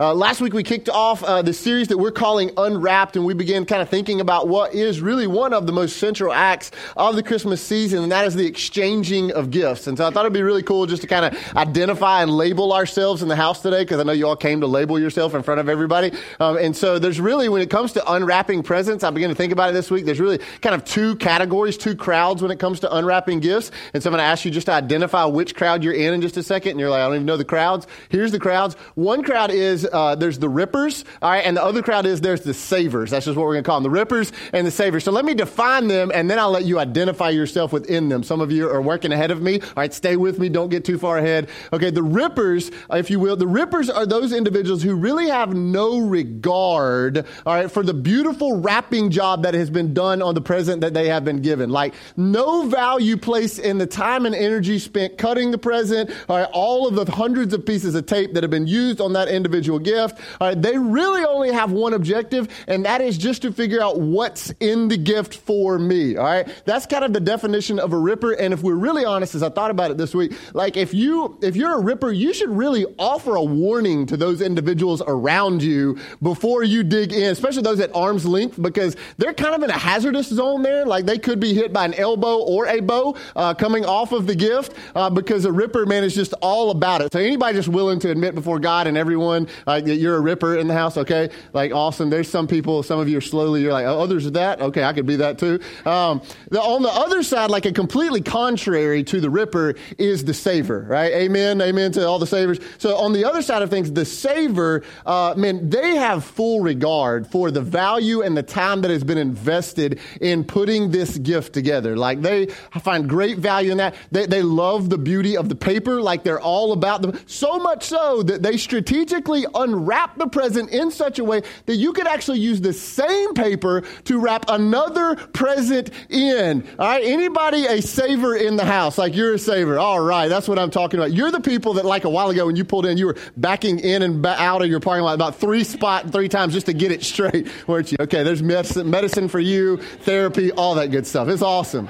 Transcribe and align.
Uh, 0.00 0.14
last 0.14 0.40
week 0.40 0.54
we 0.54 0.62
kicked 0.62 0.88
off 0.88 1.22
uh, 1.24 1.42
the 1.42 1.52
series 1.52 1.88
that 1.88 1.98
we're 1.98 2.10
calling 2.10 2.50
Unwrapped, 2.56 3.16
and 3.16 3.26
we 3.26 3.34
began 3.34 3.66
kind 3.66 3.82
of 3.82 3.90
thinking 3.90 4.22
about 4.22 4.48
what 4.48 4.74
is 4.74 5.02
really 5.02 5.26
one 5.26 5.52
of 5.52 5.66
the 5.66 5.74
most 5.74 5.98
central 5.98 6.32
acts 6.32 6.70
of 6.96 7.16
the 7.16 7.22
Christmas 7.22 7.60
season, 7.60 8.04
and 8.04 8.10
that 8.10 8.24
is 8.24 8.34
the 8.34 8.46
exchanging 8.46 9.30
of 9.32 9.50
gifts. 9.50 9.86
And 9.86 9.98
so 9.98 10.06
I 10.06 10.10
thought 10.10 10.20
it'd 10.20 10.32
be 10.32 10.40
really 10.40 10.62
cool 10.62 10.86
just 10.86 11.02
to 11.02 11.06
kind 11.06 11.26
of 11.26 11.54
identify 11.54 12.22
and 12.22 12.30
label 12.30 12.72
ourselves 12.72 13.20
in 13.20 13.28
the 13.28 13.36
house 13.36 13.60
today, 13.60 13.82
because 13.82 14.00
I 14.00 14.04
know 14.04 14.12
you 14.12 14.26
all 14.26 14.36
came 14.36 14.62
to 14.62 14.66
label 14.66 14.98
yourself 14.98 15.34
in 15.34 15.42
front 15.42 15.60
of 15.60 15.68
everybody. 15.68 16.12
Um, 16.40 16.56
and 16.56 16.74
so 16.74 16.98
there's 16.98 17.20
really, 17.20 17.50
when 17.50 17.60
it 17.60 17.68
comes 17.68 17.92
to 17.92 18.10
unwrapping 18.10 18.62
presents, 18.62 19.04
I 19.04 19.10
began 19.10 19.28
to 19.28 19.34
think 19.34 19.52
about 19.52 19.68
it 19.68 19.72
this 19.74 19.90
week. 19.90 20.06
There's 20.06 20.18
really 20.18 20.38
kind 20.62 20.74
of 20.74 20.82
two 20.86 21.14
categories, 21.16 21.76
two 21.76 21.94
crowds 21.94 22.40
when 22.40 22.50
it 22.50 22.58
comes 22.58 22.80
to 22.80 22.96
unwrapping 22.96 23.40
gifts. 23.40 23.70
And 23.92 24.02
so 24.02 24.08
I'm 24.08 24.12
going 24.12 24.20
to 24.20 24.24
ask 24.24 24.46
you 24.46 24.50
just 24.50 24.68
to 24.68 24.72
identify 24.72 25.26
which 25.26 25.54
crowd 25.54 25.84
you're 25.84 25.92
in 25.92 26.14
in 26.14 26.22
just 26.22 26.38
a 26.38 26.42
second. 26.42 26.70
And 26.70 26.80
you're 26.80 26.88
like, 26.88 27.02
I 27.02 27.04
don't 27.04 27.16
even 27.16 27.26
know 27.26 27.36
the 27.36 27.44
crowds. 27.44 27.86
Here's 28.08 28.32
the 28.32 28.40
crowds. 28.40 28.76
One 28.94 29.22
crowd 29.22 29.50
is 29.50 29.86
uh, 29.92 30.14
there's 30.14 30.38
the 30.38 30.48
rippers, 30.48 31.04
all 31.22 31.30
right, 31.30 31.44
and 31.44 31.56
the 31.56 31.62
other 31.62 31.82
crowd 31.82 32.06
is 32.06 32.20
there's 32.20 32.42
the 32.42 32.54
savers. 32.54 33.10
That's 33.10 33.26
just 33.26 33.36
what 33.36 33.44
we're 33.44 33.54
going 33.54 33.64
to 33.64 33.68
call 33.68 33.80
them, 33.80 33.84
the 33.84 33.98
rippers 33.98 34.32
and 34.52 34.66
the 34.66 34.70
savers. 34.70 35.04
So 35.04 35.12
let 35.12 35.24
me 35.24 35.34
define 35.34 35.88
them, 35.88 36.10
and 36.14 36.30
then 36.30 36.38
I'll 36.38 36.50
let 36.50 36.64
you 36.64 36.78
identify 36.78 37.30
yourself 37.30 37.72
within 37.72 38.08
them. 38.08 38.22
Some 38.22 38.40
of 38.40 38.52
you 38.52 38.68
are 38.68 38.80
working 38.80 39.12
ahead 39.12 39.30
of 39.30 39.42
me. 39.42 39.60
All 39.60 39.68
right, 39.76 39.92
stay 39.92 40.16
with 40.16 40.38
me. 40.38 40.48
Don't 40.48 40.68
get 40.68 40.84
too 40.84 40.98
far 40.98 41.18
ahead. 41.18 41.48
Okay, 41.72 41.90
the 41.90 42.02
rippers, 42.02 42.70
if 42.92 43.10
you 43.10 43.20
will, 43.20 43.36
the 43.36 43.46
rippers 43.46 43.90
are 43.90 44.06
those 44.06 44.32
individuals 44.32 44.82
who 44.82 44.94
really 44.94 45.28
have 45.28 45.54
no 45.54 45.98
regard, 45.98 47.26
all 47.44 47.54
right, 47.54 47.70
for 47.70 47.82
the 47.82 47.94
beautiful 47.94 48.60
wrapping 48.60 49.10
job 49.10 49.42
that 49.42 49.54
has 49.54 49.70
been 49.70 49.92
done 49.92 50.22
on 50.22 50.34
the 50.34 50.40
present 50.40 50.80
that 50.82 50.94
they 50.94 51.08
have 51.08 51.24
been 51.24 51.42
given. 51.42 51.70
Like 51.70 51.94
no 52.16 52.68
value 52.68 53.16
placed 53.16 53.58
in 53.58 53.78
the 53.78 53.86
time 53.86 54.26
and 54.26 54.34
energy 54.34 54.78
spent 54.78 55.18
cutting 55.18 55.50
the 55.50 55.58
present, 55.58 56.10
all 56.28 56.38
right, 56.38 56.48
all 56.52 56.86
of 56.86 56.94
the 56.94 57.10
hundreds 57.10 57.52
of 57.52 57.66
pieces 57.66 57.94
of 57.94 58.06
tape 58.06 58.34
that 58.34 58.44
have 58.44 58.50
been 58.50 58.66
used 58.66 59.00
on 59.00 59.12
that 59.14 59.28
individual 59.28 59.78
gift. 59.82 60.18
Right, 60.40 60.60
they 60.60 60.78
really 60.78 61.24
only 61.24 61.52
have 61.52 61.72
one 61.72 61.94
objective, 61.94 62.48
and 62.66 62.84
that 62.84 63.00
is 63.00 63.18
just 63.18 63.42
to 63.42 63.52
figure 63.52 63.82
out 63.82 64.00
what's 64.00 64.50
in 64.60 64.88
the 64.88 64.96
gift 64.96 65.34
for 65.34 65.78
me. 65.78 66.16
All 66.16 66.24
right, 66.24 66.48
that's 66.64 66.86
kind 66.86 67.04
of 67.04 67.12
the 67.12 67.20
definition 67.20 67.78
of 67.78 67.92
a 67.92 67.98
ripper. 67.98 68.32
And 68.32 68.54
if 68.54 68.62
we're 68.62 68.74
really 68.74 69.04
honest, 69.04 69.34
as 69.34 69.42
I 69.42 69.48
thought 69.48 69.70
about 69.70 69.90
it 69.90 69.98
this 69.98 70.14
week, 70.14 70.32
like 70.54 70.76
if 70.76 70.94
you 70.94 71.38
if 71.42 71.56
you're 71.56 71.74
a 71.74 71.80
ripper, 71.80 72.10
you 72.12 72.32
should 72.32 72.50
really 72.50 72.86
offer 72.98 73.36
a 73.36 73.44
warning 73.44 74.06
to 74.06 74.16
those 74.16 74.40
individuals 74.40 75.02
around 75.06 75.62
you 75.62 75.98
before 76.22 76.62
you 76.64 76.82
dig 76.82 77.12
in, 77.12 77.30
especially 77.30 77.62
those 77.62 77.80
at 77.80 77.94
arm's 77.94 78.26
length, 78.26 78.60
because 78.60 78.96
they're 79.18 79.34
kind 79.34 79.54
of 79.54 79.62
in 79.62 79.70
a 79.70 79.78
hazardous 79.78 80.28
zone 80.28 80.62
there. 80.62 80.86
Like 80.86 81.06
they 81.06 81.18
could 81.18 81.40
be 81.40 81.54
hit 81.54 81.72
by 81.72 81.84
an 81.84 81.94
elbow 81.94 82.38
or 82.38 82.66
a 82.66 82.80
bow 82.80 83.16
uh, 83.36 83.54
coming 83.54 83.84
off 83.84 84.12
of 84.12 84.26
the 84.26 84.34
gift, 84.34 84.74
uh, 84.94 85.10
because 85.10 85.44
a 85.44 85.52
ripper 85.52 85.86
man 85.86 86.04
is 86.04 86.14
just 86.14 86.34
all 86.40 86.70
about 86.70 87.00
it. 87.02 87.12
So 87.12 87.18
anybody 87.18 87.56
just 87.56 87.68
willing 87.68 87.98
to 88.00 88.10
admit 88.10 88.34
before 88.34 88.58
God 88.58 88.86
and 88.86 88.96
everyone 88.96 89.48
that 89.66 89.96
you're 89.96 90.16
a 90.16 90.20
ripper 90.20 90.56
in 90.56 90.68
the 90.68 90.74
house, 90.74 90.96
okay? 90.96 91.30
Like, 91.52 91.72
awesome. 91.72 92.10
There's 92.10 92.28
some 92.28 92.46
people, 92.46 92.82
some 92.82 93.00
of 93.00 93.08
you 93.08 93.18
are 93.18 93.22
slowly, 93.22 93.62
you're 93.62 93.72
like, 93.72 93.86
oh, 93.86 94.06
there's 94.06 94.30
that? 94.30 94.60
Okay, 94.60 94.84
I 94.84 94.92
could 94.92 95.06
be 95.06 95.16
that 95.16 95.38
too. 95.38 95.60
Um, 95.84 96.22
the, 96.50 96.60
on 96.60 96.82
the 96.82 96.88
other 96.88 97.22
side, 97.22 97.50
like 97.50 97.66
a 97.66 97.72
completely 97.72 98.20
contrary 98.20 99.02
to 99.04 99.20
the 99.20 99.30
ripper, 99.30 99.74
is 99.98 100.24
the 100.24 100.34
saver, 100.34 100.86
right? 100.88 101.12
Amen, 101.12 101.60
amen 101.60 101.92
to 101.92 102.06
all 102.06 102.18
the 102.18 102.26
savers. 102.26 102.58
So 102.78 102.96
on 102.96 103.12
the 103.12 103.24
other 103.24 103.42
side 103.42 103.62
of 103.62 103.70
things, 103.70 103.92
the 103.92 104.04
saver, 104.04 104.82
uh, 105.06 105.34
man, 105.36 105.70
they 105.70 105.96
have 105.96 106.24
full 106.24 106.60
regard 106.60 107.26
for 107.26 107.50
the 107.50 107.60
value 107.60 108.22
and 108.22 108.36
the 108.36 108.42
time 108.42 108.80
that 108.82 108.90
has 108.90 109.04
been 109.04 109.18
invested 109.18 110.00
in 110.20 110.44
putting 110.44 110.90
this 110.90 111.18
gift 111.18 111.52
together. 111.52 111.96
Like, 111.96 112.22
they 112.22 112.46
find 112.82 113.08
great 113.08 113.38
value 113.38 113.72
in 113.72 113.78
that. 113.78 113.94
They, 114.10 114.26
they 114.26 114.42
love 114.42 114.90
the 114.90 114.98
beauty 114.98 115.36
of 115.36 115.48
the 115.48 115.54
paper, 115.54 116.00
like 116.00 116.22
they're 116.22 116.40
all 116.40 116.72
about 116.72 117.02
them. 117.02 117.18
So 117.26 117.58
much 117.58 117.84
so 117.84 118.22
that 118.22 118.42
they 118.42 118.56
strategically 118.56 119.46
unwrap 119.54 120.16
the 120.16 120.26
present 120.26 120.70
in 120.70 120.90
such 120.90 121.18
a 121.18 121.24
way 121.24 121.42
that 121.66 121.76
you 121.76 121.92
could 121.92 122.06
actually 122.06 122.38
use 122.40 122.60
the 122.60 122.72
same 122.72 123.34
paper 123.34 123.82
to 124.04 124.18
wrap 124.18 124.46
another 124.48 125.16
present 125.16 125.90
in. 126.08 126.66
All 126.78 126.86
right. 126.86 127.04
Anybody 127.04 127.66
a 127.66 127.80
saver 127.80 128.36
in 128.36 128.56
the 128.56 128.64
house? 128.64 128.98
Like 128.98 129.14
you're 129.14 129.34
a 129.34 129.38
saver. 129.38 129.78
All 129.78 130.00
right. 130.00 130.28
That's 130.28 130.48
what 130.48 130.58
I'm 130.58 130.70
talking 130.70 130.98
about. 130.98 131.12
You're 131.12 131.30
the 131.30 131.40
people 131.40 131.74
that 131.74 131.84
like 131.84 132.04
a 132.04 132.10
while 132.10 132.30
ago 132.30 132.46
when 132.46 132.56
you 132.56 132.64
pulled 132.64 132.86
in, 132.86 132.98
you 132.98 133.06
were 133.06 133.16
backing 133.36 133.78
in 133.80 134.02
and 134.02 134.24
out 134.24 134.62
of 134.62 134.68
your 134.68 134.80
parking 134.80 135.04
lot 135.04 135.14
about 135.14 135.36
three 135.36 135.64
spot, 135.64 136.10
three 136.10 136.28
times 136.28 136.52
just 136.52 136.66
to 136.66 136.72
get 136.72 136.92
it 136.92 137.02
straight, 137.10 137.48
weren't 137.66 137.92
you? 137.92 137.98
Okay. 138.00 138.22
There's 138.22 138.42
medicine, 138.42 138.90
medicine 138.90 139.28
for 139.28 139.40
you, 139.40 139.78
therapy, 139.78 140.52
all 140.52 140.74
that 140.76 140.90
good 140.90 141.06
stuff. 141.06 141.28
It's 141.28 141.42
awesome. 141.42 141.88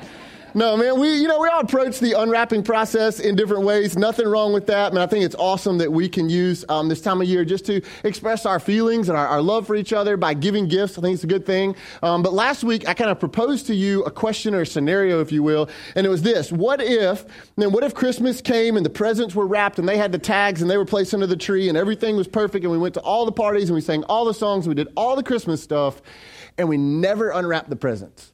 No, 0.52 0.76
man, 0.76 0.98
we, 0.98 1.14
you 1.14 1.28
know, 1.28 1.38
we 1.38 1.48
all 1.48 1.60
approach 1.60 2.00
the 2.00 2.18
unwrapping 2.20 2.64
process 2.64 3.20
in 3.20 3.36
different 3.36 3.62
ways. 3.62 3.96
Nothing 3.96 4.26
wrong 4.26 4.52
with 4.52 4.66
that. 4.66 4.92
Man, 4.92 5.00
I 5.00 5.06
think 5.06 5.24
it's 5.24 5.36
awesome 5.36 5.78
that 5.78 5.92
we 5.92 6.08
can 6.08 6.28
use 6.28 6.64
um, 6.68 6.88
this 6.88 7.00
time 7.00 7.20
of 7.20 7.28
year 7.28 7.44
just 7.44 7.64
to 7.66 7.80
express 8.02 8.46
our 8.46 8.58
feelings 8.58 9.08
and 9.08 9.16
our, 9.16 9.28
our, 9.28 9.40
love 9.40 9.68
for 9.68 9.76
each 9.76 9.92
other 9.92 10.16
by 10.16 10.34
giving 10.34 10.66
gifts. 10.66 10.98
I 10.98 11.02
think 11.02 11.14
it's 11.14 11.22
a 11.24 11.28
good 11.28 11.46
thing. 11.46 11.76
Um, 12.02 12.24
but 12.24 12.32
last 12.32 12.64
week, 12.64 12.88
I 12.88 12.94
kind 12.94 13.10
of 13.10 13.20
proposed 13.20 13.68
to 13.68 13.74
you 13.74 14.02
a 14.02 14.10
question 14.10 14.54
or 14.54 14.62
a 14.62 14.66
scenario, 14.66 15.20
if 15.20 15.30
you 15.30 15.44
will, 15.44 15.70
and 15.94 16.04
it 16.04 16.10
was 16.10 16.22
this. 16.22 16.50
What 16.50 16.82
if, 16.82 17.24
then 17.56 17.70
what 17.70 17.84
if 17.84 17.94
Christmas 17.94 18.40
came 18.40 18.76
and 18.76 18.84
the 18.84 18.90
presents 18.90 19.36
were 19.36 19.46
wrapped 19.46 19.78
and 19.78 19.88
they 19.88 19.98
had 19.98 20.10
the 20.10 20.18
tags 20.18 20.62
and 20.62 20.70
they 20.70 20.76
were 20.76 20.84
placed 20.84 21.14
under 21.14 21.28
the 21.28 21.36
tree 21.36 21.68
and 21.68 21.78
everything 21.78 22.16
was 22.16 22.26
perfect 22.26 22.64
and 22.64 22.72
we 22.72 22.78
went 22.78 22.94
to 22.94 23.00
all 23.00 23.24
the 23.24 23.32
parties 23.32 23.68
and 23.68 23.74
we 23.76 23.80
sang 23.80 24.02
all 24.04 24.24
the 24.24 24.34
songs 24.34 24.66
and 24.66 24.74
we 24.74 24.82
did 24.82 24.92
all 24.96 25.14
the 25.14 25.22
Christmas 25.22 25.62
stuff 25.62 26.02
and 26.58 26.68
we 26.68 26.76
never 26.76 27.30
unwrapped 27.30 27.70
the 27.70 27.76
presents? 27.76 28.32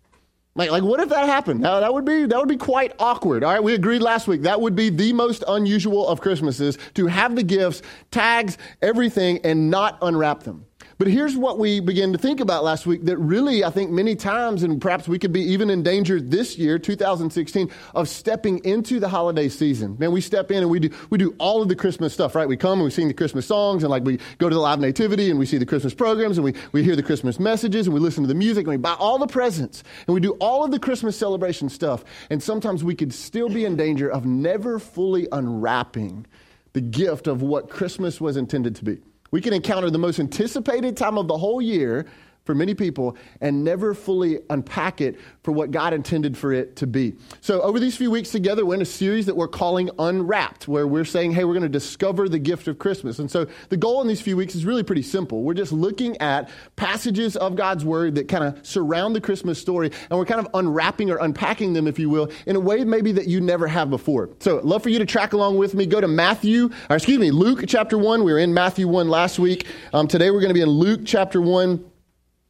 Like, 0.56 0.70
like 0.70 0.82
what 0.82 1.00
if 1.00 1.10
that 1.10 1.26
happened? 1.26 1.60
Now, 1.60 1.80
that 1.80 1.92
would 1.92 2.04
be 2.04 2.24
that 2.26 2.38
would 2.38 2.48
be 2.48 2.56
quite 2.56 2.94
awkward. 2.98 3.44
All 3.44 3.52
right, 3.52 3.62
we 3.62 3.74
agreed 3.74 4.00
last 4.00 4.26
week 4.26 4.42
that 4.42 4.60
would 4.60 4.74
be 4.74 4.88
the 4.88 5.12
most 5.12 5.44
unusual 5.46 6.08
of 6.08 6.20
Christmases 6.20 6.78
to 6.94 7.06
have 7.06 7.36
the 7.36 7.42
gifts, 7.42 7.82
tags, 8.10 8.56
everything, 8.82 9.38
and 9.44 9.70
not 9.70 9.98
unwrap 10.00 10.42
them. 10.42 10.64
But 10.98 11.08
here's 11.08 11.36
what 11.36 11.58
we 11.58 11.80
began 11.80 12.12
to 12.12 12.18
think 12.18 12.40
about 12.40 12.64
last 12.64 12.86
week 12.86 13.04
that 13.04 13.18
really, 13.18 13.62
I 13.62 13.68
think, 13.68 13.90
many 13.90 14.16
times, 14.16 14.62
and 14.62 14.80
perhaps 14.80 15.06
we 15.06 15.18
could 15.18 15.32
be 15.32 15.42
even 15.42 15.68
in 15.68 15.82
danger 15.82 16.18
this 16.18 16.56
year, 16.56 16.78
2016, 16.78 17.70
of 17.94 18.08
stepping 18.08 18.64
into 18.64 18.98
the 18.98 19.08
holiday 19.08 19.50
season. 19.50 19.96
Man, 19.98 20.10
we 20.10 20.22
step 20.22 20.50
in 20.50 20.58
and 20.58 20.70
we 20.70 20.80
do, 20.80 20.88
we 21.10 21.18
do 21.18 21.34
all 21.38 21.60
of 21.60 21.68
the 21.68 21.76
Christmas 21.76 22.14
stuff, 22.14 22.34
right? 22.34 22.48
We 22.48 22.56
come 22.56 22.78
and 22.78 22.84
we 22.84 22.90
sing 22.90 23.08
the 23.08 23.14
Christmas 23.14 23.44
songs, 23.44 23.82
and 23.82 23.90
like 23.90 24.04
we 24.04 24.18
go 24.38 24.48
to 24.48 24.54
the 24.54 24.60
live 24.60 24.80
nativity 24.80 25.28
and 25.28 25.38
we 25.38 25.44
see 25.44 25.58
the 25.58 25.66
Christmas 25.66 25.92
programs, 25.92 26.38
and 26.38 26.44
we, 26.46 26.54
we 26.72 26.82
hear 26.82 26.96
the 26.96 27.02
Christmas 27.02 27.38
messages, 27.38 27.86
and 27.86 27.92
we 27.92 28.00
listen 28.00 28.24
to 28.24 28.28
the 28.28 28.34
music, 28.34 28.62
and 28.62 28.70
we 28.70 28.78
buy 28.78 28.94
all 28.94 29.18
the 29.18 29.26
presents, 29.26 29.84
and 30.06 30.14
we 30.14 30.20
do 30.20 30.32
all 30.40 30.64
of 30.64 30.70
the 30.70 30.78
Christmas 30.78 31.14
celebration 31.14 31.68
stuff. 31.68 32.04
And 32.30 32.42
sometimes 32.42 32.82
we 32.82 32.94
could 32.94 33.12
still 33.12 33.50
be 33.50 33.66
in 33.66 33.76
danger 33.76 34.10
of 34.10 34.24
never 34.24 34.78
fully 34.78 35.28
unwrapping 35.30 36.24
the 36.72 36.80
gift 36.80 37.26
of 37.26 37.42
what 37.42 37.68
Christmas 37.68 38.18
was 38.18 38.38
intended 38.38 38.76
to 38.76 38.84
be. 38.84 39.02
We 39.30 39.40
can 39.40 39.52
encounter 39.52 39.90
the 39.90 39.98
most 39.98 40.20
anticipated 40.20 40.96
time 40.96 41.18
of 41.18 41.28
the 41.28 41.36
whole 41.36 41.60
year 41.60 42.06
for 42.46 42.54
many 42.54 42.74
people 42.74 43.16
and 43.40 43.64
never 43.64 43.92
fully 43.92 44.38
unpack 44.48 45.00
it 45.00 45.18
for 45.42 45.52
what 45.52 45.70
God 45.70 45.92
intended 45.92 46.38
for 46.38 46.52
it 46.52 46.76
to 46.76 46.86
be. 46.86 47.14
So, 47.40 47.60
over 47.60 47.78
these 47.78 47.96
few 47.96 48.10
weeks 48.10 48.30
together, 48.30 48.64
we're 48.64 48.76
in 48.76 48.82
a 48.82 48.86
series 48.86 49.26
that 49.26 49.36
we're 49.36 49.48
calling 49.48 49.90
Unwrapped, 49.98 50.68
where 50.68 50.86
we're 50.86 51.04
saying, 51.04 51.32
hey, 51.32 51.44
we're 51.44 51.54
going 51.54 51.62
to 51.62 51.68
discover 51.68 52.28
the 52.28 52.38
gift 52.38 52.68
of 52.68 52.78
Christmas. 52.78 53.18
And 53.18 53.30
so, 53.30 53.46
the 53.68 53.76
goal 53.76 54.00
in 54.00 54.08
these 54.08 54.20
few 54.20 54.36
weeks 54.36 54.54
is 54.54 54.64
really 54.64 54.82
pretty 54.82 55.02
simple. 55.02 55.42
We're 55.42 55.54
just 55.54 55.72
looking 55.72 56.16
at 56.18 56.48
passages 56.76 57.36
of 57.36 57.56
God's 57.56 57.84
Word 57.84 58.14
that 58.14 58.28
kind 58.28 58.44
of 58.44 58.64
surround 58.66 59.14
the 59.16 59.20
Christmas 59.20 59.60
story, 59.60 59.90
and 60.08 60.18
we're 60.18 60.24
kind 60.24 60.40
of 60.40 60.48
unwrapping 60.54 61.10
or 61.10 61.18
unpacking 61.18 61.72
them, 61.72 61.86
if 61.86 61.98
you 61.98 62.08
will, 62.08 62.30
in 62.46 62.56
a 62.56 62.60
way 62.60 62.84
maybe 62.84 63.12
that 63.12 63.26
you 63.26 63.40
never 63.40 63.66
have 63.66 63.90
before. 63.90 64.30
So, 64.38 64.60
love 64.62 64.82
for 64.82 64.90
you 64.90 65.00
to 65.00 65.06
track 65.06 65.32
along 65.32 65.58
with 65.58 65.74
me. 65.74 65.86
Go 65.86 66.00
to 66.00 66.08
Matthew, 66.08 66.70
or 66.88 66.96
excuse 66.96 67.18
me, 67.18 67.30
Luke 67.30 67.64
chapter 67.66 67.98
1. 67.98 68.24
We 68.24 68.32
were 68.32 68.38
in 68.38 68.54
Matthew 68.54 68.88
1 68.88 69.08
last 69.08 69.38
week. 69.38 69.66
Um, 69.92 70.06
today, 70.06 70.30
we're 70.30 70.40
going 70.40 70.50
to 70.50 70.54
be 70.54 70.60
in 70.60 70.68
Luke 70.68 71.00
chapter 71.04 71.40
1. 71.40 71.92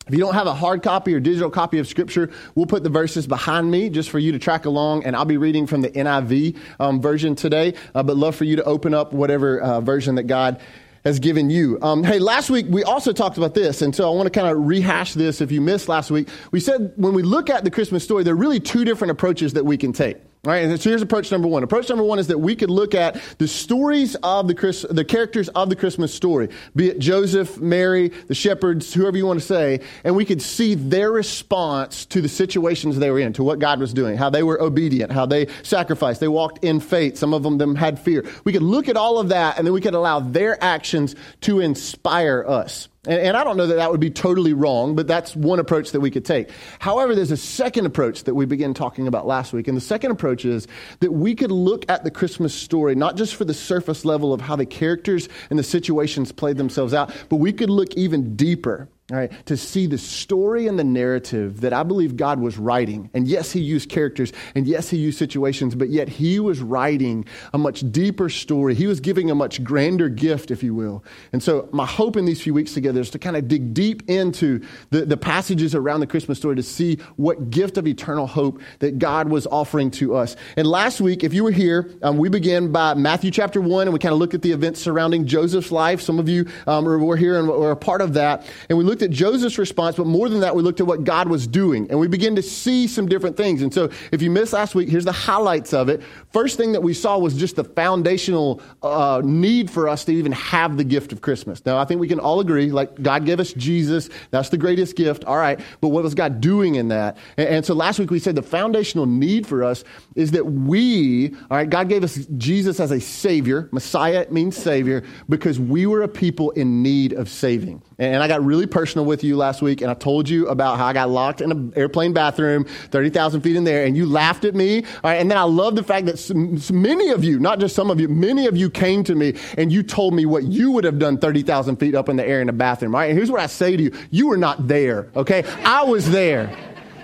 If 0.06 0.14
you 0.14 0.20
don't 0.20 0.34
have 0.34 0.46
a 0.46 0.54
hard 0.54 0.84
copy 0.84 1.12
or 1.14 1.18
digital 1.18 1.50
copy 1.50 1.80
of 1.80 1.88
Scripture, 1.88 2.30
we'll 2.54 2.66
put 2.66 2.84
the 2.84 2.88
verses 2.88 3.26
behind 3.26 3.68
me 3.68 3.90
just 3.90 4.08
for 4.08 4.20
you 4.20 4.30
to 4.30 4.38
track 4.38 4.64
along, 4.64 5.04
and 5.04 5.16
I'll 5.16 5.24
be 5.24 5.36
reading 5.36 5.66
from 5.66 5.80
the 5.80 5.90
NIV 5.90 6.56
um, 6.78 7.00
version 7.02 7.34
today, 7.34 7.74
uh, 7.92 8.04
but 8.04 8.16
love 8.16 8.36
for 8.36 8.44
you 8.44 8.54
to 8.54 8.62
open 8.62 8.94
up 8.94 9.12
whatever 9.12 9.60
uh, 9.60 9.80
version 9.80 10.14
that 10.14 10.28
God 10.28 10.60
has 11.04 11.18
given 11.18 11.50
you. 11.50 11.80
Um, 11.82 12.04
hey, 12.04 12.20
last 12.20 12.50
week 12.50 12.66
we 12.68 12.84
also 12.84 13.12
talked 13.12 13.36
about 13.36 13.54
this, 13.54 13.82
and 13.82 13.96
so 13.96 14.08
I 14.08 14.14
want 14.14 14.32
to 14.32 14.40
kind 14.40 14.46
of 14.46 14.64
rehash 14.64 15.14
this 15.14 15.40
if 15.40 15.50
you 15.50 15.60
missed 15.60 15.88
last 15.88 16.12
week. 16.12 16.28
We 16.52 16.60
said 16.60 16.92
when 16.94 17.12
we 17.12 17.24
look 17.24 17.50
at 17.50 17.64
the 17.64 17.70
Christmas 17.72 18.04
story, 18.04 18.22
there 18.22 18.34
are 18.34 18.36
really 18.36 18.60
two 18.60 18.84
different 18.84 19.10
approaches 19.10 19.54
that 19.54 19.64
we 19.64 19.76
can 19.76 19.92
take. 19.92 20.18
Right, 20.46 20.62
and 20.62 20.80
so 20.80 20.90
here's 20.90 21.02
approach 21.02 21.32
number 21.32 21.48
one. 21.48 21.64
Approach 21.64 21.88
number 21.88 22.04
one 22.04 22.20
is 22.20 22.28
that 22.28 22.38
we 22.38 22.54
could 22.54 22.70
look 22.70 22.94
at 22.94 23.20
the 23.38 23.48
stories 23.48 24.14
of 24.22 24.46
the 24.46 24.54
Chris, 24.54 24.86
the 24.88 25.04
characters 25.04 25.48
of 25.48 25.70
the 25.70 25.74
Christmas 25.74 26.14
story, 26.14 26.50
be 26.76 26.88
it 26.90 27.00
Joseph, 27.00 27.58
Mary, 27.58 28.10
the 28.28 28.34
shepherds, 28.34 28.94
whoever 28.94 29.16
you 29.16 29.26
want 29.26 29.40
to 29.40 29.44
say, 29.44 29.80
and 30.04 30.14
we 30.14 30.24
could 30.24 30.40
see 30.40 30.76
their 30.76 31.10
response 31.10 32.06
to 32.06 32.20
the 32.20 32.28
situations 32.28 32.96
they 32.96 33.10
were 33.10 33.18
in, 33.18 33.32
to 33.32 33.42
what 33.42 33.58
God 33.58 33.80
was 33.80 33.92
doing, 33.92 34.16
how 34.16 34.30
they 34.30 34.44
were 34.44 34.62
obedient, 34.62 35.10
how 35.10 35.26
they 35.26 35.48
sacrificed, 35.64 36.20
they 36.20 36.28
walked 36.28 36.64
in 36.64 36.78
faith. 36.78 37.18
Some 37.18 37.34
of 37.34 37.42
them, 37.42 37.58
them 37.58 37.74
had 37.74 37.98
fear. 37.98 38.24
We 38.44 38.52
could 38.52 38.62
look 38.62 38.88
at 38.88 38.96
all 38.96 39.18
of 39.18 39.30
that, 39.30 39.58
and 39.58 39.66
then 39.66 39.74
we 39.74 39.80
could 39.80 39.94
allow 39.94 40.20
their 40.20 40.62
actions 40.62 41.16
to 41.40 41.58
inspire 41.58 42.44
us. 42.46 42.86
And, 43.06 43.20
and, 43.20 43.36
I 43.36 43.44
don't 43.44 43.56
know 43.56 43.66
that 43.66 43.76
that 43.76 43.90
would 43.90 44.00
be 44.00 44.10
totally 44.10 44.52
wrong, 44.52 44.96
but 44.96 45.06
that's 45.06 45.36
one 45.36 45.58
approach 45.58 45.92
that 45.92 46.00
we 46.00 46.10
could 46.10 46.24
take. 46.24 46.50
However, 46.78 47.14
there's 47.14 47.30
a 47.30 47.36
second 47.36 47.86
approach 47.86 48.24
that 48.24 48.34
we 48.34 48.46
began 48.46 48.74
talking 48.74 49.06
about 49.06 49.26
last 49.26 49.52
week. 49.52 49.68
And 49.68 49.76
the 49.76 49.82
second 49.82 50.10
approach 50.10 50.44
is 50.44 50.66
that 51.00 51.12
we 51.12 51.34
could 51.34 51.52
look 51.52 51.88
at 51.88 52.04
the 52.04 52.10
Christmas 52.10 52.54
story, 52.54 52.94
not 52.94 53.16
just 53.16 53.36
for 53.36 53.44
the 53.44 53.54
surface 53.54 54.04
level 54.04 54.32
of 54.32 54.40
how 54.40 54.56
the 54.56 54.66
characters 54.66 55.28
and 55.50 55.58
the 55.58 55.62
situations 55.62 56.32
played 56.32 56.56
themselves 56.56 56.94
out, 56.94 57.14
but 57.28 57.36
we 57.36 57.52
could 57.52 57.70
look 57.70 57.94
even 57.94 58.34
deeper 58.36 58.88
all 59.12 59.16
right, 59.16 59.30
to 59.46 59.56
see 59.56 59.86
the 59.86 59.98
story 59.98 60.66
and 60.66 60.76
the 60.76 60.84
narrative 60.84 61.60
that 61.60 61.72
I 61.72 61.84
believe 61.84 62.16
God 62.16 62.40
was 62.40 62.58
writing. 62.58 63.08
And 63.14 63.28
yes, 63.28 63.52
He 63.52 63.60
used 63.60 63.88
characters, 63.88 64.32
and 64.56 64.66
yes, 64.66 64.90
He 64.90 64.96
used 64.96 65.16
situations, 65.16 65.76
but 65.76 65.90
yet 65.90 66.08
He 66.08 66.40
was 66.40 66.60
writing 66.60 67.24
a 67.52 67.58
much 67.58 67.88
deeper 67.92 68.28
story. 68.28 68.74
He 68.74 68.88
was 68.88 68.98
giving 68.98 69.30
a 69.30 69.34
much 69.36 69.62
grander 69.62 70.08
gift, 70.08 70.50
if 70.50 70.64
you 70.64 70.74
will. 70.74 71.04
And 71.32 71.40
so, 71.40 71.68
my 71.70 71.86
hope 71.86 72.16
in 72.16 72.24
these 72.24 72.42
few 72.42 72.52
weeks 72.52 72.74
together 72.74 73.00
is 73.00 73.10
to 73.10 73.20
kind 73.20 73.36
of 73.36 73.46
dig 73.46 73.74
deep 73.74 74.10
into 74.10 74.60
the, 74.90 75.04
the 75.04 75.16
passages 75.16 75.76
around 75.76 76.00
the 76.00 76.08
Christmas 76.08 76.38
story 76.38 76.56
to 76.56 76.64
see 76.64 76.96
what 77.14 77.50
gift 77.50 77.78
of 77.78 77.86
eternal 77.86 78.26
hope 78.26 78.60
that 78.80 78.98
God 78.98 79.28
was 79.28 79.46
offering 79.46 79.92
to 79.92 80.16
us. 80.16 80.34
And 80.56 80.66
last 80.66 81.00
week, 81.00 81.22
if 81.22 81.32
you 81.32 81.44
were 81.44 81.52
here, 81.52 81.92
um, 82.02 82.18
we 82.18 82.28
began 82.28 82.72
by 82.72 82.94
Matthew 82.94 83.30
chapter 83.30 83.60
1, 83.60 83.86
and 83.86 83.92
we 83.92 84.00
kind 84.00 84.12
of 84.12 84.18
looked 84.18 84.34
at 84.34 84.42
the 84.42 84.50
events 84.50 84.80
surrounding 84.80 85.28
Joseph's 85.28 85.70
life. 85.70 86.00
Some 86.00 86.18
of 86.18 86.28
you 86.28 86.48
um, 86.66 86.84
were 86.84 87.16
here 87.16 87.38
and 87.38 87.46
were 87.46 87.70
a 87.70 87.76
part 87.76 88.00
of 88.00 88.14
that. 88.14 88.44
And 88.68 88.76
we 88.76 88.82
looked 88.82 88.95
looked 88.96 89.02
at 89.02 89.10
Joseph's 89.10 89.58
response, 89.58 89.96
but 89.96 90.06
more 90.06 90.30
than 90.30 90.40
that, 90.40 90.56
we 90.56 90.62
looked 90.62 90.80
at 90.80 90.86
what 90.86 91.04
God 91.04 91.28
was 91.28 91.46
doing. 91.46 91.86
And 91.90 92.00
we 92.00 92.08
begin 92.08 92.34
to 92.36 92.42
see 92.42 92.86
some 92.86 93.06
different 93.06 93.36
things. 93.36 93.60
And 93.60 93.72
so 93.72 93.90
if 94.10 94.22
you 94.22 94.30
missed 94.30 94.54
last 94.54 94.74
week, 94.74 94.88
here's 94.88 95.04
the 95.04 95.12
highlights 95.12 95.74
of 95.74 95.90
it. 95.90 96.00
First 96.36 96.58
thing 96.58 96.72
that 96.72 96.82
we 96.82 96.92
saw 96.92 97.16
was 97.16 97.34
just 97.34 97.56
the 97.56 97.64
foundational 97.64 98.60
uh, 98.82 99.22
need 99.24 99.70
for 99.70 99.88
us 99.88 100.04
to 100.04 100.12
even 100.12 100.32
have 100.32 100.76
the 100.76 100.84
gift 100.84 101.14
of 101.14 101.22
Christmas. 101.22 101.64
Now, 101.64 101.78
I 101.78 101.86
think 101.86 101.98
we 101.98 102.08
can 102.08 102.20
all 102.20 102.40
agree, 102.40 102.70
like, 102.70 103.02
God 103.02 103.24
gave 103.24 103.40
us 103.40 103.54
Jesus. 103.54 104.10
That's 104.32 104.50
the 104.50 104.58
greatest 104.58 104.96
gift. 104.96 105.24
All 105.24 105.38
right. 105.38 105.58
But 105.80 105.88
what 105.88 106.04
was 106.04 106.14
God 106.14 106.42
doing 106.42 106.74
in 106.74 106.88
that? 106.88 107.16
And, 107.38 107.48
and 107.48 107.64
so 107.64 107.72
last 107.72 107.98
week 107.98 108.10
we 108.10 108.18
said 108.18 108.34
the 108.34 108.42
foundational 108.42 109.06
need 109.06 109.46
for 109.46 109.64
us 109.64 109.82
is 110.14 110.32
that 110.32 110.44
we, 110.44 111.34
all 111.50 111.56
right, 111.56 111.70
God 111.70 111.88
gave 111.88 112.04
us 112.04 112.16
Jesus 112.36 112.80
as 112.80 112.90
a 112.90 113.00
Savior. 113.00 113.70
Messiah 113.72 114.26
means 114.30 114.58
Savior 114.58 115.04
because 115.30 115.58
we 115.58 115.86
were 115.86 116.02
a 116.02 116.08
people 116.08 116.50
in 116.50 116.82
need 116.82 117.14
of 117.14 117.30
saving. 117.30 117.82
And 117.98 118.22
I 118.22 118.28
got 118.28 118.44
really 118.44 118.66
personal 118.66 119.06
with 119.06 119.24
you 119.24 119.38
last 119.38 119.62
week, 119.62 119.80
and 119.80 119.90
I 119.90 119.94
told 119.94 120.28
you 120.28 120.48
about 120.48 120.76
how 120.76 120.84
I 120.84 120.92
got 120.92 121.08
locked 121.08 121.40
in 121.40 121.50
an 121.50 121.72
airplane 121.76 122.12
bathroom, 122.12 122.64
30,000 122.90 123.40
feet 123.40 123.56
in 123.56 123.64
there, 123.64 123.86
and 123.86 123.96
you 123.96 124.04
laughed 124.04 124.44
at 124.44 124.54
me. 124.54 124.82
All 124.82 125.00
right, 125.04 125.14
and 125.14 125.30
then 125.30 125.38
I 125.38 125.44
love 125.44 125.76
the 125.76 125.82
fact 125.82 126.04
that 126.04 126.18
many 126.34 127.10
of 127.10 127.24
you, 127.24 127.38
not 127.38 127.60
just 127.60 127.74
some 127.74 127.90
of 127.90 128.00
you, 128.00 128.08
many 128.08 128.46
of 128.46 128.56
you 128.56 128.70
came 128.70 129.04
to 129.04 129.14
me 129.14 129.34
and 129.56 129.72
you 129.72 129.82
told 129.82 130.14
me 130.14 130.26
what 130.26 130.44
you 130.44 130.70
would 130.72 130.84
have 130.84 130.98
done 130.98 131.18
30,000 131.18 131.76
feet 131.76 131.94
up 131.94 132.08
in 132.08 132.16
the 132.16 132.26
air 132.26 132.40
in 132.40 132.48
a 132.48 132.52
bathroom. 132.52 132.94
right? 132.94 133.06
and 133.06 133.16
here's 133.16 133.30
what 133.30 133.40
I 133.40 133.46
say 133.46 133.76
to 133.76 133.82
you 133.82 133.92
you 134.10 134.28
were 134.28 134.36
not 134.36 134.68
there, 134.68 135.08
okay? 135.16 135.44
I 135.64 135.84
was 135.84 136.10
there. 136.10 136.56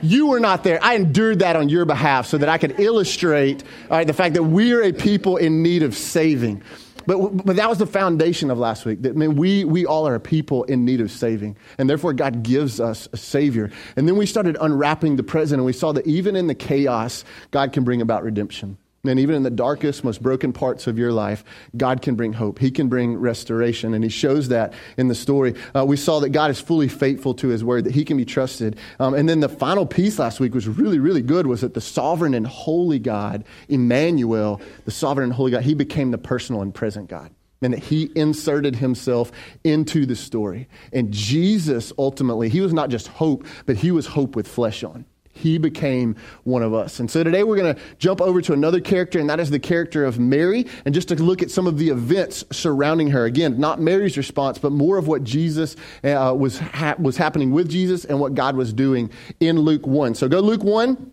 You 0.02 0.26
were 0.26 0.40
not 0.40 0.64
there. 0.64 0.80
I 0.82 0.94
endured 0.94 1.38
that 1.38 1.54
on 1.54 1.68
your 1.68 1.84
behalf 1.84 2.26
so 2.26 2.36
that 2.38 2.48
I 2.48 2.58
could 2.58 2.80
illustrate 2.80 3.62
all 3.88 3.98
right, 3.98 4.06
the 4.06 4.12
fact 4.12 4.34
that 4.34 4.42
we 4.42 4.72
are 4.72 4.82
a 4.82 4.92
people 4.92 5.36
in 5.36 5.62
need 5.62 5.84
of 5.84 5.94
saving. 5.94 6.62
But, 7.06 7.44
but 7.44 7.56
that 7.56 7.68
was 7.68 7.78
the 7.78 7.86
foundation 7.86 8.50
of 8.50 8.58
last 8.58 8.84
week. 8.84 9.02
That, 9.02 9.10
I 9.10 9.12
mean, 9.12 9.36
we, 9.36 9.64
we 9.64 9.86
all 9.86 10.06
are 10.06 10.14
a 10.14 10.20
people 10.20 10.64
in 10.64 10.84
need 10.84 11.00
of 11.00 11.10
saving. 11.10 11.56
And 11.78 11.88
therefore, 11.88 12.12
God 12.12 12.42
gives 12.42 12.80
us 12.80 13.08
a 13.12 13.16
Savior. 13.16 13.70
And 13.96 14.06
then 14.06 14.16
we 14.16 14.26
started 14.26 14.56
unwrapping 14.60 15.16
the 15.16 15.22
present, 15.22 15.58
and 15.58 15.66
we 15.66 15.72
saw 15.72 15.92
that 15.92 16.06
even 16.06 16.36
in 16.36 16.46
the 16.46 16.54
chaos, 16.54 17.24
God 17.50 17.72
can 17.72 17.84
bring 17.84 18.00
about 18.00 18.22
redemption. 18.22 18.76
And 19.04 19.18
even 19.18 19.34
in 19.34 19.42
the 19.42 19.50
darkest, 19.50 20.04
most 20.04 20.22
broken 20.22 20.52
parts 20.52 20.86
of 20.86 20.96
your 20.96 21.12
life, 21.12 21.42
God 21.76 22.02
can 22.02 22.14
bring 22.14 22.34
hope. 22.34 22.60
He 22.60 22.70
can 22.70 22.88
bring 22.88 23.16
restoration. 23.16 23.94
And 23.94 24.04
He 24.04 24.10
shows 24.10 24.48
that 24.48 24.74
in 24.96 25.08
the 25.08 25.14
story. 25.16 25.56
Uh, 25.74 25.84
we 25.84 25.96
saw 25.96 26.20
that 26.20 26.28
God 26.28 26.52
is 26.52 26.60
fully 26.60 26.86
faithful 26.86 27.34
to 27.34 27.48
His 27.48 27.64
word, 27.64 27.82
that 27.84 27.94
He 27.94 28.04
can 28.04 28.16
be 28.16 28.24
trusted. 28.24 28.78
Um, 29.00 29.14
and 29.14 29.28
then 29.28 29.40
the 29.40 29.48
final 29.48 29.86
piece 29.86 30.20
last 30.20 30.38
week 30.38 30.54
was 30.54 30.68
really, 30.68 31.00
really 31.00 31.22
good 31.22 31.48
was 31.48 31.62
that 31.62 31.74
the 31.74 31.80
sovereign 31.80 32.32
and 32.32 32.46
holy 32.46 33.00
God, 33.00 33.44
Emmanuel, 33.68 34.60
the 34.84 34.92
sovereign 34.92 35.24
and 35.24 35.32
holy 35.32 35.50
God, 35.50 35.64
He 35.64 35.74
became 35.74 36.12
the 36.12 36.18
personal 36.18 36.62
and 36.62 36.72
present 36.72 37.08
God 37.08 37.34
and 37.60 37.72
that 37.72 37.80
he 37.80 38.10
inserted 38.16 38.74
himself 38.74 39.30
into 39.62 40.04
the 40.04 40.16
story. 40.16 40.68
And 40.92 41.12
Jesus 41.12 41.92
ultimately, 41.96 42.48
he 42.48 42.60
was 42.60 42.72
not 42.72 42.90
just 42.90 43.06
hope, 43.06 43.46
but 43.66 43.76
he 43.76 43.92
was 43.92 44.04
hope 44.04 44.34
with 44.34 44.48
flesh 44.48 44.82
on. 44.82 45.04
He 45.34 45.58
became 45.58 46.16
one 46.44 46.62
of 46.62 46.74
us. 46.74 47.00
And 47.00 47.10
so 47.10 47.24
today 47.24 47.42
we're 47.42 47.56
going 47.56 47.74
to 47.74 47.80
jump 47.98 48.20
over 48.20 48.40
to 48.42 48.52
another 48.52 48.80
character, 48.80 49.18
and 49.18 49.28
that 49.30 49.40
is 49.40 49.50
the 49.50 49.58
character 49.58 50.04
of 50.04 50.18
Mary, 50.18 50.66
and 50.84 50.94
just 50.94 51.08
to 51.08 51.14
look 51.16 51.42
at 51.42 51.50
some 51.50 51.66
of 51.66 51.78
the 51.78 51.88
events 51.88 52.44
surrounding 52.50 53.10
her. 53.10 53.24
Again, 53.24 53.58
not 53.58 53.80
Mary's 53.80 54.16
response, 54.16 54.58
but 54.58 54.72
more 54.72 54.98
of 54.98 55.08
what 55.08 55.24
Jesus 55.24 55.76
uh, 56.04 56.34
was, 56.36 56.58
ha- 56.58 56.96
was 56.98 57.16
happening 57.16 57.50
with 57.50 57.68
Jesus 57.68 58.04
and 58.04 58.20
what 58.20 58.34
God 58.34 58.56
was 58.56 58.72
doing 58.72 59.10
in 59.40 59.58
Luke 59.58 59.86
1. 59.86 60.14
So 60.14 60.28
go 60.28 60.40
Luke 60.40 60.64
1, 60.64 60.88
and 60.88 61.08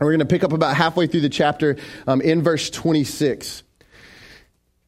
we're 0.00 0.12
going 0.12 0.18
to 0.18 0.26
pick 0.26 0.44
up 0.44 0.52
about 0.52 0.76
halfway 0.76 1.06
through 1.06 1.22
the 1.22 1.28
chapter 1.28 1.76
um, 2.06 2.20
in 2.20 2.42
verse 2.42 2.70
26. 2.70 3.63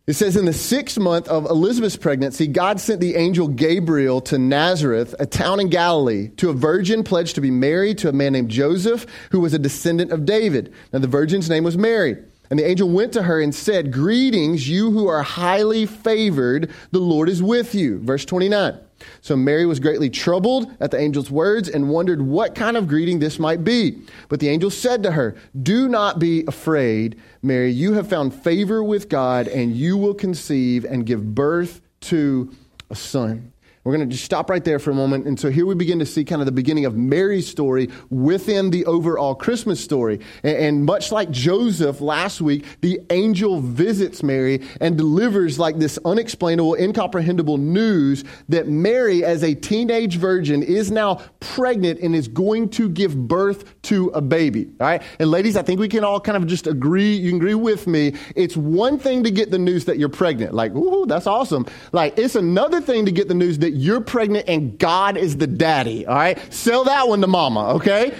It 0.07 0.15
says, 0.15 0.37
in 0.37 0.45
the 0.45 0.53
sixth 0.53 1.01
month 1.01 1.27
of 1.27 1.47
Elizabeth's 1.47 1.97
pregnancy, 1.97 2.47
God 2.47 2.79
sent 2.79 3.01
the 3.01 3.17
angel 3.17 3.49
Gabriel 3.49 4.21
to 4.21 4.39
Nazareth, 4.39 5.17
a 5.19 5.27
town 5.27 5.59
in 5.59 5.69
Galilee, 5.69 6.29
to 6.37 6.49
a 6.49 6.53
virgin 6.53 7.03
pledged 7.03 7.35
to 7.35 7.41
be 7.41 7.51
married 7.51 7.99
to 7.99 8.09
a 8.09 8.13
man 8.13 8.35
named 8.35 8.49
Joseph, 8.49 9.05
who 9.33 9.41
was 9.41 9.53
a 9.53 9.59
descendant 9.59 10.13
of 10.13 10.25
David. 10.25 10.73
Now, 10.93 11.01
the 11.01 11.09
virgin's 11.09 11.51
name 11.51 11.65
was 11.65 11.77
Mary. 11.77 12.17
And 12.51 12.57
the 12.57 12.69
angel 12.69 12.89
went 12.89 13.15
to 13.15 13.25
her 13.25 13.41
and 13.41 13.53
said, 13.53 13.93
Greetings, 13.93 14.69
you 14.69 14.93
who 14.93 15.09
are 15.09 15.25
highly 15.25 15.87
favored, 15.87 16.71
the 16.93 17.01
Lord 17.01 17.29
is 17.29 17.43
with 17.43 17.75
you. 17.75 17.99
Verse 17.99 18.25
29. 18.25 18.79
So 19.21 19.37
Mary 19.37 19.67
was 19.67 19.81
greatly 19.81 20.11
troubled 20.11 20.75
at 20.81 20.91
the 20.91 20.99
angel's 20.99 21.31
words 21.31 21.69
and 21.69 21.89
wondered 21.89 22.23
what 22.23 22.55
kind 22.55 22.77
of 22.77 22.89
greeting 22.89 23.19
this 23.19 23.39
might 23.39 23.65
be. 23.65 24.03
But 24.29 24.41
the 24.41 24.49
angel 24.49 24.71
said 24.71 25.03
to 25.03 25.13
her, 25.13 25.37
Do 25.61 25.89
not 25.89 26.19
be 26.19 26.45
afraid, 26.47 27.21
Mary. 27.43 27.71
You 27.71 27.95
have 27.95 28.09
found 28.09 28.35
favor 28.35 28.83
with 28.83 29.09
God, 29.09 29.49
and 29.49 29.77
you 29.77 29.97
will 29.97 30.15
conceive 30.15 30.85
and 30.85 31.07
give 31.07 31.35
birth 31.35 31.81
to 32.03 32.53
a 32.91 32.95
son. 32.95 33.53
We're 33.87 33.97
going 33.97 34.09
to 34.09 34.13
just 34.13 34.25
stop 34.25 34.51
right 34.51 34.65
there 34.65 34.81
for 34.81 34.91
a 34.91 34.95
moment. 34.95 35.29
And 35.29 35.39
so 35.39 35.49
here 35.49 35.65
we 35.65 35.77
begin 35.77 36.01
to 36.01 36.07
see 36.07 36.25
kind 36.25 36.43
of 36.43 36.47
the 36.47 36.51
beginning 36.51 36.87
of 36.87 36.97
Mary's 36.97 37.47
story 37.47 37.89
within 38.11 38.71
the 38.71 38.85
overall 38.85 39.37
Christmas 39.37 39.79
story. 39.79 40.19
And, 40.43 40.57
and, 40.57 40.85
much 40.85 41.13
like 41.13 41.31
Joseph 41.31 42.01
last 42.01 42.41
week, 42.41 42.65
the 42.81 42.99
angel 43.11 43.61
visits 43.61 44.25
Mary 44.25 44.61
and 44.81 44.99
delivers 44.99 45.61
like 45.61 45.79
this 45.79 46.01
unexplainable, 46.05 46.75
incomprehensible 46.75 47.59
news 47.59 48.25
that 48.49 48.67
Mary, 48.67 49.25
as 49.25 49.45
a 49.45 49.55
teenage 49.55 50.17
virgin, 50.17 50.65
is 50.65 50.91
now 50.91 51.21
pregnant 51.39 52.01
and 52.01 52.17
is 52.17 52.27
going 52.27 52.69
to 52.71 52.89
give 52.89 53.29
birth 53.29 53.81
to 53.83 54.09
a 54.09 54.21
baby. 54.21 54.67
All 54.81 54.87
right. 54.89 55.03
And 55.21 55.31
ladies, 55.31 55.57
I 55.57 55.63
think 55.63 55.79
we 55.79 55.89
can 55.89 56.03
all 56.03 56.19
kind 56.19 56.37
of 56.37 56.49
just 56.49 56.67
agree. 56.67 57.15
You 57.15 57.31
can 57.31 57.39
agree 57.39 57.55
with 57.55 57.87
me. 57.87 58.15
It's 58.35 58.57
one 58.57 58.99
thing 58.99 59.23
to 59.23 59.31
get 59.31 59.53
the 59.53 59.61
news 59.61 59.85
that 59.85 59.97
you're 59.97 60.09
pregnant. 60.09 60.55
Like, 60.55 60.75
ooh, 60.75 61.07
that's 61.07 61.29
awesome. 61.29 61.67
Like, 61.93 62.19
it's 62.19 62.35
another 62.35 62.81
thing 62.81 63.07
to 63.07 63.13
get 63.13 63.29
the 63.29 63.35
news 63.35 63.59
that 63.59 63.76
you're 63.77 64.01
pregnant 64.01 64.49
and 64.49 64.79
God 64.79 65.17
is 65.17 65.37
the 65.37 65.47
daddy, 65.47 66.07
all 66.07 66.15
right? 66.15 66.53
Sell 66.53 66.85
that 66.85 67.09
one 67.09 67.21
to 67.21 67.27
mama, 67.27 67.75
okay? 67.75 68.15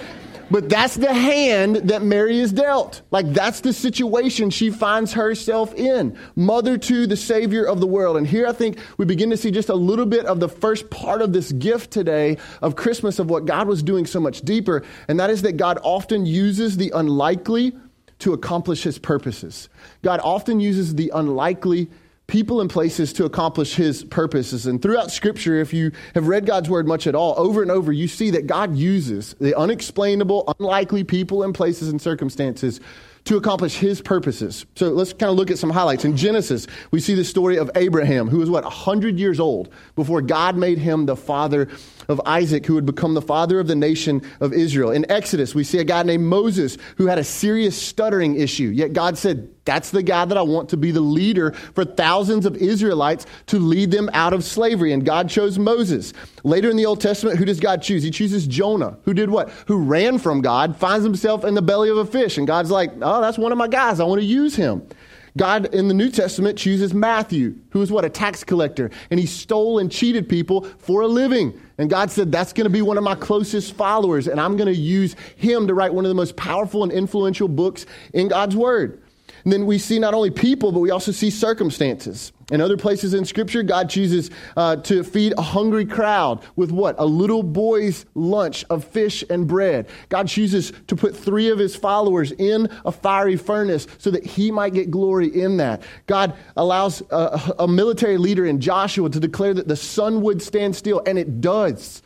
But 0.49 0.69
that's 0.69 0.95
the 0.95 1.13
hand 1.13 1.75
that 1.89 2.01
Mary 2.01 2.39
is 2.39 2.53
dealt. 2.53 3.01
Like, 3.11 3.33
that's 3.33 3.61
the 3.61 3.73
situation 3.73 4.49
she 4.49 4.69
finds 4.69 5.13
herself 5.13 5.73
in. 5.75 6.17
Mother 6.35 6.77
to 6.77 7.05
the 7.05 7.17
Savior 7.17 7.65
of 7.65 7.81
the 7.81 7.87
world. 7.87 8.15
And 8.15 8.25
here 8.25 8.47
I 8.47 8.53
think 8.53 8.79
we 8.97 9.05
begin 9.05 9.29
to 9.31 9.37
see 9.37 9.51
just 9.51 9.69
a 9.69 9.75
little 9.75 10.05
bit 10.05 10.25
of 10.25 10.39
the 10.39 10.47
first 10.47 10.89
part 10.89 11.21
of 11.21 11.33
this 11.33 11.51
gift 11.51 11.91
today 11.91 12.37
of 12.61 12.77
Christmas 12.77 13.19
of 13.19 13.29
what 13.29 13.45
God 13.45 13.67
was 13.67 13.83
doing 13.83 14.05
so 14.05 14.21
much 14.21 14.41
deeper. 14.41 14.83
And 15.09 15.19
that 15.19 15.29
is 15.29 15.41
that 15.41 15.57
God 15.57 15.79
often 15.83 16.25
uses 16.25 16.77
the 16.77 16.91
unlikely 16.95 17.73
to 18.19 18.33
accomplish 18.33 18.83
his 18.83 18.97
purposes. 18.97 19.69
God 20.01 20.21
often 20.23 20.59
uses 20.59 20.95
the 20.95 21.11
unlikely 21.13 21.89
people 22.27 22.59
and 22.59 22.69
places 22.69 23.13
to 23.13 23.25
accomplish 23.25 23.75
his 23.75 24.03
purposes. 24.03 24.65
And 24.65 24.81
throughout 24.81 25.11
scripture, 25.11 25.59
if 25.59 25.73
you 25.73 25.91
have 26.13 26.27
read 26.27 26.45
God's 26.45 26.69
word 26.69 26.85
much 26.85 27.07
at 27.07 27.15
all, 27.15 27.33
over 27.37 27.61
and 27.61 27.71
over, 27.71 27.91
you 27.91 28.07
see 28.07 28.31
that 28.31 28.47
God 28.47 28.75
uses 28.75 29.33
the 29.39 29.57
unexplainable, 29.57 30.53
unlikely 30.59 31.05
people 31.05 31.43
and 31.43 31.55
places 31.55 31.89
and 31.89 32.01
circumstances 32.01 32.81
to 33.27 33.35
accomplish 33.35 33.75
his 33.77 34.01
purposes. 34.01 34.65
So 34.75 34.89
let's 34.89 35.11
kind 35.11 35.29
of 35.29 35.35
look 35.35 35.51
at 35.51 35.57
some 35.57 35.69
highlights. 35.69 36.05
In 36.05 36.15
Genesis, 36.15 36.65
we 36.91 37.01
see 37.01 37.13
the 37.13 37.25
story 37.25 37.57
of 37.57 37.69
Abraham, 37.75 38.29
who 38.29 38.37
was 38.37 38.49
what, 38.49 38.63
100 38.63 39.19
years 39.19 39.39
old 39.39 39.69
before 39.95 40.21
God 40.21 40.55
made 40.55 40.77
him 40.77 41.05
the 41.05 41.15
father 41.15 41.67
of 42.07 42.21
Isaac, 42.25 42.65
who 42.65 42.75
would 42.75 42.85
become 42.85 43.15
the 43.15 43.21
father 43.21 43.59
of 43.59 43.67
the 43.67 43.75
nation 43.75 44.21
of 44.39 44.53
Israel. 44.53 44.91
In 44.91 45.09
Exodus, 45.11 45.53
we 45.53 45.65
see 45.65 45.79
a 45.79 45.83
guy 45.83 46.03
named 46.03 46.23
Moses 46.23 46.77
who 46.95 47.07
had 47.07 47.19
a 47.19 47.23
serious 47.23 47.81
stuttering 47.81 48.39
issue, 48.39 48.69
yet 48.69 48.93
God 48.93 49.17
said, 49.17 49.49
that's 49.67 49.91
the 49.91 50.01
guy 50.01 50.25
that 50.25 50.37
I 50.37 50.41
want 50.41 50.69
to 50.69 50.77
be 50.77 50.91
the 50.91 51.01
leader 51.01 51.51
for 51.51 51.85
thousands 51.85 52.45
of 52.45 52.55
Israelites 52.55 53.27
to 53.47 53.59
lead 53.59 53.91
them 53.91 54.09
out 54.13 54.33
of 54.33 54.43
slavery. 54.43 54.93
And 54.93 55.05
God 55.05 55.29
chose 55.29 55.59
Moses. 55.59 56.13
Later 56.43 56.71
in 56.71 56.77
the 56.77 56.85
Old 56.85 57.01
Testament, 57.01 57.37
who 57.37 57.45
does 57.45 57.59
God 57.59 57.83
choose? 57.83 58.01
He 58.01 58.09
chooses 58.09 58.47
Jonah, 58.47 58.97
who 59.03 59.13
did 59.13 59.29
what? 59.29 59.49
Who 59.67 59.77
ran 59.77 60.17
from 60.17 60.41
God, 60.41 60.75
finds 60.77 61.03
himself 61.03 61.43
in 61.43 61.53
the 61.53 61.61
belly 61.61 61.89
of 61.89 61.97
a 61.97 62.05
fish. 62.05 62.37
And 62.37 62.47
God's 62.47 62.71
like, 62.71 62.91
oh, 63.01 63.21
that's 63.21 63.37
one 63.37 63.51
of 63.51 63.57
my 63.57 63.67
guys. 63.67 63.99
I 63.99 64.05
want 64.05 64.21
to 64.21 64.25
use 64.25 64.55
him. 64.55 64.87
God 65.35 65.73
in 65.73 65.87
the 65.87 65.93
New 65.93 66.09
Testament 66.09 66.57
chooses 66.57 66.93
Matthew, 66.93 67.55
who 67.69 67.79
was 67.79 67.91
what? 67.91 68.03
A 68.03 68.09
tax 68.09 68.43
collector. 68.43 68.89
And 69.11 69.19
he 69.19 69.27
stole 69.27 69.77
and 69.77 69.91
cheated 69.91 70.27
people 70.27 70.63
for 70.79 71.01
a 71.01 71.07
living. 71.07 71.59
And 71.77 71.89
God 71.89 72.09
said, 72.09 72.31
That's 72.31 72.53
going 72.53 72.65
to 72.65 72.71
be 72.71 72.81
one 72.81 72.97
of 72.97 73.03
my 73.03 73.15
closest 73.15 73.73
followers. 73.73 74.27
And 74.27 74.41
I'm 74.41 74.57
going 74.57 74.73
to 74.73 74.79
use 74.79 75.15
him 75.35 75.67
to 75.67 75.75
write 75.75 75.93
one 75.93 76.05
of 76.05 76.09
the 76.09 76.15
most 76.15 76.35
powerful 76.35 76.83
and 76.83 76.91
influential 76.91 77.47
books 77.47 77.85
in 78.13 78.27
God's 78.29 78.55
Word. 78.55 79.03
And 79.43 79.53
then 79.53 79.65
we 79.65 79.77
see 79.77 79.99
not 79.99 80.13
only 80.13 80.31
people, 80.31 80.71
but 80.71 80.79
we 80.79 80.91
also 80.91 81.11
see 81.11 81.29
circumstances. 81.29 82.31
In 82.49 82.61
other 82.61 82.77
places 82.77 83.13
in 83.13 83.25
Scripture, 83.25 83.61
God 83.61 83.89
chooses 83.89 84.31
uh, 84.55 84.77
to 84.77 85.03
feed 85.03 85.33
a 85.37 85.41
hungry 85.41 85.85
crowd 85.85 86.41
with 86.55 86.71
what? 86.71 86.95
A 86.97 87.05
little 87.05 87.43
boy's 87.43 88.05
lunch 88.13 88.63
of 88.69 88.85
fish 88.85 89.23
and 89.29 89.47
bread. 89.47 89.89
God 90.07 90.29
chooses 90.29 90.71
to 90.87 90.95
put 90.95 91.15
three 91.15 91.49
of 91.49 91.59
his 91.59 91.75
followers 91.75 92.31
in 92.31 92.69
a 92.85 92.91
fiery 92.91 93.35
furnace 93.35 93.85
so 93.97 94.11
that 94.11 94.25
he 94.25 94.49
might 94.49 94.73
get 94.73 94.89
glory 94.89 95.27
in 95.27 95.57
that. 95.57 95.81
God 96.05 96.35
allows 96.55 97.01
a, 97.11 97.55
a 97.59 97.67
military 97.67 98.17
leader 98.17 98.45
in 98.45 98.61
Joshua 98.61 99.09
to 99.09 99.19
declare 99.19 99.53
that 99.53 99.67
the 99.67 99.75
sun 99.75 100.21
would 100.21 100.41
stand 100.41 100.73
still, 100.73 101.01
and 101.05 101.19
it 101.19 101.41
does. 101.41 102.01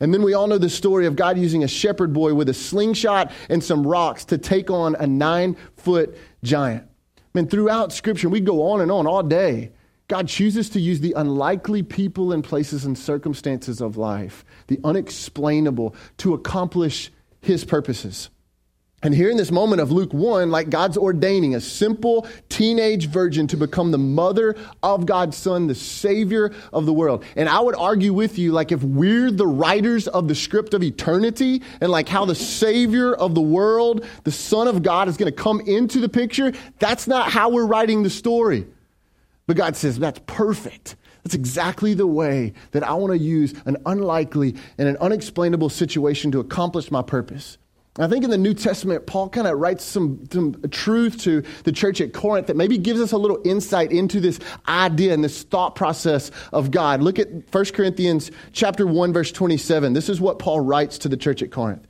And 0.00 0.14
then 0.14 0.22
we 0.22 0.34
all 0.34 0.46
know 0.46 0.58
the 0.58 0.70
story 0.70 1.06
of 1.06 1.16
God 1.16 1.38
using 1.38 1.64
a 1.64 1.68
shepherd 1.68 2.12
boy 2.12 2.34
with 2.34 2.48
a 2.48 2.54
slingshot 2.54 3.32
and 3.48 3.62
some 3.64 3.86
rocks 3.86 4.24
to 4.26 4.38
take 4.38 4.70
on 4.70 4.94
a 4.96 5.06
nine 5.06 5.56
foot 5.76 6.16
giant. 6.42 6.88
I 7.16 7.22
mean, 7.34 7.48
throughout 7.48 7.92
Scripture, 7.92 8.28
we 8.28 8.40
go 8.40 8.70
on 8.70 8.80
and 8.80 8.90
on 8.90 9.06
all 9.06 9.22
day. 9.22 9.72
God 10.08 10.28
chooses 10.28 10.70
to 10.70 10.80
use 10.80 11.00
the 11.00 11.12
unlikely 11.12 11.82
people 11.82 12.32
and 12.32 12.42
places 12.42 12.86
and 12.86 12.96
circumstances 12.96 13.82
of 13.82 13.98
life, 13.98 14.44
the 14.68 14.80
unexplainable, 14.82 15.94
to 16.18 16.32
accomplish 16.32 17.12
His 17.42 17.64
purposes. 17.64 18.30
And 19.00 19.14
here 19.14 19.30
in 19.30 19.36
this 19.36 19.52
moment 19.52 19.80
of 19.80 19.92
Luke 19.92 20.12
1, 20.12 20.50
like 20.50 20.70
God's 20.70 20.96
ordaining 20.96 21.54
a 21.54 21.60
simple 21.60 22.26
teenage 22.48 23.06
virgin 23.06 23.46
to 23.46 23.56
become 23.56 23.92
the 23.92 23.98
mother 23.98 24.56
of 24.82 25.06
God's 25.06 25.36
son, 25.36 25.68
the 25.68 25.74
savior 25.76 26.52
of 26.72 26.84
the 26.84 26.92
world. 26.92 27.24
And 27.36 27.48
I 27.48 27.60
would 27.60 27.76
argue 27.76 28.12
with 28.12 28.38
you, 28.40 28.50
like 28.50 28.72
if 28.72 28.82
we're 28.82 29.30
the 29.30 29.46
writers 29.46 30.08
of 30.08 30.26
the 30.26 30.34
script 30.34 30.74
of 30.74 30.82
eternity 30.82 31.62
and 31.80 31.92
like 31.92 32.08
how 32.08 32.24
the 32.24 32.34
savior 32.34 33.14
of 33.14 33.36
the 33.36 33.40
world, 33.40 34.04
the 34.24 34.32
son 34.32 34.66
of 34.66 34.82
God 34.82 35.06
is 35.06 35.16
going 35.16 35.32
to 35.32 35.42
come 35.42 35.60
into 35.60 36.00
the 36.00 36.08
picture, 36.08 36.52
that's 36.80 37.06
not 37.06 37.30
how 37.30 37.50
we're 37.50 37.66
writing 37.66 38.02
the 38.02 38.10
story. 38.10 38.66
But 39.46 39.56
God 39.56 39.76
says, 39.76 39.96
that's 40.00 40.20
perfect. 40.26 40.96
That's 41.22 41.36
exactly 41.36 41.94
the 41.94 42.06
way 42.06 42.52
that 42.72 42.82
I 42.82 42.94
want 42.94 43.12
to 43.12 43.18
use 43.18 43.54
an 43.64 43.76
unlikely 43.86 44.56
and 44.76 44.88
an 44.88 44.96
unexplainable 44.96 45.68
situation 45.68 46.32
to 46.32 46.40
accomplish 46.40 46.90
my 46.90 47.02
purpose. 47.02 47.58
I 47.98 48.06
think 48.06 48.22
in 48.22 48.30
the 48.30 48.38
New 48.38 48.54
Testament, 48.54 49.06
Paul 49.06 49.28
kind 49.28 49.48
of 49.48 49.58
writes 49.58 49.84
some, 49.84 50.20
some 50.30 50.54
truth 50.70 51.20
to 51.22 51.42
the 51.64 51.72
church 51.72 52.00
at 52.00 52.12
Corinth 52.12 52.46
that 52.46 52.56
maybe 52.56 52.78
gives 52.78 53.00
us 53.00 53.10
a 53.10 53.18
little 53.18 53.40
insight 53.44 53.90
into 53.90 54.20
this 54.20 54.38
idea 54.68 55.12
and 55.12 55.24
this 55.24 55.42
thought 55.42 55.74
process 55.74 56.30
of 56.52 56.70
God. 56.70 57.02
Look 57.02 57.18
at 57.18 57.28
1 57.52 57.64
Corinthians 57.66 58.30
chapter 58.52 58.86
1, 58.86 59.12
verse 59.12 59.32
27. 59.32 59.94
This 59.94 60.08
is 60.08 60.20
what 60.20 60.38
Paul 60.38 60.60
writes 60.60 60.98
to 60.98 61.08
the 61.08 61.16
church 61.16 61.42
at 61.42 61.50
Corinth. 61.50 61.86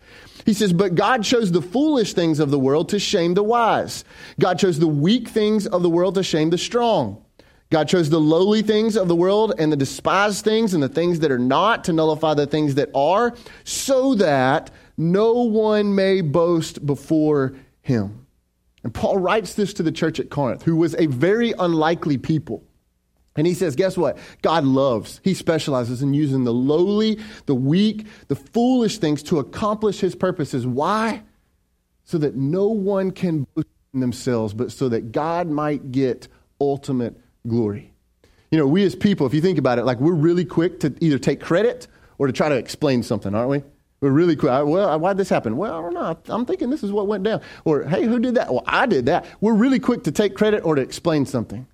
He 0.47 0.55
says, 0.55 0.73
But 0.73 0.95
God 0.95 1.25
chose 1.25 1.53
the 1.53 1.61
foolish 1.61 2.15
things 2.15 2.41
of 2.41 2.51
the 2.51 2.59
world 2.59 2.89
to 2.91 2.99
shame 2.99 3.35
the 3.35 3.43
wise. 3.43 4.03
God 4.41 4.59
chose 4.59 4.79
the 4.79 4.87
weak 4.87 5.29
things 5.29 5.67
of 5.67 5.83
the 5.83 5.91
world 5.91 6.15
to 6.15 6.23
shame 6.23 6.49
the 6.49 6.57
strong. 6.57 7.23
God 7.71 7.87
chose 7.87 8.09
the 8.09 8.21
lowly 8.21 8.63
things 8.63 8.97
of 8.97 9.09
the 9.09 9.15
world 9.15 9.53
and 9.59 9.71
the 9.71 9.77
despised 9.77 10.43
things 10.43 10.73
and 10.73 10.83
the 10.83 10.89
things 10.89 11.21
that 11.21 11.31
are 11.31 11.39
not 11.39 11.85
to 11.85 11.93
nullify 11.93 12.33
the 12.33 12.47
things 12.47 12.77
that 12.77 12.89
are, 12.95 13.37
so 13.65 14.15
that 14.15 14.71
no 14.99 15.33
one 15.33 15.95
may 15.95 16.21
boast 16.21 16.85
before 16.85 17.55
him. 17.81 18.27
And 18.83 18.93
Paul 18.93 19.19
writes 19.19 19.55
this 19.55 19.73
to 19.75 19.83
the 19.83 19.93
church 19.93 20.21
at 20.21 20.29
Corinth, 20.29 20.63
who 20.63 20.77
was 20.77 20.95
a 20.97 21.07
very 21.07 21.55
unlikely 21.59 22.19
people. 22.19 22.65
And 23.37 23.47
he 23.47 23.55
says, 23.55 23.77
guess 23.77 23.97
what? 23.97 24.19
God 24.43 24.65
loves, 24.65 25.21
he 25.23 25.33
specializes 25.33 26.03
in 26.03 26.13
using 26.13 26.43
the 26.43 26.53
lowly, 26.53 27.21
the 27.47 27.55
weak, 27.55 28.07
the 28.27 28.35
foolish 28.35 28.99
things 28.99 29.23
to 29.25 29.39
accomplish 29.39 30.01
his 30.01 30.17
purposes. 30.17 30.67
Why? 30.67 31.23
So 32.05 32.19
that 32.19 32.35
no 32.35 32.67
one 32.67 33.13
can 33.13 33.47
boast 33.55 33.69
in 33.95 34.01
themselves, 34.01 34.55
but 34.55 34.73
so 34.73 34.89
that 34.89 35.13
God 35.13 35.49
might 35.49 35.93
get 35.93 36.27
ultimate 36.61 37.17
glory. 37.47 37.93
You 38.51 38.59
know, 38.59 38.67
we 38.67 38.85
as 38.85 38.97
people, 38.97 39.27
if 39.27 39.35
you 39.35 39.41
think 39.41 39.59
about 39.59 39.79
it, 39.79 39.85
like 39.85 40.01
we're 40.01 40.15
really 40.15 40.45
quick 40.45 40.81
to 40.81 40.93
either 41.01 41.19
take 41.19 41.41
credit 41.41 41.87
or 42.17 42.27
to 42.27 42.33
try 42.33 42.49
to 42.49 42.57
explain 42.57 43.05
something, 43.05 43.35
aren't 43.35 43.51
we? 43.51 43.63
We're 44.01 44.11
really 44.11 44.37
quick. 44.37 44.51
Well, 44.65 44.99
why'd 45.01 45.17
this 45.17 45.29
happen? 45.29 45.57
Well, 45.57 45.75
I 45.75 45.83
don't 45.83 45.95
know. 45.95 46.35
I'm 46.35 46.47
thinking 46.47 46.71
this 46.71 46.85
is 46.85 46.93
what 46.93 47.09
went 47.09 47.25
down. 47.25 47.41
Or, 47.65 47.83
hey, 47.83 48.05
who 48.05 48.21
did 48.21 48.37
that? 48.37 48.53
Well, 48.53 48.63
I 48.67 48.87
did 48.87 49.07
that. 49.07 49.27
We're 49.41 49.55
really 49.55 49.81
quick 49.81 50.05
to 50.05 50.13
take 50.13 50.37
credit 50.37 50.65
or 50.65 50.77
to 50.77 50.83
explain 50.83 51.27
something. 51.27 51.67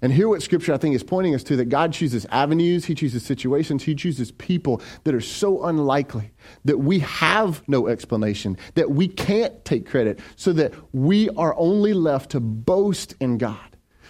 And 0.00 0.12
here, 0.12 0.28
what 0.28 0.42
Scripture 0.42 0.72
I 0.72 0.76
think 0.76 0.94
is 0.94 1.02
pointing 1.02 1.34
us 1.34 1.42
to 1.44 1.56
that 1.56 1.68
God 1.68 1.92
chooses 1.92 2.24
avenues, 2.26 2.84
He 2.84 2.94
chooses 2.94 3.24
situations, 3.24 3.82
He 3.82 3.96
chooses 3.96 4.30
people 4.30 4.80
that 5.02 5.12
are 5.14 5.20
so 5.20 5.64
unlikely 5.64 6.30
that 6.64 6.78
we 6.78 7.00
have 7.00 7.66
no 7.66 7.88
explanation, 7.88 8.56
that 8.74 8.92
we 8.92 9.08
can't 9.08 9.64
take 9.64 9.88
credit, 9.88 10.20
so 10.36 10.52
that 10.52 10.72
we 10.92 11.28
are 11.30 11.54
only 11.58 11.92
left 11.92 12.30
to 12.30 12.40
boast 12.40 13.16
in 13.18 13.38
God 13.38 13.67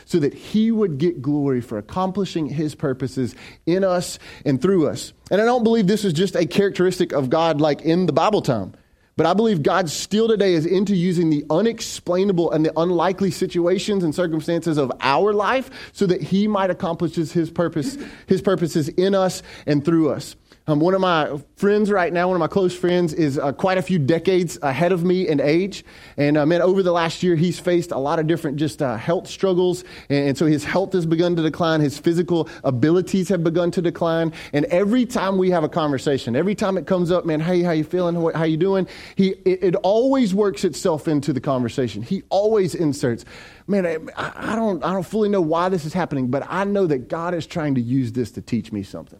so 0.08 0.18
that 0.18 0.32
he 0.32 0.72
would 0.72 0.96
get 0.96 1.20
glory 1.20 1.60
for 1.60 1.76
accomplishing 1.76 2.46
his 2.46 2.74
purposes 2.74 3.34
in 3.66 3.84
us 3.84 4.18
and 4.46 4.60
through 4.60 4.88
us. 4.88 5.12
And 5.30 5.38
I 5.38 5.44
don't 5.44 5.62
believe 5.62 5.86
this 5.86 6.02
is 6.02 6.14
just 6.14 6.34
a 6.34 6.46
characteristic 6.46 7.12
of 7.12 7.28
God 7.28 7.60
like 7.60 7.82
in 7.82 8.06
the 8.06 8.12
Bible 8.14 8.40
time. 8.40 8.72
But 9.18 9.26
I 9.26 9.34
believe 9.34 9.62
God 9.62 9.90
still 9.90 10.26
today 10.26 10.54
is 10.54 10.64
into 10.64 10.96
using 10.96 11.28
the 11.28 11.44
unexplainable 11.50 12.52
and 12.52 12.64
the 12.64 12.72
unlikely 12.78 13.30
situations 13.32 14.02
and 14.02 14.14
circumstances 14.14 14.78
of 14.78 14.90
our 15.00 15.34
life 15.34 15.70
so 15.92 16.06
that 16.06 16.22
he 16.22 16.48
might 16.48 16.70
accomplish 16.70 17.14
his 17.14 17.50
purpose, 17.50 17.98
his 18.26 18.40
purposes 18.40 18.88
in 18.88 19.14
us 19.14 19.42
and 19.66 19.84
through 19.84 20.08
us. 20.10 20.36
Um, 20.68 20.80
one 20.80 20.92
of 20.92 21.00
my 21.00 21.40
friends 21.56 21.90
right 21.90 22.12
now, 22.12 22.28
one 22.28 22.36
of 22.36 22.40
my 22.40 22.46
close 22.46 22.76
friends, 22.76 23.14
is 23.14 23.38
uh, 23.38 23.52
quite 23.52 23.78
a 23.78 23.82
few 23.82 23.98
decades 23.98 24.58
ahead 24.60 24.92
of 24.92 25.02
me 25.02 25.26
in 25.26 25.40
age. 25.40 25.82
And 26.18 26.36
uh, 26.36 26.44
man, 26.44 26.60
over 26.60 26.82
the 26.82 26.92
last 26.92 27.22
year, 27.22 27.36
he's 27.36 27.58
faced 27.58 27.90
a 27.90 27.96
lot 27.96 28.18
of 28.18 28.26
different 28.26 28.58
just 28.58 28.82
uh, 28.82 28.98
health 28.98 29.28
struggles. 29.28 29.82
And, 30.10 30.28
and, 30.28 30.38
so 30.38 30.44
his 30.44 30.64
health 30.64 30.92
has 30.92 31.06
begun 31.06 31.36
to 31.36 31.42
decline. 31.42 31.80
His 31.80 31.98
physical 31.98 32.50
abilities 32.64 33.30
have 33.30 33.42
begun 33.42 33.70
to 33.70 33.80
decline. 33.80 34.30
And 34.52 34.66
every 34.66 35.06
time 35.06 35.38
we 35.38 35.48
have 35.52 35.64
a 35.64 35.70
conversation, 35.70 36.36
every 36.36 36.54
time 36.54 36.76
it 36.76 36.86
comes 36.86 37.10
up, 37.10 37.24
man, 37.24 37.40
hey, 37.40 37.62
how 37.62 37.72
you 37.72 37.84
feeling? 37.84 38.14
How 38.34 38.44
you 38.44 38.58
doing? 38.58 38.86
He, 39.16 39.28
it, 39.46 39.64
it 39.64 39.74
always 39.76 40.34
works 40.34 40.64
itself 40.64 41.08
into 41.08 41.32
the 41.32 41.40
conversation. 41.40 42.02
He 42.02 42.24
always 42.28 42.74
inserts, 42.74 43.24
man, 43.66 43.86
I, 43.86 44.52
I, 44.52 44.54
don't, 44.54 44.84
I 44.84 44.92
don't 44.92 45.06
fully 45.06 45.30
know 45.30 45.40
why 45.40 45.70
this 45.70 45.86
is 45.86 45.94
happening, 45.94 46.28
but 46.28 46.42
I 46.46 46.64
know 46.64 46.86
that 46.88 47.08
God 47.08 47.32
is 47.32 47.46
trying 47.46 47.76
to 47.76 47.80
use 47.80 48.12
this 48.12 48.32
to 48.32 48.42
teach 48.42 48.70
me 48.70 48.82
something. 48.82 49.18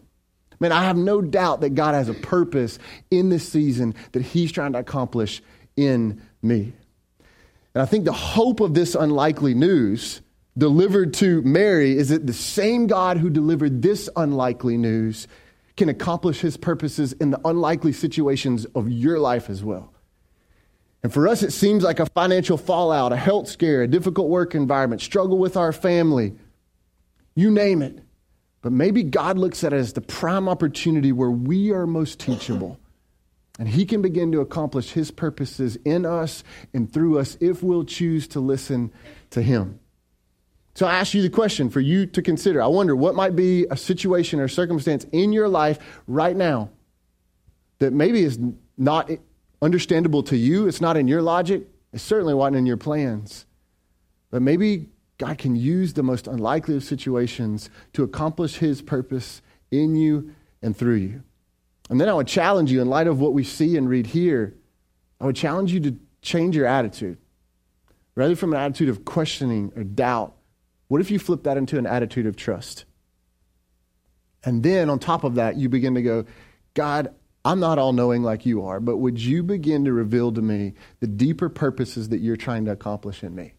Man, 0.59 0.71
I 0.71 0.83
have 0.83 0.97
no 0.97 1.21
doubt 1.21 1.61
that 1.61 1.75
God 1.75 1.93
has 1.93 2.09
a 2.09 2.13
purpose 2.13 2.79
in 3.09 3.29
this 3.29 3.47
season 3.47 3.95
that 4.11 4.21
He's 4.21 4.51
trying 4.51 4.73
to 4.73 4.79
accomplish 4.79 5.41
in 5.77 6.21
me. 6.41 6.73
And 7.73 7.81
I 7.81 7.85
think 7.85 8.05
the 8.05 8.13
hope 8.13 8.59
of 8.59 8.73
this 8.73 8.95
unlikely 8.95 9.53
news 9.53 10.21
delivered 10.57 11.13
to 11.15 11.41
Mary 11.43 11.97
is 11.97 12.09
that 12.09 12.27
the 12.27 12.33
same 12.33 12.87
God 12.87 13.17
who 13.17 13.29
delivered 13.29 13.81
this 13.81 14.09
unlikely 14.15 14.77
news 14.77 15.27
can 15.77 15.87
accomplish 15.87 16.41
his 16.41 16.57
purposes 16.57 17.13
in 17.13 17.31
the 17.31 17.39
unlikely 17.45 17.93
situations 17.93 18.65
of 18.75 18.89
your 18.89 19.17
life 19.17 19.49
as 19.49 19.63
well. 19.63 19.93
And 21.01 21.13
for 21.13 21.27
us, 21.27 21.43
it 21.43 21.51
seems 21.51 21.83
like 21.83 22.01
a 22.01 22.05
financial 22.07 22.57
fallout, 22.57 23.13
a 23.13 23.15
health 23.15 23.47
scare, 23.47 23.83
a 23.83 23.87
difficult 23.87 24.27
work 24.27 24.53
environment, 24.53 25.01
struggle 25.01 25.37
with 25.37 25.55
our 25.55 25.71
family, 25.71 26.33
you 27.35 27.49
name 27.49 27.81
it. 27.81 28.03
But 28.61 28.71
maybe 28.71 29.03
God 29.03 29.37
looks 29.37 29.63
at 29.63 29.73
it 29.73 29.77
as 29.77 29.93
the 29.93 30.01
prime 30.01 30.49
opportunity 30.49 31.11
where 31.11 31.31
we 31.31 31.71
are 31.71 31.87
most 31.87 32.19
teachable. 32.19 32.79
And 33.57 33.67
He 33.67 33.85
can 33.85 34.01
begin 34.01 34.31
to 34.33 34.41
accomplish 34.41 34.91
His 34.91 35.11
purposes 35.11 35.77
in 35.85 36.05
us 36.05 36.43
and 36.73 36.91
through 36.91 37.19
us 37.19 37.37
if 37.39 37.63
we'll 37.63 37.85
choose 37.85 38.27
to 38.29 38.39
listen 38.39 38.91
to 39.31 39.41
Him. 39.41 39.79
So 40.75 40.85
I 40.85 40.95
ask 40.95 41.13
you 41.13 41.21
the 41.21 41.29
question 41.29 41.69
for 41.69 41.81
you 41.81 42.05
to 42.05 42.21
consider. 42.21 42.61
I 42.61 42.67
wonder 42.67 42.95
what 42.95 43.15
might 43.15 43.35
be 43.35 43.65
a 43.69 43.75
situation 43.75 44.39
or 44.39 44.47
circumstance 44.47 45.05
in 45.11 45.33
your 45.33 45.49
life 45.49 45.79
right 46.07 46.35
now 46.35 46.69
that 47.79 47.91
maybe 47.91 48.23
is 48.23 48.39
not 48.77 49.09
understandable 49.61 50.23
to 50.23 50.37
you, 50.37 50.67
it's 50.67 50.79
not 50.79 50.95
in 50.95 51.07
your 51.07 51.21
logic, 51.21 51.67
it 51.91 51.99
certainly 51.99 52.33
wasn't 52.33 52.57
in 52.57 52.65
your 52.65 52.77
plans. 52.77 53.45
But 54.31 54.41
maybe 54.41 54.87
God 55.19 55.37
can 55.37 55.55
use 55.55 55.93
the 55.93 56.01
most 56.01 56.27
unlikely 56.27 56.75
of 56.75 56.83
situations 56.83 57.69
to 57.93 58.03
accomplish 58.03 58.55
his 58.57 58.81
purpose 58.81 59.41
in 59.69 59.95
you 59.95 60.33
and 60.61 60.75
through 60.75 60.95
you. 60.95 61.23
And 61.89 61.99
then 61.99 62.07
I 62.07 62.13
would 62.13 62.27
challenge 62.27 62.71
you, 62.71 62.81
in 62.81 62.89
light 62.89 63.07
of 63.07 63.19
what 63.19 63.33
we 63.33 63.43
see 63.43 63.75
and 63.75 63.89
read 63.89 64.07
here, 64.07 64.55
I 65.19 65.25
would 65.25 65.35
challenge 65.35 65.73
you 65.73 65.81
to 65.81 65.97
change 66.21 66.55
your 66.55 66.65
attitude. 66.65 67.17
Rather 68.15 68.35
from 68.35 68.53
an 68.53 68.59
attitude 68.59 68.89
of 68.89 69.05
questioning 69.05 69.73
or 69.75 69.83
doubt, 69.83 70.35
what 70.87 71.01
if 71.01 71.11
you 71.11 71.19
flip 71.19 71.43
that 71.43 71.57
into 71.57 71.77
an 71.77 71.85
attitude 71.85 72.25
of 72.25 72.35
trust? 72.35 72.85
And 74.43 74.63
then 74.63 74.89
on 74.89 74.99
top 74.99 75.25
of 75.25 75.35
that, 75.35 75.57
you 75.57 75.67
begin 75.67 75.95
to 75.95 76.01
go, 76.01 76.25
God, 76.73 77.13
I'm 77.43 77.59
not 77.59 77.77
all 77.77 77.91
knowing 77.91 78.23
like 78.23 78.45
you 78.45 78.65
are, 78.65 78.79
but 78.79 78.97
would 78.97 79.19
you 79.19 79.43
begin 79.43 79.85
to 79.85 79.91
reveal 79.91 80.31
to 80.31 80.41
me 80.41 80.75
the 81.01 81.07
deeper 81.07 81.49
purposes 81.49 82.09
that 82.09 82.19
you're 82.19 82.37
trying 82.37 82.65
to 82.65 82.71
accomplish 82.71 83.23
in 83.23 83.35
me? 83.35 83.53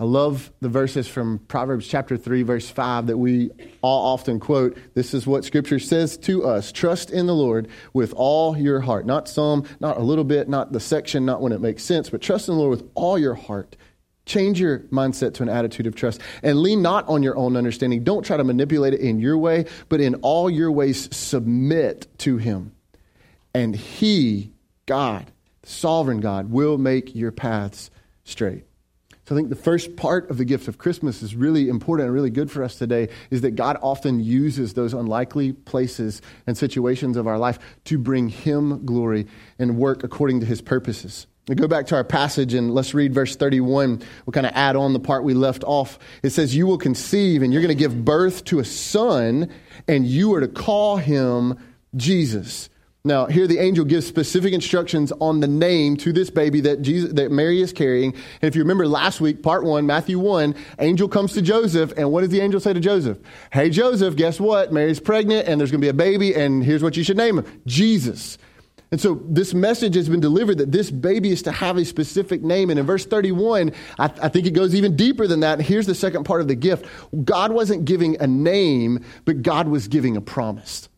I 0.00 0.04
love 0.04 0.50
the 0.60 0.68
verses 0.68 1.06
from 1.06 1.38
Proverbs 1.38 1.86
chapter 1.86 2.16
3, 2.16 2.42
verse 2.42 2.68
5 2.68 3.06
that 3.06 3.18
we 3.18 3.50
all 3.82 4.12
often 4.12 4.40
quote. 4.40 4.76
This 4.94 5.14
is 5.14 5.26
what 5.26 5.44
Scripture 5.44 5.78
says 5.78 6.16
to 6.18 6.44
us 6.44 6.72
Trust 6.72 7.10
in 7.10 7.26
the 7.26 7.34
Lord 7.34 7.68
with 7.92 8.12
all 8.14 8.56
your 8.56 8.80
heart. 8.80 9.06
Not 9.06 9.28
some, 9.28 9.64
not 9.78 9.98
a 9.98 10.02
little 10.02 10.24
bit, 10.24 10.48
not 10.48 10.72
the 10.72 10.80
section, 10.80 11.24
not 11.24 11.40
when 11.40 11.52
it 11.52 11.60
makes 11.60 11.84
sense, 11.84 12.10
but 12.10 12.20
trust 12.20 12.48
in 12.48 12.54
the 12.54 12.60
Lord 12.60 12.70
with 12.70 12.90
all 12.94 13.18
your 13.18 13.34
heart. 13.34 13.76
Change 14.24 14.60
your 14.60 14.80
mindset 14.80 15.34
to 15.34 15.42
an 15.42 15.48
attitude 15.48 15.86
of 15.86 15.94
trust 15.94 16.20
and 16.42 16.60
lean 16.60 16.80
not 16.80 17.08
on 17.08 17.22
your 17.22 17.36
own 17.36 17.56
understanding. 17.56 18.04
Don't 18.04 18.24
try 18.24 18.36
to 18.36 18.44
manipulate 18.44 18.94
it 18.94 19.00
in 19.00 19.18
your 19.18 19.36
way, 19.36 19.66
but 19.88 20.00
in 20.00 20.16
all 20.16 20.48
your 20.48 20.70
ways 20.70 21.14
submit 21.14 22.06
to 22.18 22.38
Him. 22.38 22.72
And 23.54 23.74
He, 23.76 24.52
God, 24.86 25.30
the 25.62 25.68
sovereign 25.68 26.20
God, 26.20 26.50
will 26.50 26.78
make 26.78 27.14
your 27.14 27.32
paths 27.32 27.90
straight. 28.24 28.64
So 29.32 29.36
I 29.36 29.38
think 29.38 29.48
the 29.48 29.56
first 29.56 29.96
part 29.96 30.28
of 30.28 30.36
the 30.36 30.44
gift 30.44 30.68
of 30.68 30.76
Christmas 30.76 31.22
is 31.22 31.34
really 31.34 31.70
important 31.70 32.04
and 32.04 32.14
really 32.14 32.28
good 32.28 32.50
for 32.50 32.62
us 32.62 32.76
today 32.76 33.08
is 33.30 33.40
that 33.40 33.52
God 33.52 33.78
often 33.80 34.20
uses 34.20 34.74
those 34.74 34.92
unlikely 34.92 35.54
places 35.54 36.20
and 36.46 36.54
situations 36.54 37.16
of 37.16 37.26
our 37.26 37.38
life 37.38 37.58
to 37.84 37.96
bring 37.96 38.28
Him 38.28 38.84
glory 38.84 39.26
and 39.58 39.78
work 39.78 40.04
according 40.04 40.40
to 40.40 40.44
His 40.44 40.60
purposes. 40.60 41.26
We 41.48 41.54
go 41.54 41.66
back 41.66 41.86
to 41.86 41.94
our 41.94 42.04
passage 42.04 42.52
and 42.52 42.74
let's 42.74 42.92
read 42.92 43.14
verse 43.14 43.34
31. 43.34 44.02
We'll 44.26 44.32
kind 44.32 44.44
of 44.44 44.52
add 44.54 44.76
on 44.76 44.92
the 44.92 45.00
part 45.00 45.24
we 45.24 45.32
left 45.32 45.64
off. 45.64 45.98
It 46.22 46.28
says, 46.28 46.54
You 46.54 46.66
will 46.66 46.76
conceive 46.76 47.40
and 47.40 47.54
you're 47.54 47.62
going 47.62 47.74
to 47.74 47.82
give 47.82 48.04
birth 48.04 48.44
to 48.44 48.58
a 48.58 48.66
son, 48.66 49.48
and 49.88 50.06
you 50.06 50.34
are 50.34 50.40
to 50.40 50.48
call 50.48 50.98
him 50.98 51.58
Jesus. 51.96 52.68
Now, 53.04 53.26
here 53.26 53.48
the 53.48 53.58
angel 53.58 53.84
gives 53.84 54.06
specific 54.06 54.52
instructions 54.52 55.12
on 55.20 55.40
the 55.40 55.48
name 55.48 55.96
to 55.98 56.12
this 56.12 56.30
baby 56.30 56.60
that 56.60 56.82
Jesus, 56.82 57.12
that 57.14 57.32
Mary 57.32 57.60
is 57.60 57.72
carrying. 57.72 58.12
And 58.14 58.48
if 58.48 58.54
you 58.54 58.62
remember 58.62 58.86
last 58.86 59.20
week, 59.20 59.42
part 59.42 59.64
one, 59.64 59.86
Matthew 59.86 60.20
1, 60.20 60.54
angel 60.78 61.08
comes 61.08 61.32
to 61.32 61.42
Joseph, 61.42 61.92
and 61.96 62.12
what 62.12 62.20
does 62.20 62.30
the 62.30 62.40
angel 62.40 62.60
say 62.60 62.72
to 62.72 62.78
Joseph? 62.78 63.18
Hey, 63.52 63.70
Joseph, 63.70 64.14
guess 64.14 64.38
what? 64.38 64.72
Mary's 64.72 65.00
pregnant, 65.00 65.48
and 65.48 65.60
there's 65.60 65.72
going 65.72 65.80
to 65.80 65.84
be 65.84 65.88
a 65.88 65.92
baby, 65.92 66.32
and 66.32 66.62
here's 66.62 66.80
what 66.80 66.96
you 66.96 67.02
should 67.02 67.16
name 67.16 67.38
him 67.38 67.62
Jesus. 67.66 68.38
And 68.92 69.00
so 69.00 69.20
this 69.24 69.52
message 69.52 69.96
has 69.96 70.08
been 70.08 70.20
delivered 70.20 70.58
that 70.58 70.70
this 70.70 70.88
baby 70.88 71.32
is 71.32 71.42
to 71.42 71.50
have 71.50 71.78
a 71.78 71.84
specific 71.84 72.42
name. 72.42 72.70
And 72.70 72.78
in 72.78 72.86
verse 72.86 73.04
31, 73.04 73.72
I, 73.98 74.04
I, 74.04 74.28
think 74.28 74.46
it 74.46 74.50
goes 74.50 74.74
even 74.76 74.94
deeper 74.94 75.26
than 75.26 75.40
that. 75.40 75.60
Here's 75.60 75.86
the 75.86 75.94
second 75.94 76.24
part 76.24 76.42
of 76.42 76.46
the 76.46 76.54
gift 76.54 76.86
God 77.24 77.52
wasn't 77.52 77.84
giving 77.86 78.20
a 78.20 78.26
name, 78.28 79.04
but 79.24 79.42
God 79.42 79.66
was 79.66 79.88
giving 79.88 80.16
a 80.16 80.20
promise. 80.20 80.90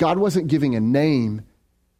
God 0.00 0.18
wasn't 0.18 0.48
giving 0.48 0.74
a 0.74 0.80
name, 0.80 1.42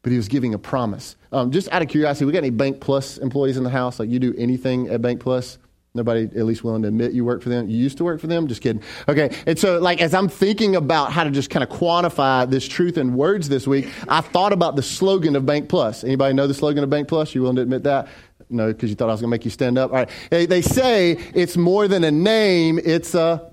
but 0.01 0.11
he 0.11 0.17
was 0.17 0.27
giving 0.27 0.55
a 0.55 0.59
promise. 0.59 1.17
Um, 1.33 1.51
just 1.51 1.71
out 1.71 1.83
of 1.83 1.89
curiosity, 1.89 2.25
we 2.25 2.33
got 2.33 2.39
any 2.39 2.49
Bank 2.49 2.81
Plus 2.81 3.19
employees 3.19 3.59
in 3.59 3.63
the 3.63 3.71
house? 3.71 4.01
Like 4.01 4.09
you 4.09 4.19
do 4.19 4.35
anything 4.39 4.89
at 4.89 5.03
Bank 5.03 5.21
Plus? 5.21 5.59
Nobody 5.93 6.23
at 6.23 6.47
least 6.47 6.65
willing 6.65 6.81
to 6.83 6.89
admit 6.89 7.13
you 7.13 7.27
work 7.27 7.43
for 7.43 7.51
them. 7.51 7.69
You 7.69 7.77
used 7.77 7.99
to 7.99 8.05
work 8.05 8.19
for 8.19 8.27
them? 8.27 8.47
Just 8.47 8.63
kidding. 8.63 8.83
Okay. 9.07 9.37
And 9.47 9.59
so, 9.59 9.79
like, 9.81 10.01
as 10.01 10.15
I'm 10.15 10.29
thinking 10.29 10.77
about 10.77 11.13
how 11.13 11.25
to 11.25 11.31
just 11.31 11.51
kind 11.51 11.63
of 11.63 11.69
quantify 11.69 12.49
this 12.49 12.67
truth 12.67 12.97
in 12.97 13.17
words 13.17 13.51
this 13.51 13.67
week, 13.67 13.87
I 14.09 14.23
thought 14.23 14.55
about 14.55 14.77
the 14.77 14.83
slogan 14.83 15.37
of 15.37 15.45
Bank 15.45 15.69
Plus. 15.69 16.03
Anybody 16.03 16.33
know 16.33 16.47
the 16.47 16.55
slogan 16.55 16.83
of 16.83 16.89
Bank 16.89 17.07
Plus? 17.07 17.35
You 17.35 17.43
willing 17.43 17.57
to 17.57 17.63
admit 17.63 17.83
that? 17.83 18.09
No, 18.49 18.69
because 18.69 18.89
you 18.89 18.97
thought 18.97 19.11
I 19.11 19.13
was 19.13 19.21
going 19.21 19.29
to 19.29 19.35
make 19.35 19.45
you 19.45 19.51
stand 19.51 19.77
up. 19.77 19.91
All 19.91 19.99
right. 19.99 20.11
They, 20.31 20.47
they 20.47 20.63
say 20.63 21.19
it's 21.35 21.59
more 21.59 21.87
than 21.87 22.05
a 22.05 22.11
name, 22.11 22.81
it's 22.83 23.15
a 23.15 23.50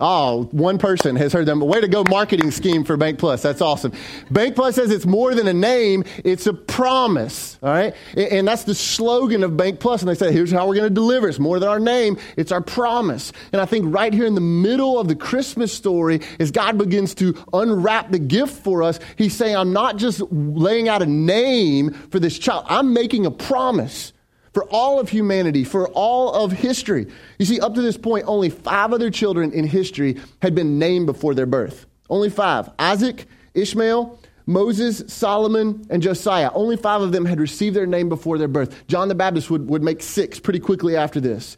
Oh, 0.00 0.44
one 0.52 0.78
person 0.78 1.14
has 1.16 1.34
heard 1.34 1.44
them. 1.44 1.60
Way 1.60 1.82
to 1.82 1.88
go, 1.88 2.04
marketing 2.08 2.50
scheme 2.50 2.84
for 2.84 2.96
Bank 2.96 3.18
Plus. 3.18 3.42
That's 3.42 3.60
awesome. 3.60 3.92
Bank 4.30 4.56
Plus 4.56 4.76
says 4.76 4.90
it's 4.90 5.04
more 5.04 5.34
than 5.34 5.46
a 5.46 5.52
name, 5.52 6.04
it's 6.24 6.46
a 6.46 6.54
promise. 6.54 7.58
All 7.62 7.68
right? 7.68 7.94
And 8.16 8.48
that's 8.48 8.64
the 8.64 8.74
slogan 8.74 9.44
of 9.44 9.58
Bank 9.58 9.78
Plus. 9.78 10.00
And 10.00 10.08
they 10.08 10.14
say, 10.14 10.32
here's 10.32 10.50
how 10.50 10.66
we're 10.66 10.76
going 10.76 10.88
to 10.88 10.94
deliver. 10.94 11.28
It's 11.28 11.38
more 11.38 11.58
than 11.58 11.68
our 11.68 11.78
name, 11.78 12.18
it's 12.38 12.50
our 12.50 12.62
promise. 12.62 13.32
And 13.52 13.60
I 13.60 13.66
think 13.66 13.94
right 13.94 14.14
here 14.14 14.24
in 14.24 14.34
the 14.34 14.40
middle 14.40 14.98
of 14.98 15.06
the 15.06 15.14
Christmas 15.14 15.70
story, 15.70 16.20
as 16.38 16.50
God 16.50 16.78
begins 16.78 17.14
to 17.16 17.36
unwrap 17.52 18.10
the 18.10 18.18
gift 18.18 18.64
for 18.64 18.82
us, 18.82 19.00
He's 19.16 19.36
saying, 19.36 19.54
I'm 19.54 19.74
not 19.74 19.98
just 19.98 20.22
laying 20.32 20.88
out 20.88 21.02
a 21.02 21.06
name 21.06 21.90
for 22.10 22.18
this 22.18 22.38
child, 22.38 22.64
I'm 22.68 22.94
making 22.94 23.26
a 23.26 23.30
promise 23.30 24.14
for 24.52 24.64
all 24.64 24.98
of 24.98 25.08
humanity, 25.08 25.64
for 25.64 25.88
all 25.88 26.32
of 26.32 26.52
history. 26.52 27.06
You 27.38 27.46
see, 27.46 27.60
up 27.60 27.74
to 27.74 27.82
this 27.82 27.96
point, 27.96 28.24
only 28.26 28.50
five 28.50 28.92
other 28.92 29.10
children 29.10 29.52
in 29.52 29.64
history 29.66 30.16
had 30.42 30.54
been 30.54 30.78
named 30.78 31.06
before 31.06 31.34
their 31.34 31.46
birth. 31.46 31.86
Only 32.08 32.30
five 32.30 32.68
Isaac, 32.78 33.26
Ishmael, 33.54 34.18
Moses, 34.46 35.04
Solomon, 35.06 35.86
and 35.90 36.02
Josiah. 36.02 36.50
Only 36.52 36.76
five 36.76 37.02
of 37.02 37.12
them 37.12 37.24
had 37.24 37.38
received 37.38 37.76
their 37.76 37.86
name 37.86 38.08
before 38.08 38.36
their 38.38 38.48
birth. 38.48 38.86
John 38.88 39.08
the 39.08 39.14
Baptist 39.14 39.50
would, 39.50 39.68
would 39.68 39.82
make 39.82 40.02
six 40.02 40.40
pretty 40.40 40.58
quickly 40.58 40.96
after 40.96 41.20
this. 41.20 41.56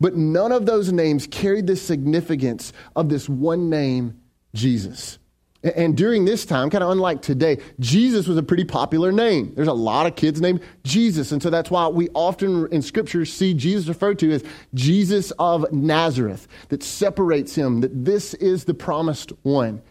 But 0.00 0.16
none 0.16 0.50
of 0.50 0.66
those 0.66 0.92
names 0.92 1.28
carried 1.28 1.68
the 1.68 1.76
significance 1.76 2.72
of 2.96 3.08
this 3.08 3.28
one 3.28 3.70
name, 3.70 4.20
Jesus. 4.52 5.18
And 5.62 5.96
during 5.96 6.24
this 6.24 6.44
time, 6.44 6.70
kind 6.70 6.82
of 6.82 6.90
unlike 6.90 7.22
today, 7.22 7.58
Jesus 7.78 8.26
was 8.26 8.36
a 8.36 8.42
pretty 8.42 8.64
popular 8.64 9.12
name. 9.12 9.52
There's 9.54 9.68
a 9.68 9.72
lot 9.72 10.06
of 10.06 10.16
kids 10.16 10.40
named 10.40 10.60
Jesus. 10.82 11.30
And 11.30 11.40
so 11.40 11.50
that's 11.50 11.70
why 11.70 11.86
we 11.86 12.08
often 12.14 12.66
in 12.72 12.82
Scripture 12.82 13.24
see 13.24 13.54
Jesus 13.54 13.88
referred 13.88 14.18
to 14.20 14.32
as 14.32 14.42
Jesus 14.74 15.30
of 15.38 15.70
Nazareth, 15.72 16.48
that 16.70 16.82
separates 16.82 17.54
him, 17.54 17.80
that 17.80 18.04
this 18.04 18.34
is 18.34 18.64
the 18.64 18.74
promised 18.74 19.32
one. 19.42 19.82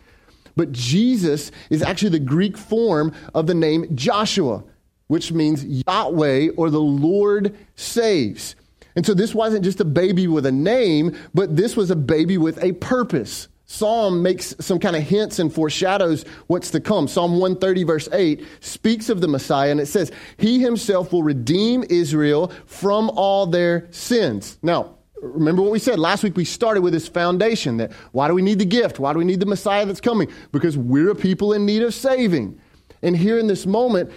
But 0.57 0.73
Jesus 0.73 1.51
is 1.69 1.81
actually 1.81 2.09
the 2.09 2.19
Greek 2.19 2.57
form 2.57 3.13
of 3.33 3.47
the 3.47 3.53
name 3.53 3.95
Joshua, 3.95 4.63
which 5.07 5.31
means 5.31 5.63
Yahweh 5.63 6.49
or 6.57 6.69
the 6.69 6.81
Lord 6.81 7.55
saves. 7.75 8.57
And 8.97 9.05
so 9.05 9.13
this 9.13 9.33
wasn't 9.33 9.63
just 9.63 9.79
a 9.79 9.85
baby 9.85 10.27
with 10.27 10.45
a 10.45 10.51
name, 10.51 11.17
but 11.33 11.55
this 11.55 11.77
was 11.77 11.91
a 11.91 11.95
baby 11.95 12.37
with 12.37 12.61
a 12.61 12.73
purpose. 12.73 13.47
Psalm 13.71 14.21
makes 14.21 14.53
some 14.59 14.79
kind 14.79 14.97
of 14.97 15.01
hints 15.01 15.39
and 15.39 15.51
foreshadows 15.51 16.25
what's 16.47 16.71
to 16.71 16.81
come. 16.81 17.07
Psalm 17.07 17.39
130, 17.39 17.85
verse 17.85 18.09
8, 18.11 18.45
speaks 18.59 19.07
of 19.07 19.21
the 19.21 19.29
Messiah, 19.29 19.71
and 19.71 19.79
it 19.79 19.85
says, 19.85 20.11
He 20.35 20.59
himself 20.59 21.13
will 21.13 21.23
redeem 21.23 21.85
Israel 21.89 22.51
from 22.65 23.09
all 23.11 23.47
their 23.47 23.87
sins. 23.91 24.59
Now, 24.61 24.97
remember 25.21 25.61
what 25.61 25.71
we 25.71 25.79
said 25.79 25.99
last 25.99 26.21
week? 26.21 26.35
We 26.35 26.43
started 26.43 26.81
with 26.81 26.91
this 26.91 27.07
foundation 27.07 27.77
that 27.77 27.93
why 28.11 28.27
do 28.27 28.33
we 28.33 28.41
need 28.41 28.59
the 28.59 28.65
gift? 28.65 28.99
Why 28.99 29.13
do 29.13 29.19
we 29.19 29.25
need 29.25 29.39
the 29.39 29.45
Messiah 29.45 29.85
that's 29.85 30.01
coming? 30.01 30.29
Because 30.51 30.77
we're 30.77 31.11
a 31.11 31.15
people 31.15 31.53
in 31.53 31.65
need 31.65 31.81
of 31.81 31.93
saving. 31.93 32.59
And 33.03 33.17
here 33.17 33.39
in 33.39 33.47
this 33.47 33.65
moment, 33.65 34.11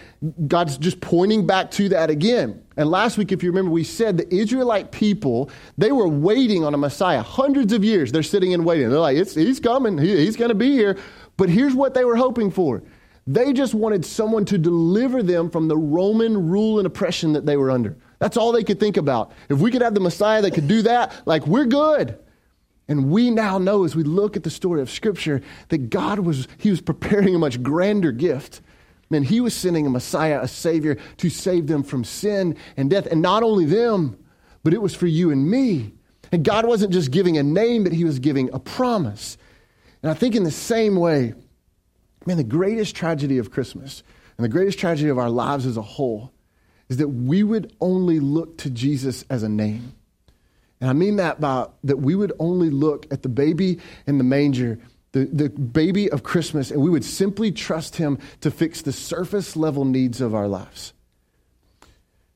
God's 0.47 0.77
just 0.77 1.01
pointing 1.01 1.47
back 1.47 1.71
to 1.73 1.89
that 1.91 2.11
again. 2.11 2.63
And 2.77 2.91
last 2.91 3.17
week, 3.17 3.33
if 3.33 3.43
you 3.43 3.51
remember, 3.51 3.71
we 3.71 3.85
said 3.85 4.19
the 4.19 4.35
Israelite 4.35 4.93
people, 4.93 5.51
they 5.79 5.91
were 5.91 6.09
waiting 6.09 6.65
on 6.65 6.75
a 6.75 6.77
Messiah. 6.77 7.23
Hundreds 7.23 7.73
of 7.73 7.83
years, 7.83 8.13
they're 8.13 8.23
sitting 8.23 8.53
and 8.53 8.65
waiting. 8.65 8.91
They're 8.91 8.99
like, 8.99 9.17
he's 9.17 9.61
coming, 9.61 9.97
he, 9.97 10.17
he's 10.17 10.37
going 10.37 10.51
to 10.51 10.55
be 10.55 10.73
here. 10.73 10.99
But 11.37 11.49
here's 11.49 11.75
what 11.75 11.95
they 11.95 12.05
were 12.05 12.17
hoping 12.17 12.51
for 12.51 12.83
they 13.27 13.55
just 13.55 13.73
wanted 13.73 14.05
someone 14.05 14.45
to 14.45 14.59
deliver 14.59 15.23
them 15.23 15.49
from 15.49 15.67
the 15.67 15.77
Roman 15.79 16.49
rule 16.49 16.79
and 16.79 16.87
oppression 16.87 17.33
that 17.33 17.47
they 17.47 17.57
were 17.57 17.71
under. 17.71 17.97
That's 18.19 18.37
all 18.37 18.53
they 18.53 18.65
could 18.65 18.79
think 18.79 18.99
about. 18.99 19.33
If 19.49 19.61
we 19.61 19.71
could 19.71 19.81
have 19.81 19.95
the 19.95 20.01
Messiah 20.01 20.43
that 20.43 20.51
could 20.51 20.69
do 20.69 20.83
that, 20.83 21.23
like, 21.25 21.47
we're 21.47 21.65
good. 21.65 22.19
And 22.87 23.11
we 23.11 23.31
now 23.31 23.57
know 23.57 23.85
as 23.85 23.97
we 23.97 24.03
look 24.03 24.37
at 24.37 24.43
the 24.43 24.51
story 24.51 24.83
of 24.83 24.91
Scripture 24.91 25.41
that 25.71 25.89
God 25.89 26.19
was, 26.19 26.49
He 26.59 26.69
was 26.69 26.83
preparing 26.83 27.35
a 27.35 27.39
much 27.39 27.63
grander 27.63 28.13
gift 28.13 28.61
Man, 29.15 29.23
he 29.23 29.41
was 29.41 29.55
sending 29.55 29.87
a 29.87 29.91
Messiah, 29.91 30.41
a 30.43 30.49
Savior, 30.49 30.97
to 31.19 31.31
save 31.31 31.69
them 31.69 31.85
from 31.85 32.03
sin 32.03 32.57
and 32.77 32.91
death. 32.91 33.07
And 33.07 33.23
not 33.23 33.45
only 33.45 33.65
them, 33.65 34.19
but 34.65 34.75
it 34.75 34.83
was 34.83 34.93
for 34.93 35.07
you 35.07 35.31
and 35.31 35.49
me. 35.49 35.93
And 36.33 36.45
God 36.45 36.67
wasn't 36.67 36.93
just 36.93 37.13
giving 37.13 37.39
a 37.39 37.45
name, 37.45 37.85
but 37.85 37.93
he 37.93 38.03
was 38.03 38.19
giving 38.19 38.53
a 38.53 38.59
promise. 38.59 39.39
And 40.03 40.11
I 40.11 40.15
think 40.15 40.35
in 40.35 40.43
the 40.43 40.51
same 40.51 40.97
way, 40.97 41.33
man, 42.27 42.39
the 42.39 42.43
greatest 42.43 42.97
tragedy 42.97 43.39
of 43.39 43.53
Christmas 43.53 44.03
and 44.37 44.45
the 44.45 44.49
greatest 44.49 44.81
tragedy 44.81 45.11
of 45.11 45.19
our 45.19 45.31
lives 45.31 45.65
as 45.65 45.77
a 45.77 45.83
whole 45.83 46.33
is 46.89 46.97
that 46.97 47.07
we 47.07 47.45
would 47.45 47.73
only 47.81 48.19
look 48.19 48.59
to 48.59 48.69
Jesus 48.71 49.25
as 49.31 49.45
a 49.45 49.49
name. 49.49 49.95
And 50.81 50.91
I 50.91 50.93
mean 50.93 51.17
that 51.17 51.41
by 51.41 51.69
that 51.85 51.99
we 51.99 52.17
would 52.17 52.33
only 52.41 52.69
look 52.69 53.07
at 53.13 53.23
the 53.23 53.29
baby 53.29 53.79
in 54.09 54.19
the 54.19 54.25
manger 54.25 54.81
the, 55.15 55.27
the 55.27 55.49
baby 55.49 56.11
of 56.11 56.25
Christmas, 56.25 56.73
and 56.73 56.83
we 56.83 56.91
would 56.91 57.05
simply 57.05 57.53
trust 57.53 57.97
him 57.97 58.19
to 58.41 58.51
fix 58.51 58.83
the 58.83 58.93
surface 58.93 59.55
level 59.55 59.85
needs 59.85 60.21
of 60.21 60.35
our 60.35 60.49
lives. 60.49 60.93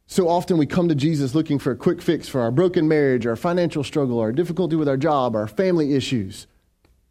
So 0.06 0.28
often 0.28 0.58
we 0.58 0.66
come 0.66 0.88
to 0.88 0.94
Jesus 0.94 1.34
looking 1.34 1.58
for 1.58 1.72
a 1.72 1.76
quick 1.76 2.00
fix 2.00 2.28
for 2.28 2.40
our 2.40 2.52
broken 2.52 2.86
marriage, 2.86 3.26
our 3.26 3.34
financial 3.34 3.82
struggle, 3.82 4.20
our 4.20 4.30
difficulty 4.30 4.76
with 4.76 4.88
our 4.88 4.96
job, 4.96 5.34
our 5.34 5.48
family 5.48 5.94
issues. 5.94 6.46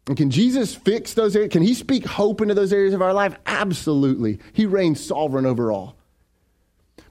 And 0.06 0.16
can 0.16 0.30
Jesus 0.30 0.74
fix 0.74 1.12
those 1.12 1.36
areas? 1.36 1.52
Can 1.52 1.62
he 1.62 1.74
speak 1.74 2.06
hope 2.06 2.40
into 2.40 2.54
those 2.54 2.72
areas 2.72 2.94
of 2.94 3.02
our 3.02 3.12
life? 3.12 3.36
Absolutely. 3.44 4.38
He 4.54 4.64
reigns 4.64 5.04
sovereign 5.04 5.44
over 5.44 5.70
all. 5.70 5.96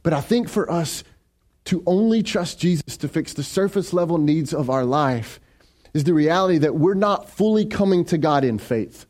But 0.02 0.14
I 0.14 0.22
think 0.22 0.50
for 0.50 0.70
us 0.70 1.04
to 1.66 1.84
only 1.86 2.24
trust 2.24 2.60
Jesus 2.60 2.98
to 2.98 3.08
fix 3.08 3.34
the 3.34 3.44
surface 3.44 3.94
level 3.94 4.18
needs 4.18 4.52
of 4.52 4.72
our 4.72 4.84
life 4.84 5.40
is 5.98 6.04
the 6.04 6.14
reality 6.14 6.60
that 6.60 6.76
we're 6.76 6.94
not 6.94 7.28
fully 7.28 7.66
coming 7.66 8.06
to 8.06 8.20
God 8.20 8.44
in 8.44 8.60
faith. 8.60 9.08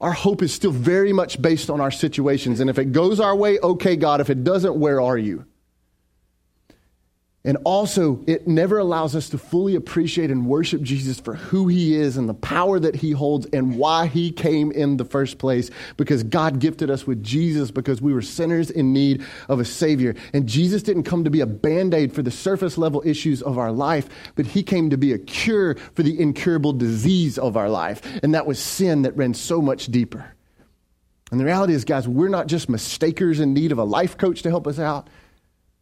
Our 0.00 0.12
hope 0.12 0.42
is 0.42 0.54
still 0.54 0.70
very 0.70 1.12
much 1.12 1.42
based 1.42 1.70
on 1.70 1.80
our 1.80 1.90
situations. 1.90 2.60
And 2.60 2.70
if 2.70 2.78
it 2.78 2.92
goes 2.92 3.18
our 3.18 3.34
way, 3.34 3.58
okay, 3.58 3.96
God. 3.96 4.20
If 4.20 4.30
it 4.30 4.44
doesn't, 4.44 4.78
where 4.78 5.00
are 5.00 5.18
you? 5.18 5.44
And 7.46 7.58
also, 7.64 8.24
it 8.26 8.48
never 8.48 8.78
allows 8.78 9.14
us 9.14 9.28
to 9.28 9.38
fully 9.38 9.74
appreciate 9.74 10.30
and 10.30 10.46
worship 10.46 10.80
Jesus 10.80 11.20
for 11.20 11.34
who 11.34 11.68
he 11.68 11.94
is 11.94 12.16
and 12.16 12.26
the 12.26 12.32
power 12.32 12.80
that 12.80 12.96
he 12.96 13.10
holds 13.10 13.44
and 13.52 13.76
why 13.76 14.06
he 14.06 14.32
came 14.32 14.72
in 14.72 14.96
the 14.96 15.04
first 15.04 15.36
place. 15.36 15.70
Because 15.98 16.22
God 16.22 16.58
gifted 16.58 16.90
us 16.90 17.06
with 17.06 17.22
Jesus 17.22 17.70
because 17.70 18.00
we 18.00 18.14
were 18.14 18.22
sinners 18.22 18.70
in 18.70 18.94
need 18.94 19.22
of 19.50 19.60
a 19.60 19.64
Savior. 19.66 20.14
And 20.32 20.46
Jesus 20.46 20.82
didn't 20.82 21.02
come 21.02 21.24
to 21.24 21.30
be 21.30 21.42
a 21.42 21.46
band 21.46 21.92
aid 21.92 22.14
for 22.14 22.22
the 22.22 22.30
surface 22.30 22.78
level 22.78 23.02
issues 23.04 23.42
of 23.42 23.58
our 23.58 23.72
life, 23.72 24.08
but 24.36 24.46
he 24.46 24.62
came 24.62 24.88
to 24.88 24.96
be 24.96 25.12
a 25.12 25.18
cure 25.18 25.74
for 25.92 26.02
the 26.02 26.18
incurable 26.18 26.72
disease 26.72 27.36
of 27.36 27.58
our 27.58 27.68
life. 27.68 28.00
And 28.22 28.32
that 28.34 28.46
was 28.46 28.58
sin 28.58 29.02
that 29.02 29.18
ran 29.18 29.34
so 29.34 29.60
much 29.60 29.88
deeper. 29.88 30.34
And 31.30 31.38
the 31.38 31.44
reality 31.44 31.74
is, 31.74 31.84
guys, 31.84 32.08
we're 32.08 32.28
not 32.28 32.46
just 32.46 32.70
mistakers 32.70 33.38
in 33.38 33.52
need 33.52 33.70
of 33.70 33.78
a 33.78 33.84
life 33.84 34.16
coach 34.16 34.42
to 34.42 34.50
help 34.50 34.66
us 34.66 34.78
out. 34.78 35.10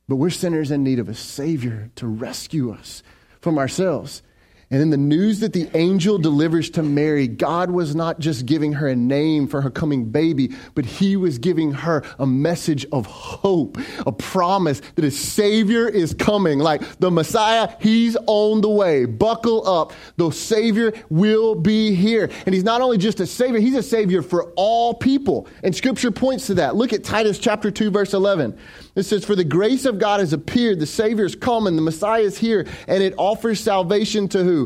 But 0.09 0.17
we're 0.17 0.31
sinners 0.31 0.71
in 0.71 0.83
need 0.83 0.99
of 0.99 1.09
a 1.09 1.15
Savior 1.15 1.91
to 1.97 2.07
rescue 2.07 2.73
us 2.73 3.03
from 3.41 3.59
ourselves. 3.59 4.23
And 4.73 4.81
in 4.81 4.89
the 4.89 4.97
news 4.97 5.41
that 5.41 5.53
the 5.53 5.69
angel 5.77 6.17
delivers 6.17 6.71
to 6.71 6.83
Mary, 6.83 7.29
God 7.29 7.71
was 7.71 7.95
not 7.95 8.21
just 8.21 8.47
giving 8.47 8.73
her 8.73 8.89
a 8.89 8.97
name 8.97 9.47
for 9.47 9.61
her 9.61 9.69
coming 9.71 10.07
baby, 10.07 10.55
but 10.75 10.87
he 10.87 11.15
was 11.15 11.37
giving 11.37 11.73
her 11.73 12.03
a 12.19 12.25
message 12.25 12.87
of 12.91 13.05
hope, 13.05 13.77
a 14.07 14.13
promise 14.13 14.81
that 14.95 15.05
a 15.05 15.11
Savior 15.11 15.87
is 15.87 16.15
coming. 16.15 16.59
Like 16.59 16.99
the 17.01 17.11
Messiah, 17.11 17.69
he's 17.81 18.17
on 18.27 18.63
the 18.63 18.71
way. 18.71 19.05
Buckle 19.05 19.69
up. 19.69 19.93
The 20.17 20.31
Savior 20.31 20.95
will 21.11 21.55
be 21.55 21.95
here. 21.95 22.31
And 22.47 22.55
he's 22.55 22.65
not 22.65 22.81
only 22.81 22.97
just 22.97 23.21
a 23.21 23.27
Savior, 23.27 23.61
he's 23.61 23.77
a 23.77 23.83
Savior 23.83 24.23
for 24.23 24.53
all 24.57 24.95
people. 24.95 25.49
And 25.63 25.77
Scripture 25.77 26.11
points 26.11 26.47
to 26.47 26.55
that. 26.55 26.77
Look 26.77 26.95
at 26.95 27.05
Titus 27.05 27.39
chapter 27.39 27.71
2, 27.71 27.91
verse 27.91 28.15
11. 28.15 28.59
It 28.95 29.03
says, 29.03 29.25
For 29.25 29.37
the 29.37 29.45
grace 29.45 29.85
of 29.85 29.99
God 29.99 30.21
has 30.21 30.33
appeared, 30.33 30.79
the 30.79 30.87
Savior 30.87 31.27
is 31.27 31.35
come, 31.35 31.67
and 31.67 31.77
the 31.77 31.83
Messiah 31.83 32.23
is 32.23 32.39
here, 32.39 32.67
and 32.89 33.03
it 33.03 33.15
offers 33.19 33.61
salvation 33.61 34.29
to 34.29 34.43
who? 34.43 34.62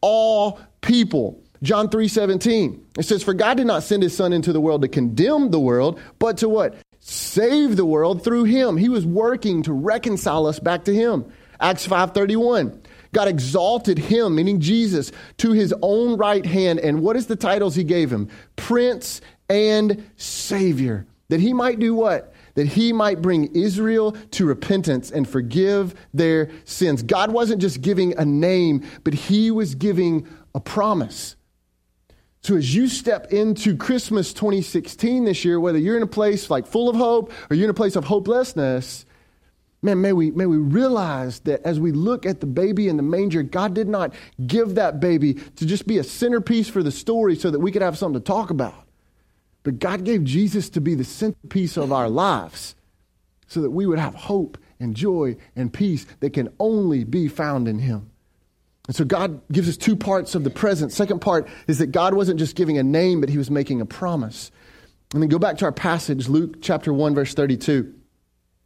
All 0.00 0.60
people. 0.80 1.42
John 1.62 1.88
3 1.88 2.08
17. 2.08 2.86
It 2.98 3.02
says, 3.02 3.22
For 3.22 3.34
God 3.34 3.56
did 3.56 3.66
not 3.66 3.82
send 3.82 4.02
his 4.02 4.16
Son 4.16 4.32
into 4.32 4.52
the 4.52 4.60
world 4.60 4.82
to 4.82 4.88
condemn 4.88 5.50
the 5.50 5.60
world, 5.60 6.00
but 6.18 6.38
to 6.38 6.48
what? 6.48 6.76
Save 7.00 7.76
the 7.76 7.84
world 7.84 8.22
through 8.22 8.44
him. 8.44 8.76
He 8.76 8.88
was 8.88 9.06
working 9.06 9.62
to 9.64 9.72
reconcile 9.72 10.46
us 10.46 10.58
back 10.58 10.84
to 10.84 10.94
him. 10.94 11.24
Acts 11.60 11.86
5 11.86 12.12
31. 12.12 12.82
God 13.12 13.28
exalted 13.28 13.98
him, 13.98 14.34
meaning 14.34 14.60
Jesus, 14.60 15.12
to 15.38 15.52
his 15.52 15.74
own 15.80 16.18
right 16.18 16.44
hand. 16.44 16.78
And 16.80 17.00
what 17.00 17.16
is 17.16 17.26
the 17.26 17.36
titles 17.36 17.74
he 17.74 17.84
gave 17.84 18.12
him? 18.12 18.28
Prince 18.56 19.20
and 19.48 20.10
Savior. 20.16 21.06
That 21.28 21.40
he 21.40 21.52
might 21.52 21.78
do 21.78 21.94
what? 21.94 22.32
That 22.58 22.66
he 22.66 22.92
might 22.92 23.22
bring 23.22 23.54
Israel 23.54 24.16
to 24.32 24.44
repentance 24.44 25.12
and 25.12 25.28
forgive 25.28 25.94
their 26.12 26.50
sins. 26.64 27.04
God 27.04 27.30
wasn't 27.30 27.60
just 27.60 27.82
giving 27.82 28.18
a 28.18 28.24
name, 28.24 28.84
but 29.04 29.14
he 29.14 29.52
was 29.52 29.76
giving 29.76 30.26
a 30.56 30.58
promise. 30.58 31.36
So 32.42 32.56
as 32.56 32.74
you 32.74 32.88
step 32.88 33.32
into 33.32 33.76
Christmas 33.76 34.32
2016 34.32 35.24
this 35.24 35.44
year, 35.44 35.60
whether 35.60 35.78
you're 35.78 35.96
in 35.96 36.02
a 36.02 36.08
place 36.08 36.50
like 36.50 36.66
full 36.66 36.88
of 36.88 36.96
hope 36.96 37.32
or 37.48 37.54
you're 37.54 37.66
in 37.66 37.70
a 37.70 37.74
place 37.74 37.94
of 37.94 38.06
hopelessness, 38.06 39.06
man, 39.80 40.00
may 40.00 40.12
we, 40.12 40.32
may 40.32 40.46
we 40.46 40.56
realize 40.56 41.38
that 41.40 41.62
as 41.62 41.78
we 41.78 41.92
look 41.92 42.26
at 42.26 42.40
the 42.40 42.46
baby 42.46 42.88
in 42.88 42.96
the 42.96 43.04
manger, 43.04 43.44
God 43.44 43.72
did 43.72 43.86
not 43.86 44.12
give 44.44 44.74
that 44.74 44.98
baby 44.98 45.34
to 45.34 45.64
just 45.64 45.86
be 45.86 45.98
a 45.98 46.02
centerpiece 46.02 46.68
for 46.68 46.82
the 46.82 46.90
story 46.90 47.36
so 47.36 47.52
that 47.52 47.60
we 47.60 47.70
could 47.70 47.82
have 47.82 47.96
something 47.96 48.20
to 48.20 48.26
talk 48.26 48.50
about. 48.50 48.87
But 49.62 49.78
God 49.78 50.04
gave 50.04 50.24
Jesus 50.24 50.70
to 50.70 50.80
be 50.80 50.94
the 50.94 51.04
centerpiece 51.04 51.76
of 51.76 51.92
our 51.92 52.08
lives 52.08 52.74
so 53.46 53.60
that 53.60 53.70
we 53.70 53.86
would 53.86 53.98
have 53.98 54.14
hope 54.14 54.58
and 54.80 54.94
joy 54.94 55.36
and 55.56 55.72
peace 55.72 56.06
that 56.20 56.32
can 56.32 56.48
only 56.60 57.04
be 57.04 57.28
found 57.28 57.68
in 57.68 57.78
Him. 57.78 58.10
And 58.86 58.96
so 58.96 59.04
God 59.04 59.42
gives 59.52 59.68
us 59.68 59.76
two 59.76 59.96
parts 59.96 60.34
of 60.34 60.44
the 60.44 60.50
present. 60.50 60.92
Second 60.92 61.20
part 61.20 61.48
is 61.66 61.78
that 61.78 61.88
God 61.88 62.14
wasn't 62.14 62.38
just 62.38 62.56
giving 62.56 62.78
a 62.78 62.82
name, 62.82 63.20
but 63.20 63.28
He 63.28 63.38
was 63.38 63.50
making 63.50 63.80
a 63.80 63.86
promise. 63.86 64.50
And 65.12 65.22
then 65.22 65.28
go 65.28 65.38
back 65.38 65.58
to 65.58 65.64
our 65.64 65.72
passage, 65.72 66.28
Luke 66.28 66.62
chapter 66.62 66.92
1, 66.92 67.14
verse 67.14 67.34
32. 67.34 67.94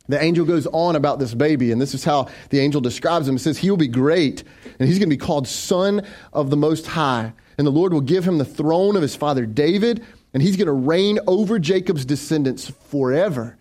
The 0.09 0.23
angel 0.23 0.45
goes 0.45 0.67
on 0.67 0.97
about 0.97 1.21
this 1.21 1.33
baby, 1.33 1.71
and 1.71 1.81
this 1.81 1.95
is 1.95 2.05
how 2.05 2.29
the 2.51 2.59
angel 2.59 2.81
describes 2.81 3.29
him. 3.29 3.37
It 3.37 3.41
says, 3.41 3.59
He 3.59 3.71
will 3.71 3.77
be 3.77 3.89
great, 3.89 4.43
and 4.79 4.89
he's 4.89 4.99
going 4.99 5.09
to 5.09 5.17
be 5.17 5.17
called 5.17 5.47
Son 5.47 6.05
of 6.33 6.51
the 6.51 6.57
Most 6.57 6.87
High. 6.89 7.33
And 7.57 7.67
the 7.67 7.71
Lord 7.71 7.93
will 7.93 8.01
give 8.01 8.27
him 8.27 8.39
the 8.39 8.45
throne 8.45 8.97
of 8.97 9.03
his 9.03 9.15
father 9.15 9.47
David 9.47 10.05
and 10.35 10.43
he's 10.43 10.57
going 10.57 10.67
to 10.67 10.73
reign 10.73 11.19
over 11.27 11.59
Jacob's 11.59 12.05
descendants 12.05 12.71
forever. 12.89 13.57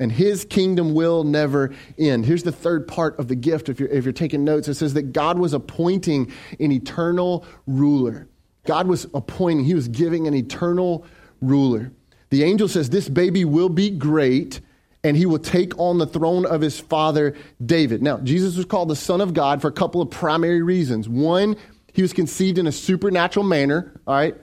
And 0.00 0.10
his 0.10 0.44
kingdom 0.44 0.94
will 0.94 1.22
never 1.22 1.72
end. 1.98 2.26
Here's 2.26 2.42
the 2.42 2.50
third 2.50 2.88
part 2.88 3.18
of 3.20 3.28
the 3.28 3.36
gift, 3.36 3.68
if 3.68 3.78
you're, 3.78 3.88
if 3.90 4.04
you're 4.04 4.12
taking 4.12 4.42
notes. 4.42 4.66
It 4.66 4.74
says 4.74 4.94
that 4.94 5.12
God 5.12 5.38
was 5.38 5.52
appointing 5.52 6.32
an 6.58 6.72
eternal 6.72 7.44
ruler. 7.66 8.26
God 8.64 8.88
was 8.88 9.06
appointing, 9.14 9.64
he 9.64 9.74
was 9.74 9.88
giving 9.88 10.26
an 10.26 10.34
eternal 10.34 11.06
ruler. 11.40 11.92
The 12.30 12.42
angel 12.42 12.66
says, 12.66 12.90
This 12.90 13.08
baby 13.08 13.44
will 13.44 13.68
be 13.68 13.90
great, 13.90 14.60
and 15.04 15.16
he 15.16 15.26
will 15.26 15.38
take 15.38 15.78
on 15.78 15.98
the 15.98 16.06
throne 16.06 16.46
of 16.46 16.60
his 16.60 16.80
father 16.80 17.36
David. 17.64 18.02
Now, 18.02 18.18
Jesus 18.18 18.56
was 18.56 18.64
called 18.64 18.88
the 18.88 18.96
Son 18.96 19.20
of 19.20 19.34
God 19.34 19.60
for 19.60 19.68
a 19.68 19.72
couple 19.72 20.00
of 20.00 20.10
primary 20.10 20.62
reasons. 20.62 21.08
One, 21.08 21.56
he 21.92 22.02
was 22.02 22.12
conceived 22.12 22.58
in 22.58 22.66
a 22.66 22.72
supernatural 22.72 23.46
manner, 23.46 23.92
all 24.06 24.14
right? 24.14 24.34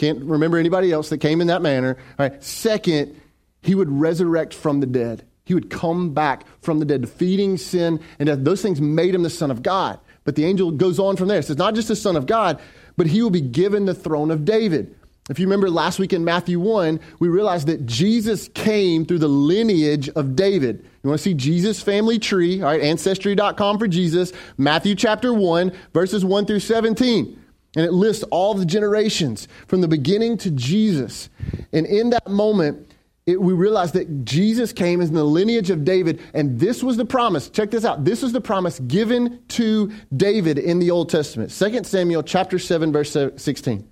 Can't 0.00 0.24
remember 0.24 0.56
anybody 0.56 0.92
else 0.92 1.10
that 1.10 1.18
came 1.18 1.42
in 1.42 1.48
that 1.48 1.60
manner. 1.60 1.98
All 2.18 2.26
right. 2.26 2.42
Second, 2.42 3.20
he 3.60 3.74
would 3.74 3.90
resurrect 3.90 4.54
from 4.54 4.80
the 4.80 4.86
dead. 4.86 5.26
He 5.44 5.52
would 5.52 5.68
come 5.68 6.14
back 6.14 6.46
from 6.62 6.78
the 6.78 6.86
dead, 6.86 7.02
defeating 7.02 7.58
sin 7.58 8.00
and 8.18 8.26
death. 8.26 8.38
Those 8.40 8.62
things 8.62 8.80
made 8.80 9.14
him 9.14 9.22
the 9.22 9.28
Son 9.28 9.50
of 9.50 9.62
God. 9.62 10.00
But 10.24 10.36
the 10.36 10.46
angel 10.46 10.70
goes 10.70 10.98
on 10.98 11.16
from 11.16 11.28
there. 11.28 11.40
It 11.40 11.44
says, 11.44 11.58
not 11.58 11.74
just 11.74 11.88
the 11.88 11.96
Son 11.96 12.16
of 12.16 12.24
God, 12.24 12.62
but 12.96 13.08
he 13.08 13.20
will 13.20 13.28
be 13.28 13.42
given 13.42 13.84
the 13.84 13.92
throne 13.92 14.30
of 14.30 14.46
David. 14.46 14.96
If 15.28 15.38
you 15.38 15.44
remember 15.44 15.68
last 15.68 15.98
week 15.98 16.14
in 16.14 16.24
Matthew 16.24 16.58
1, 16.58 16.98
we 17.18 17.28
realized 17.28 17.66
that 17.66 17.84
Jesus 17.84 18.48
came 18.48 19.04
through 19.04 19.18
the 19.18 19.28
lineage 19.28 20.08
of 20.08 20.34
David. 20.34 20.82
You 21.02 21.10
want 21.10 21.18
to 21.18 21.22
see 21.22 21.34
Jesus' 21.34 21.82
family 21.82 22.18
tree, 22.18 22.62
all 22.62 22.68
right, 22.68 22.80
ancestry.com 22.80 23.78
for 23.78 23.86
Jesus, 23.86 24.32
Matthew 24.56 24.94
chapter 24.94 25.34
1, 25.34 25.72
verses 25.92 26.24
1 26.24 26.46
through 26.46 26.60
17. 26.60 27.39
And 27.76 27.84
it 27.84 27.92
lists 27.92 28.24
all 28.30 28.54
the 28.54 28.66
generations 28.66 29.46
from 29.68 29.80
the 29.80 29.88
beginning 29.88 30.36
to 30.38 30.50
Jesus. 30.50 31.30
And 31.72 31.86
in 31.86 32.10
that 32.10 32.28
moment, 32.28 32.92
it, 33.26 33.40
we 33.40 33.52
realize 33.52 33.92
that 33.92 34.24
Jesus 34.24 34.72
came 34.72 35.00
in 35.00 35.12
the 35.14 35.24
lineage 35.24 35.70
of 35.70 35.84
David, 35.84 36.20
and 36.34 36.58
this 36.58 36.82
was 36.82 36.96
the 36.96 37.04
promise. 37.04 37.48
Check 37.48 37.70
this 37.70 37.84
out. 37.84 38.04
This 38.04 38.22
was 38.22 38.32
the 38.32 38.40
promise 38.40 38.80
given 38.80 39.40
to 39.48 39.92
David 40.16 40.58
in 40.58 40.80
the 40.80 40.90
Old 40.90 41.10
Testament. 41.10 41.50
2 41.56 41.84
Samuel 41.84 42.22
chapter 42.22 42.58
7, 42.58 42.92
verse 42.92 43.16
16. 43.36 43.88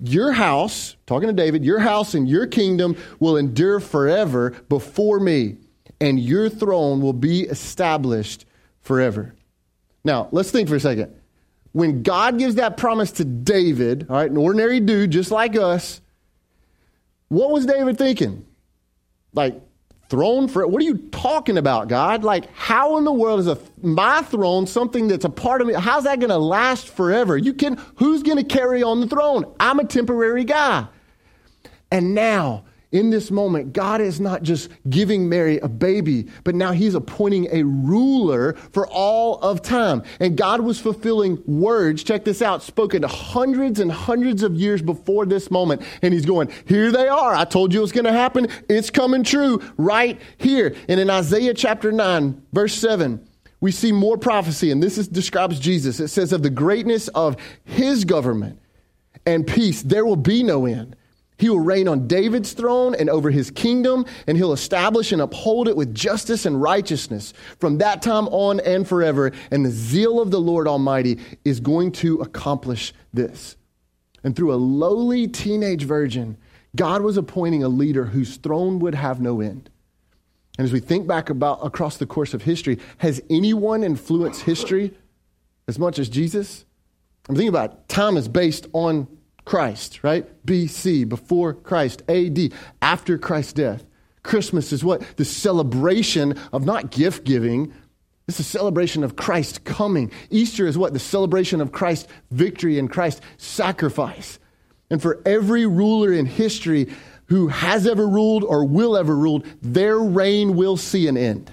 Your 0.00 0.32
house, 0.32 0.96
talking 1.06 1.28
to 1.28 1.32
David, 1.32 1.64
your 1.64 1.80
house 1.80 2.14
and 2.14 2.28
your 2.28 2.46
kingdom 2.46 2.96
will 3.20 3.36
endure 3.36 3.80
forever 3.80 4.50
before 4.68 5.20
me, 5.20 5.56
and 6.00 6.18
your 6.18 6.48
throne 6.48 7.00
will 7.00 7.12
be 7.12 7.42
established 7.42 8.44
forever. 8.80 9.34
Now, 10.04 10.28
let's 10.32 10.50
think 10.50 10.68
for 10.68 10.76
a 10.76 10.80
second 10.80 11.14
when 11.72 12.02
God 12.02 12.38
gives 12.38 12.56
that 12.56 12.76
promise 12.76 13.12
to 13.12 13.24
David, 13.24 14.06
all 14.08 14.16
right, 14.16 14.30
an 14.30 14.36
ordinary 14.36 14.80
dude 14.80 15.10
just 15.10 15.30
like 15.30 15.56
us, 15.56 16.00
what 17.28 17.50
was 17.50 17.66
David 17.66 17.98
thinking? 17.98 18.46
Like, 19.34 19.60
throne 20.08 20.48
for 20.48 20.66
what 20.66 20.80
are 20.80 20.86
you 20.86 20.96
talking 20.96 21.58
about, 21.58 21.88
God? 21.88 22.24
Like, 22.24 22.50
how 22.54 22.96
in 22.96 23.04
the 23.04 23.12
world 23.12 23.40
is 23.40 23.46
a 23.46 23.58
my 23.82 24.22
throne 24.22 24.66
something 24.66 25.08
that's 25.08 25.24
a 25.24 25.30
part 25.30 25.60
of 25.60 25.66
me? 25.66 25.74
How's 25.74 26.04
that 26.04 26.20
going 26.20 26.30
to 26.30 26.38
last 26.38 26.88
forever? 26.88 27.36
You 27.36 27.52
can 27.52 27.78
who's 27.96 28.22
going 28.22 28.38
to 28.38 28.44
carry 28.44 28.82
on 28.82 29.00
the 29.00 29.06
throne? 29.06 29.44
I'm 29.60 29.78
a 29.78 29.84
temporary 29.84 30.44
guy. 30.44 30.86
And 31.90 32.14
now 32.14 32.64
in 32.90 33.10
this 33.10 33.30
moment, 33.30 33.74
God 33.74 34.00
is 34.00 34.18
not 34.18 34.42
just 34.42 34.70
giving 34.88 35.28
Mary 35.28 35.58
a 35.58 35.68
baby, 35.68 36.28
but 36.42 36.54
now 36.54 36.72
he's 36.72 36.94
appointing 36.94 37.46
a 37.52 37.62
ruler 37.62 38.54
for 38.72 38.86
all 38.88 39.38
of 39.40 39.60
time. 39.60 40.02
And 40.20 40.38
God 40.38 40.62
was 40.62 40.80
fulfilling 40.80 41.42
words, 41.46 42.02
check 42.02 42.24
this 42.24 42.40
out, 42.40 42.62
spoken 42.62 43.02
hundreds 43.02 43.78
and 43.78 43.92
hundreds 43.92 44.42
of 44.42 44.54
years 44.54 44.80
before 44.80 45.26
this 45.26 45.50
moment. 45.50 45.82
And 46.00 46.14
he's 46.14 46.24
going, 46.24 46.48
Here 46.64 46.90
they 46.90 47.08
are. 47.08 47.34
I 47.34 47.44
told 47.44 47.74
you 47.74 47.80
it 47.80 47.82
was 47.82 47.92
going 47.92 48.06
to 48.06 48.12
happen. 48.12 48.48
It's 48.70 48.88
coming 48.88 49.22
true 49.22 49.60
right 49.76 50.18
here. 50.38 50.74
And 50.88 50.98
in 50.98 51.10
Isaiah 51.10 51.52
chapter 51.52 51.92
9, 51.92 52.42
verse 52.54 52.72
7, 52.72 53.22
we 53.60 53.70
see 53.70 53.92
more 53.92 54.16
prophecy, 54.16 54.70
and 54.70 54.82
this 54.82 54.96
is, 54.96 55.08
describes 55.08 55.58
Jesus. 55.58 56.00
It 56.00 56.08
says, 56.08 56.32
Of 56.32 56.42
the 56.42 56.48
greatness 56.48 57.08
of 57.08 57.36
his 57.64 58.06
government 58.06 58.60
and 59.26 59.46
peace, 59.46 59.82
there 59.82 60.06
will 60.06 60.16
be 60.16 60.42
no 60.42 60.64
end 60.64 60.96
he 61.38 61.48
will 61.48 61.60
reign 61.60 61.88
on 61.88 62.08
David's 62.08 62.52
throne 62.52 62.94
and 62.96 63.08
over 63.08 63.30
his 63.30 63.50
kingdom, 63.50 64.04
and 64.26 64.36
he'll 64.36 64.52
establish 64.52 65.12
and 65.12 65.22
uphold 65.22 65.68
it 65.68 65.76
with 65.76 65.94
justice 65.94 66.44
and 66.44 66.60
righteousness 66.60 67.32
from 67.58 67.78
that 67.78 68.02
time 68.02 68.26
on 68.28 68.60
and 68.60 68.86
forever. 68.86 69.32
And 69.50 69.64
the 69.64 69.70
zeal 69.70 70.20
of 70.20 70.30
the 70.30 70.40
Lord 70.40 70.66
Almighty 70.66 71.18
is 71.44 71.60
going 71.60 71.92
to 71.92 72.20
accomplish 72.20 72.92
this. 73.14 73.56
And 74.24 74.34
through 74.34 74.52
a 74.52 74.56
lowly 74.56 75.28
teenage 75.28 75.84
virgin, 75.84 76.36
God 76.74 77.02
was 77.02 77.16
appointing 77.16 77.62
a 77.62 77.68
leader 77.68 78.06
whose 78.06 78.36
throne 78.36 78.80
would 78.80 78.96
have 78.96 79.20
no 79.20 79.40
end. 79.40 79.70
And 80.58 80.64
as 80.64 80.72
we 80.72 80.80
think 80.80 81.06
back 81.06 81.30
about 81.30 81.64
across 81.64 81.98
the 81.98 82.06
course 82.06 82.34
of 82.34 82.42
history, 82.42 82.80
has 82.98 83.22
anyone 83.30 83.84
influenced 83.84 84.42
history 84.42 84.92
as 85.68 85.78
much 85.78 86.00
as 86.00 86.08
Jesus? 86.08 86.64
I'm 87.28 87.36
thinking 87.36 87.48
about 87.48 87.72
it. 87.72 87.88
time 87.88 88.16
is 88.16 88.26
based 88.26 88.66
on 88.72 89.06
Christ, 89.48 90.04
right? 90.04 90.26
BC, 90.44 91.08
before 91.08 91.54
Christ, 91.54 92.02
AD, 92.06 92.52
after 92.82 93.16
Christ's 93.16 93.54
death. 93.54 93.82
Christmas 94.22 94.74
is 94.74 94.84
what? 94.84 95.00
The 95.16 95.24
celebration 95.24 96.38
of 96.52 96.66
not 96.66 96.90
gift 96.90 97.24
giving, 97.24 97.72
it's 98.28 98.38
a 98.38 98.44
celebration 98.44 99.02
of 99.04 99.16
Christ 99.16 99.64
coming. 99.64 100.12
Easter 100.28 100.66
is 100.66 100.76
what? 100.76 100.92
The 100.92 100.98
celebration 100.98 101.62
of 101.62 101.72
Christ's 101.72 102.08
victory 102.30 102.78
and 102.78 102.90
Christ's 102.90 103.22
sacrifice. 103.38 104.38
And 104.90 105.00
for 105.00 105.22
every 105.24 105.64
ruler 105.64 106.12
in 106.12 106.26
history 106.26 106.92
who 107.28 107.48
has 107.48 107.86
ever 107.86 108.06
ruled 108.06 108.44
or 108.44 108.66
will 108.66 108.98
ever 108.98 109.16
rule, 109.16 109.42
their 109.62 109.98
reign 109.98 110.56
will 110.56 110.76
see 110.76 111.08
an 111.08 111.16
end. 111.16 111.50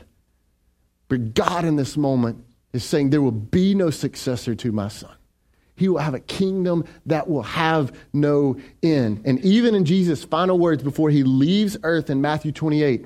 But 1.07 1.33
God 1.33 1.63
in 1.63 1.77
this 1.77 1.95
moment 1.95 2.43
is 2.73 2.83
saying, 2.83 3.11
There 3.11 3.21
will 3.21 3.31
be 3.31 3.73
no 3.73 3.89
successor 3.89 4.53
to 4.53 4.73
my 4.73 4.89
son. 4.89 5.15
He 5.75 5.89
will 5.89 5.99
have 5.99 6.13
a 6.13 6.19
kingdom 6.19 6.85
that 7.05 7.29
will 7.29 7.43
have 7.43 7.97
no 8.13 8.57
end. 8.81 9.21
And 9.25 9.39
even 9.41 9.75
in 9.75 9.85
Jesus' 9.85 10.23
final 10.23 10.57
words 10.57 10.83
before 10.83 11.09
he 11.09 11.23
leaves 11.23 11.77
earth 11.83 12.09
in 12.09 12.21
Matthew 12.21 12.51
28, 12.51 13.05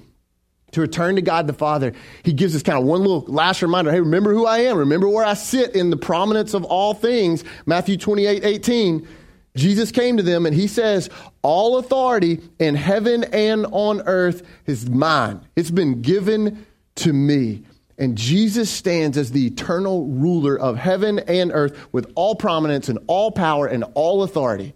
to 0.71 0.81
return 0.81 1.15
to 1.15 1.21
God 1.21 1.47
the 1.47 1.53
Father, 1.53 1.93
he 2.23 2.33
gives 2.33 2.55
us 2.55 2.61
kind 2.61 2.77
of 2.77 2.85
one 2.85 3.01
little 3.01 3.21
last 3.21 3.61
reminder 3.61 3.91
hey, 3.91 3.99
remember 3.99 4.33
who 4.33 4.45
I 4.45 4.59
am, 4.59 4.77
remember 4.77 5.09
where 5.09 5.25
I 5.25 5.33
sit 5.33 5.75
in 5.75 5.89
the 5.89 5.97
prominence 5.97 6.53
of 6.53 6.63
all 6.63 6.93
things. 6.93 7.43
Matthew 7.65 7.97
28 7.97 8.43
18. 8.43 9.07
Jesus 9.55 9.91
came 9.91 10.15
to 10.17 10.23
them 10.23 10.45
and 10.45 10.55
he 10.55 10.67
says, 10.67 11.09
All 11.41 11.77
authority 11.79 12.39
in 12.59 12.75
heaven 12.75 13.23
and 13.25 13.65
on 13.71 14.01
earth 14.05 14.47
is 14.67 14.87
mine. 14.89 15.41
It's 15.55 15.71
been 15.71 16.01
given 16.01 16.65
to 16.95 17.13
me. 17.13 17.63
And 17.99 18.17
Jesus 18.17 18.69
stands 18.69 19.17
as 19.17 19.31
the 19.31 19.45
eternal 19.45 20.05
ruler 20.05 20.57
of 20.57 20.77
heaven 20.77 21.19
and 21.19 21.51
earth 21.53 21.77
with 21.91 22.09
all 22.15 22.33
prominence 22.33 22.87
and 22.87 22.97
all 23.07 23.29
power 23.29 23.67
and 23.67 23.83
all 23.93 24.23
authority. 24.23 24.73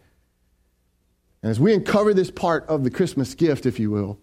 And 1.42 1.50
as 1.50 1.58
we 1.58 1.74
uncover 1.74 2.14
this 2.14 2.30
part 2.30 2.66
of 2.68 2.84
the 2.84 2.92
Christmas 2.92 3.34
gift, 3.34 3.66
if 3.66 3.80
you 3.80 3.90
will, 3.90 4.20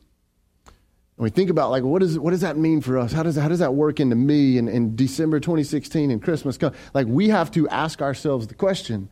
and 0.66 1.24
we 1.24 1.30
think 1.30 1.48
about 1.48 1.70
like 1.70 1.82
what, 1.82 2.02
is, 2.02 2.18
what 2.18 2.32
does 2.32 2.42
that 2.42 2.58
mean 2.58 2.82
for 2.82 2.98
us? 2.98 3.10
How 3.10 3.22
does, 3.22 3.36
how 3.36 3.48
does 3.48 3.60
that 3.60 3.74
work 3.74 4.00
into 4.00 4.16
me 4.16 4.58
in, 4.58 4.68
in 4.68 4.96
December 4.96 5.40
2016 5.40 6.10
and 6.10 6.22
Christmas 6.22 6.58
come? 6.58 6.74
Like 6.92 7.06
we 7.06 7.30
have 7.30 7.50
to 7.52 7.66
ask 7.70 8.02
ourselves 8.02 8.48
the 8.48 8.54
question, 8.54 9.08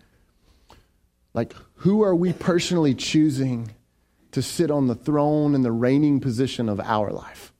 like 1.32 1.54
who 1.76 2.02
are 2.02 2.14
we 2.14 2.34
personally 2.34 2.94
choosing 2.94 3.70
to 4.32 4.42
sit 4.42 4.70
on 4.70 4.86
the 4.86 4.94
throne 4.94 5.54
and 5.54 5.64
the 5.64 5.72
reigning 5.72 6.20
position 6.20 6.68
of 6.68 6.78
our 6.78 7.10
life? 7.10 7.54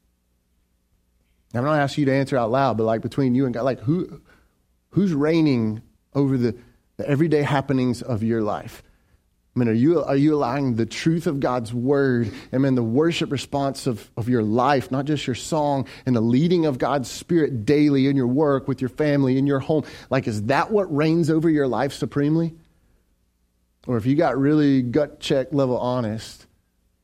I'm 1.55 1.65
not 1.65 1.79
asking 1.79 2.03
you 2.03 2.07
to 2.07 2.15
answer 2.15 2.37
out 2.37 2.51
loud, 2.51 2.77
but 2.77 2.85
like 2.85 3.01
between 3.01 3.35
you 3.35 3.47
and 3.47 3.55
God, 3.55 3.63
like 3.63 3.81
who, 3.81 4.21
who's 4.91 5.15
reigning 5.15 5.83
over 6.15 6.37
the, 6.37 6.57
the 6.97 7.09
everyday 7.09 7.43
happenings 7.43 8.03
of 8.03 8.23
your 8.23 8.43
life? 8.43 8.83
I 9.57 9.59
mean, 9.59 9.69
are 9.69 9.73
you, 9.73 10.05
are 10.05 10.17
you 10.17 10.37
allowing 10.37 10.77
the 10.77 10.87
truth 10.87 11.27
of 11.27 11.41
God's 11.41 11.75
word 11.75 12.31
and 12.53 12.65
then 12.65 12.77
the 12.77 12.83
worship 12.83 13.33
response 13.33 13.89
of, 13.89 14.09
of 14.17 14.29
your 14.29 14.43
life, 14.43 14.93
not 14.93 15.05
just 15.05 15.27
your 15.27 15.35
song, 15.35 15.89
and 16.07 16.15
the 16.15 16.21
leading 16.21 16.67
of 16.67 16.79
God's 16.79 17.11
spirit 17.11 17.65
daily 17.65 18.07
in 18.07 18.15
your 18.15 18.29
work, 18.29 18.69
with 18.69 18.81
your 18.81 18.91
family, 18.91 19.37
in 19.37 19.49
your 19.49 19.59
home? 19.59 19.85
Like, 20.11 20.29
is 20.29 20.45
that 20.45 20.71
what 20.71 20.95
reigns 20.95 21.29
over 21.29 21.51
your 21.51 21.67
life 21.67 21.93
supremely? 21.93 22.55
Or 23.89 23.97
if 23.97 24.07
you 24.07 24.15
got 24.15 24.39
really 24.39 24.83
gut 24.83 25.19
check 25.19 25.49
level 25.53 25.79
honest, 25.79 26.47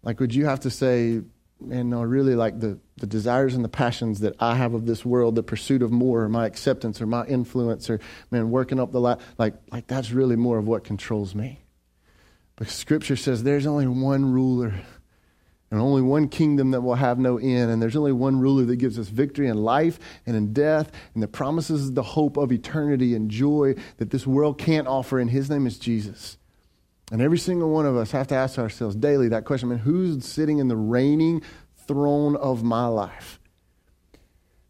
like, 0.05 0.21
would 0.21 0.35
you 0.35 0.45
have 0.45 0.61
to 0.61 0.71
say, 0.71 1.23
no, 1.61 2.03
really, 2.03 2.35
like 2.35 2.61
the, 2.61 2.79
the 2.97 3.07
desires 3.07 3.55
and 3.55 3.65
the 3.65 3.69
passions 3.69 4.21
that 4.21 4.35
I 4.41 4.57
have 4.57 4.75
of 4.75 4.87
this 4.87 5.05
world, 5.05 5.35
the 5.35 5.43
pursuit 5.43 5.83
of 5.83 5.91
more, 5.91 6.23
or 6.23 6.29
my 6.29 6.47
acceptance, 6.47 7.01
or 7.01 7.07
my 7.07 7.25
influence, 7.27 7.89
or 7.89 8.01
man, 8.31 8.51
working 8.51 8.79
up 8.79 8.93
the 8.93 9.01
light, 9.01 9.19
like, 9.39 9.55
like 9.73 9.87
that's 9.87 10.11
really 10.11 10.37
more 10.37 10.59
of 10.59 10.67
what 10.67 10.85
controls 10.85 11.35
me. 11.35 11.61
But 12.57 12.69
Scripture 12.69 13.17
says 13.17 13.43
there's 13.43 13.67
only 13.67 13.87
one 13.87 14.33
ruler 14.33 14.75
and 15.71 15.81
only 15.81 16.03
one 16.03 16.29
kingdom 16.29 16.71
that 16.71 16.83
will 16.83 16.95
have 16.95 17.19
no 17.19 17.37
end. 17.37 17.71
And 17.71 17.83
there's 17.83 17.97
only 17.97 18.13
one 18.13 18.39
ruler 18.39 18.65
that 18.65 18.77
gives 18.77 18.97
us 18.97 19.09
victory 19.09 19.49
in 19.49 19.57
life 19.57 19.99
and 20.25 20.37
in 20.37 20.53
death 20.53 20.93
and 21.15 21.23
that 21.23 21.33
promises 21.33 21.93
the 21.93 22.03
hope 22.03 22.37
of 22.37 22.53
eternity 22.53 23.15
and 23.15 23.29
joy 23.29 23.75
that 23.97 24.11
this 24.11 24.25
world 24.25 24.57
can't 24.57 24.87
offer. 24.87 25.19
And 25.19 25.31
his 25.31 25.51
name 25.51 25.67
is 25.67 25.79
Jesus. 25.79 26.39
And 27.13 27.21
every 27.21 27.39
single 27.39 27.71
one 27.71 27.87
of 27.87 27.97
us 27.97 28.11
have 28.13 28.29
to 28.29 28.35
ask 28.35 28.59
ourselves 28.59 28.97
daily 28.97 29.29
that 29.29 29.45
question, 29.45 29.69
man, 29.69 29.79
who's 29.79 30.25
sitting 30.25 30.59
in 30.59 30.69
the 30.69 30.77
reigning 30.77 31.43
throne 31.87 32.37
of 32.37 32.63
my 32.63 32.87
life. 32.87 33.39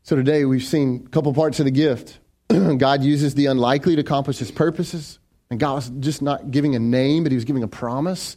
So 0.03 0.17
today 0.17 0.45
we've 0.45 0.65
seen 0.65 1.05
a 1.07 1.09
couple 1.11 1.33
parts 1.33 1.61
of 1.61 1.65
the 1.65 1.71
gift. 1.71 2.19
God 2.49 3.03
uses 3.03 3.35
the 3.35 3.47
unlikely 3.47 3.95
to 3.95 4.01
accomplish 4.01 4.39
his 4.39 4.51
purposes. 4.51 5.19
And 5.51 5.61
God 5.61 5.75
was 5.75 5.91
just 6.01 6.23
not 6.23 6.51
giving 6.51 6.75
a 6.75 6.79
name, 6.79 7.23
but 7.23 7.31
he 7.31 7.37
was 7.37 7.45
giving 7.45 7.63
a 7.63 7.69
promise. 7.69 8.37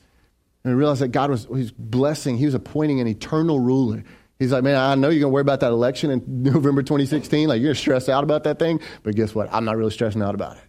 And 0.64 0.74
we 0.74 0.80
realized 0.80 1.02
that 1.02 1.10
God 1.10 1.32
was, 1.32 1.48
was 1.48 1.72
blessing, 1.72 2.38
he 2.38 2.46
was 2.46 2.54
appointing 2.54 3.00
an 3.00 3.08
eternal 3.08 3.60
ruler. 3.60 4.04
He's 4.38 4.52
like, 4.52 4.64
man, 4.64 4.76
I 4.76 4.94
know 4.94 5.10
you're 5.10 5.22
going 5.22 5.32
to 5.32 5.34
worry 5.34 5.42
about 5.42 5.62
that 5.62 5.72
election 5.72 6.12
in 6.12 6.24
November 6.44 6.84
2016. 6.84 7.48
Like, 7.48 7.60
you're 7.60 7.70
going 7.70 7.76
to 7.76 7.82
stress 7.82 8.08
out 8.08 8.24
about 8.24 8.44
that 8.44 8.60
thing. 8.60 8.80
But 9.02 9.16
guess 9.16 9.34
what? 9.34 9.52
I'm 9.52 9.66
not 9.66 9.78
really 9.78 9.90
stressing 9.90 10.22
out 10.22 10.36
about 10.36 10.58
it 10.58 10.67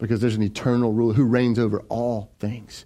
because 0.00 0.20
there's 0.20 0.34
an 0.34 0.42
eternal 0.42 0.92
ruler 0.92 1.14
who 1.14 1.24
reigns 1.24 1.58
over 1.58 1.84
all 1.88 2.32
things. 2.40 2.84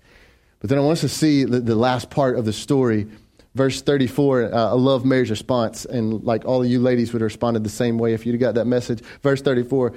But 0.61 0.71
then 0.71 0.79
I 0.79 0.83
want 0.83 0.99
us 0.99 1.01
to 1.03 1.09
see 1.09 1.45
the, 1.45 1.61
the 1.61 1.75
last 1.75 2.11
part 2.11 2.37
of 2.39 2.45
the 2.45 2.53
story 2.53 3.07
Verse 3.55 3.83
34, 3.83 4.53
uh, 4.53 4.71
I 4.71 4.73
love 4.73 5.05
Mary's 5.05 5.31
response, 5.31 5.85
and 5.85 6.25
like 6.25 6.45
all 6.45 6.63
of 6.63 6.69
you 6.69 6.81
ladies 6.81 7.13
would 7.13 7.23
have 7.23 7.27
responded 7.27 7.63
the 7.63 7.71
same 7.71 7.99
way 7.99 8.13
if 8.13 8.27
you'd 8.27 8.41
got 8.41 8.57
that 8.57 8.65
message. 8.65 9.01
Verse 9.23 9.41
34, 9.43 9.93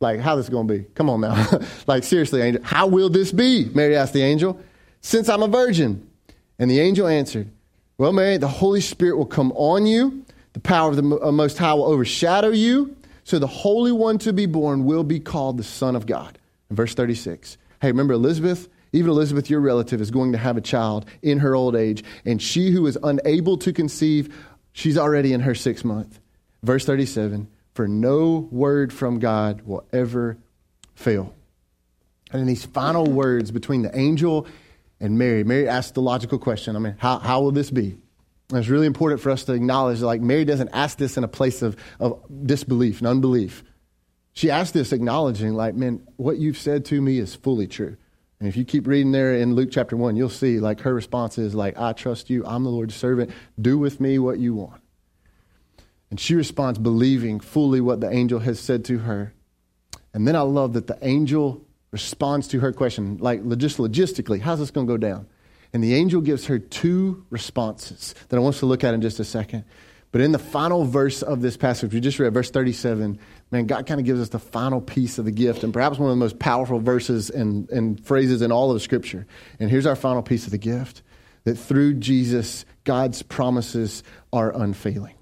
like, 0.00 0.18
how 0.18 0.34
this 0.34 0.48
going 0.48 0.66
to 0.66 0.78
be? 0.78 0.84
Come 0.94 1.08
on 1.08 1.20
now. 1.20 1.60
like, 1.86 2.02
seriously, 2.02 2.42
angel, 2.42 2.64
how 2.64 2.88
will 2.88 3.08
this 3.08 3.30
be? 3.30 3.70
Mary 3.72 3.96
asked 3.96 4.14
the 4.14 4.22
angel, 4.22 4.60
since 5.00 5.28
I'm 5.28 5.44
a 5.44 5.48
virgin. 5.48 6.08
And 6.58 6.68
the 6.68 6.80
angel 6.80 7.06
answered, 7.06 7.48
Well, 7.98 8.12
Mary, 8.12 8.36
the 8.36 8.48
Holy 8.48 8.80
Spirit 8.80 9.16
will 9.16 9.26
come 9.26 9.52
on 9.52 9.86
you, 9.86 10.24
the 10.54 10.60
power 10.60 10.90
of 10.90 10.96
the 10.96 11.20
uh, 11.22 11.30
Most 11.30 11.56
High 11.56 11.74
will 11.74 11.84
overshadow 11.84 12.50
you, 12.50 12.96
so 13.24 13.38
the 13.38 13.46
Holy 13.46 13.92
One 13.92 14.18
to 14.18 14.32
be 14.32 14.46
born 14.46 14.84
will 14.84 15.04
be 15.04 15.20
called 15.20 15.56
the 15.56 15.64
Son 15.64 15.96
of 15.96 16.06
God. 16.06 16.38
And 16.68 16.76
verse 16.76 16.94
36, 16.94 17.56
hey, 17.80 17.88
remember 17.88 18.14
Elizabeth? 18.14 18.68
Even 18.92 19.10
Elizabeth, 19.10 19.48
your 19.48 19.60
relative, 19.60 20.00
is 20.00 20.10
going 20.10 20.32
to 20.32 20.38
have 20.38 20.56
a 20.56 20.60
child 20.60 21.06
in 21.22 21.38
her 21.38 21.54
old 21.54 21.74
age, 21.74 22.04
and 22.26 22.42
she 22.42 22.70
who 22.70 22.86
is 22.86 22.98
unable 23.02 23.56
to 23.58 23.72
conceive, 23.72 24.34
she's 24.72 24.98
already 24.98 25.32
in 25.32 25.40
her 25.40 25.54
sixth 25.54 25.84
month. 25.84 26.20
Verse 26.62 26.84
37 26.84 27.48
For 27.74 27.88
no 27.88 28.48
word 28.50 28.92
from 28.92 29.18
God 29.18 29.62
will 29.62 29.86
ever 29.92 30.36
fail. 30.94 31.34
And 32.32 32.40
in 32.40 32.46
these 32.46 32.64
final 32.64 33.06
words 33.06 33.50
between 33.50 33.82
the 33.82 33.96
angel 33.96 34.46
and 35.00 35.18
Mary, 35.18 35.44
Mary 35.44 35.68
asked 35.68 35.94
the 35.94 36.02
logical 36.02 36.38
question 36.38 36.76
I 36.76 36.78
mean, 36.78 36.96
how, 36.98 37.18
how 37.18 37.40
will 37.40 37.52
this 37.52 37.70
be? 37.70 37.96
And 38.52 38.60
it's 38.60 38.68
really 38.68 38.86
important 38.86 39.22
for 39.22 39.30
us 39.30 39.44
to 39.44 39.54
acknowledge 39.54 40.00
that, 40.00 40.06
like, 40.06 40.20
Mary 40.20 40.44
doesn't 40.44 40.68
ask 40.74 40.98
this 40.98 41.16
in 41.16 41.24
a 41.24 41.28
place 41.28 41.62
of, 41.62 41.74
of 41.98 42.22
disbelief 42.44 42.98
and 42.98 43.06
unbelief. 43.06 43.64
She 44.34 44.50
asked 44.50 44.74
this 44.74 44.92
acknowledging, 44.92 45.54
like, 45.54 45.74
man, 45.74 46.06
what 46.16 46.36
you've 46.36 46.58
said 46.58 46.84
to 46.86 47.00
me 47.00 47.18
is 47.18 47.34
fully 47.34 47.66
true. 47.66 47.96
And 48.40 48.48
if 48.50 48.56
you 48.58 48.66
keep 48.66 48.86
reading 48.86 49.12
there 49.12 49.36
in 49.36 49.54
Luke 49.54 49.70
chapter 49.72 49.96
1, 49.96 50.16
you'll 50.16 50.28
see 50.28 50.58
like 50.60 50.80
her 50.80 50.92
response 50.92 51.38
is 51.38 51.54
like, 51.54 51.78
I 51.78 51.94
trust 51.94 52.28
you. 52.28 52.44
I'm 52.44 52.64
the 52.64 52.70
Lord's 52.70 52.94
servant. 52.94 53.30
Do 53.58 53.78
with 53.78 54.00
me 54.00 54.18
what 54.18 54.38
you 54.38 54.52
want. 54.54 54.82
And 56.10 56.20
she 56.20 56.34
responds 56.34 56.78
believing 56.78 57.40
fully 57.40 57.80
what 57.80 58.00
the 58.00 58.10
angel 58.10 58.40
has 58.40 58.60
said 58.60 58.84
to 58.86 58.98
her. 58.98 59.32
And 60.12 60.28
then 60.28 60.36
I 60.36 60.40
love 60.40 60.74
that 60.74 60.88
the 60.88 60.98
angel 61.00 61.64
responds 61.90 62.48
to 62.48 62.60
her 62.60 62.72
question, 62.72 63.16
like 63.18 63.48
just 63.56 63.78
logistically, 63.78 64.40
how's 64.40 64.58
this 64.58 64.70
going 64.70 64.88
to 64.88 64.92
go 64.92 64.98
down? 64.98 65.26
And 65.72 65.82
the 65.82 65.94
angel 65.94 66.20
gives 66.20 66.46
her 66.46 66.58
two 66.58 67.24
responses 67.30 68.14
that 68.28 68.36
I 68.36 68.40
want 68.40 68.56
us 68.56 68.60
to 68.60 68.66
look 68.66 68.84
at 68.84 68.94
in 68.94 69.00
just 69.00 69.20
a 69.20 69.24
second. 69.24 69.64
But 70.12 70.20
in 70.20 70.32
the 70.32 70.38
final 70.38 70.84
verse 70.84 71.22
of 71.22 71.40
this 71.40 71.56
passage, 71.56 71.94
we 71.94 72.00
just 72.00 72.18
read 72.18 72.34
verse 72.34 72.50
37, 72.50 73.18
man, 73.50 73.66
God 73.66 73.86
kind 73.86 73.98
of 73.98 74.04
gives 74.04 74.20
us 74.20 74.28
the 74.28 74.38
final 74.38 74.82
piece 74.82 75.18
of 75.18 75.24
the 75.24 75.30
gift 75.30 75.64
and 75.64 75.72
perhaps 75.72 75.98
one 75.98 76.10
of 76.10 76.12
the 76.12 76.20
most 76.22 76.38
powerful 76.38 76.80
verses 76.80 77.30
and, 77.30 77.68
and 77.70 78.04
phrases 78.04 78.42
in 78.42 78.52
all 78.52 78.70
of 78.70 78.82
Scripture. 78.82 79.26
And 79.58 79.70
here's 79.70 79.86
our 79.86 79.96
final 79.96 80.22
piece 80.22 80.44
of 80.44 80.50
the 80.50 80.58
gift 80.58 81.02
that 81.44 81.56
through 81.56 81.94
Jesus, 81.94 82.66
God's 82.84 83.22
promises 83.22 84.02
are 84.32 84.54
unfailing. 84.54 85.14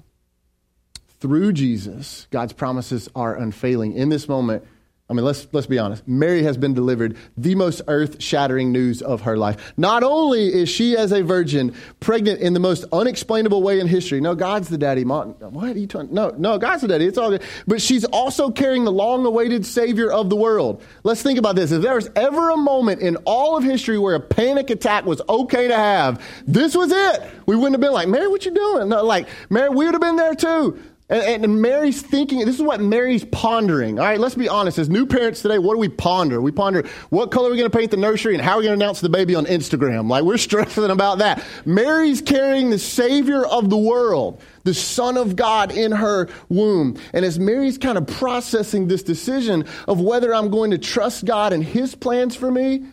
Through 1.20 1.52
Jesus, 1.52 2.26
God's 2.30 2.52
promises 2.52 3.08
are 3.14 3.36
unfailing. 3.36 3.92
In 3.92 4.08
this 4.08 4.28
moment, 4.28 4.64
I 5.10 5.12
mean, 5.12 5.24
let's, 5.24 5.48
let's 5.50 5.66
be 5.66 5.78
honest. 5.80 6.06
Mary 6.06 6.44
has 6.44 6.56
been 6.56 6.72
delivered 6.72 7.16
the 7.36 7.56
most 7.56 7.82
earth 7.88 8.22
shattering 8.22 8.70
news 8.70 9.02
of 9.02 9.22
her 9.22 9.36
life. 9.36 9.72
Not 9.76 10.04
only 10.04 10.46
is 10.46 10.68
she, 10.68 10.96
as 10.96 11.10
a 11.10 11.24
virgin, 11.24 11.74
pregnant 11.98 12.40
in 12.40 12.52
the 12.52 12.60
most 12.60 12.84
unexplainable 12.92 13.60
way 13.60 13.80
in 13.80 13.88
history. 13.88 14.20
No, 14.20 14.36
God's 14.36 14.68
the 14.68 14.78
daddy. 14.78 15.04
Mom, 15.04 15.30
what 15.40 15.74
are 15.74 15.78
you 15.78 15.88
talking? 15.88 16.14
No, 16.14 16.30
no, 16.38 16.58
God's 16.58 16.82
the 16.82 16.88
daddy. 16.88 17.06
It's 17.06 17.18
all 17.18 17.30
good. 17.30 17.42
But 17.66 17.82
she's 17.82 18.04
also 18.04 18.52
carrying 18.52 18.84
the 18.84 18.92
long 18.92 19.26
awaited 19.26 19.66
Savior 19.66 20.12
of 20.12 20.30
the 20.30 20.36
world. 20.36 20.80
Let's 21.02 21.22
think 21.22 21.40
about 21.40 21.56
this. 21.56 21.72
If 21.72 21.82
there 21.82 21.96
was 21.96 22.08
ever 22.14 22.50
a 22.50 22.56
moment 22.56 23.00
in 23.00 23.16
all 23.24 23.56
of 23.56 23.64
history 23.64 23.98
where 23.98 24.14
a 24.14 24.20
panic 24.20 24.70
attack 24.70 25.06
was 25.06 25.20
okay 25.28 25.66
to 25.66 25.76
have, 25.76 26.24
this 26.46 26.76
was 26.76 26.92
it. 26.92 27.30
We 27.46 27.56
wouldn't 27.56 27.74
have 27.74 27.80
been 27.80 27.92
like, 27.92 28.06
Mary, 28.06 28.28
what 28.28 28.44
you 28.44 28.54
doing? 28.54 28.88
No, 28.88 29.04
like, 29.04 29.26
Mary, 29.48 29.70
we 29.70 29.86
would 29.86 29.94
have 29.94 30.00
been 30.00 30.14
there 30.14 30.36
too. 30.36 30.80
And, 31.10 31.44
and, 31.44 31.60
Mary's 31.60 32.00
thinking, 32.00 32.38
this 32.46 32.54
is 32.54 32.62
what 32.62 32.80
Mary's 32.80 33.24
pondering. 33.24 33.98
All 33.98 34.04
right, 34.04 34.20
let's 34.20 34.36
be 34.36 34.48
honest. 34.48 34.78
As 34.78 34.88
new 34.88 35.04
parents 35.04 35.42
today, 35.42 35.58
what 35.58 35.74
do 35.74 35.80
we 35.80 35.88
ponder? 35.88 36.40
We 36.40 36.52
ponder 36.52 36.88
what 37.08 37.32
color 37.32 37.48
are 37.48 37.50
we 37.50 37.58
going 37.58 37.68
to 37.68 37.76
paint 37.76 37.90
the 37.90 37.96
nursery 37.96 38.34
and 38.34 38.42
how 38.42 38.52
are 38.52 38.58
we 38.58 38.64
going 38.64 38.78
to 38.78 38.84
announce 38.84 39.00
the 39.00 39.08
baby 39.08 39.34
on 39.34 39.44
Instagram? 39.46 40.08
Like, 40.08 40.22
we're 40.22 40.38
stressing 40.38 40.88
about 40.88 41.18
that. 41.18 41.44
Mary's 41.64 42.22
carrying 42.22 42.70
the 42.70 42.78
Savior 42.78 43.44
of 43.44 43.70
the 43.70 43.76
world, 43.76 44.40
the 44.62 44.72
Son 44.72 45.16
of 45.16 45.34
God 45.34 45.72
in 45.72 45.90
her 45.90 46.28
womb. 46.48 46.96
And 47.12 47.24
as 47.24 47.40
Mary's 47.40 47.76
kind 47.76 47.98
of 47.98 48.06
processing 48.06 48.86
this 48.86 49.02
decision 49.02 49.64
of 49.88 50.00
whether 50.00 50.32
I'm 50.32 50.48
going 50.48 50.70
to 50.70 50.78
trust 50.78 51.24
God 51.24 51.52
and 51.52 51.64
His 51.64 51.96
plans 51.96 52.36
for 52.36 52.52
me, 52.52 52.84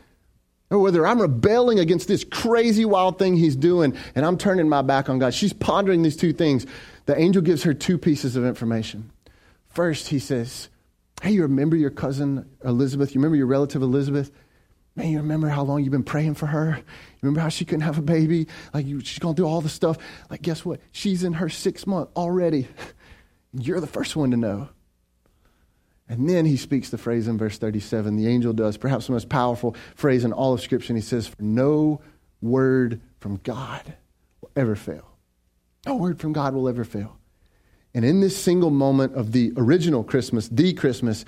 or 0.69 0.79
whether 0.79 1.05
I'm 1.05 1.21
rebelling 1.21 1.79
against 1.79 2.07
this 2.07 2.23
crazy 2.23 2.83
wild 2.83 3.19
thing 3.19 3.35
He's 3.35 3.55
doing 3.55 3.95
and 4.15 4.25
I'm 4.25 4.39
turning 4.39 4.67
my 4.67 4.81
back 4.81 5.07
on 5.07 5.19
God, 5.19 5.35
she's 5.35 5.53
pondering 5.53 6.01
these 6.01 6.17
two 6.17 6.33
things 6.33 6.65
the 7.07 7.19
angel 7.19 7.41
gives 7.41 7.63
her 7.63 7.73
two 7.73 7.97
pieces 7.97 8.35
of 8.35 8.45
information. 8.45 9.11
First, 9.69 10.09
he 10.09 10.19
says, 10.19 10.69
Hey, 11.21 11.31
you 11.31 11.41
remember 11.41 11.75
your 11.75 11.89
cousin 11.89 12.47
Elizabeth? 12.63 13.15
You 13.15 13.19
remember 13.19 13.37
your 13.37 13.47
relative 13.47 13.81
Elizabeth? 13.81 14.29
Man, 14.95 15.09
you 15.09 15.17
remember 15.19 15.47
how 15.47 15.63
long 15.63 15.83
you've 15.83 15.91
been 15.91 16.03
praying 16.03 16.35
for 16.35 16.47
her? 16.47 16.75
You 16.75 16.83
remember 17.21 17.39
how 17.39 17.49
she 17.49 17.65
couldn't 17.65 17.81
have 17.81 17.97
a 17.97 18.03
baby? 18.03 18.47
Like, 18.73 18.85
you, 18.85 18.99
she's 18.99 19.19
going 19.19 19.35
through 19.35 19.47
all 19.47 19.61
the 19.61 19.69
stuff. 19.69 19.97
Like, 20.29 20.41
guess 20.41 20.65
what? 20.65 20.79
She's 20.91 21.23
in 21.23 21.33
her 21.33 21.49
sixth 21.49 21.87
month 21.87 22.09
already. 22.15 22.67
You're 23.53 23.79
the 23.79 23.87
first 23.87 24.15
one 24.15 24.31
to 24.31 24.37
know. 24.37 24.69
And 26.09 26.29
then 26.29 26.45
he 26.45 26.57
speaks 26.57 26.89
the 26.89 26.97
phrase 26.97 27.27
in 27.27 27.37
verse 27.37 27.57
37. 27.57 28.15
The 28.15 28.27
angel 28.27 28.53
does, 28.53 28.77
perhaps 28.77 29.07
the 29.07 29.13
most 29.13 29.29
powerful 29.29 29.75
phrase 29.95 30.23
in 30.23 30.33
all 30.33 30.53
of 30.53 30.61
Scripture. 30.61 30.93
And 30.93 30.97
he 30.97 31.07
says, 31.07 31.27
For 31.27 31.41
no 31.41 32.01
word 32.41 33.01
from 33.19 33.37
God 33.37 33.95
will 34.41 34.51
ever 34.55 34.75
fail. 34.75 35.16
No 35.87 35.95
word 35.95 36.19
from 36.19 36.33
God 36.33 36.53
will 36.53 36.67
ever 36.67 36.83
fail. 36.83 37.17
And 37.93 38.03
in 38.03 38.19
this 38.19 38.35
single 38.35 38.71
moment 38.71 39.15
of 39.15 39.31
the 39.31 39.53
original 39.55 40.03
Christmas, 40.03 40.49
the 40.49 40.73
Christmas, 40.73 41.23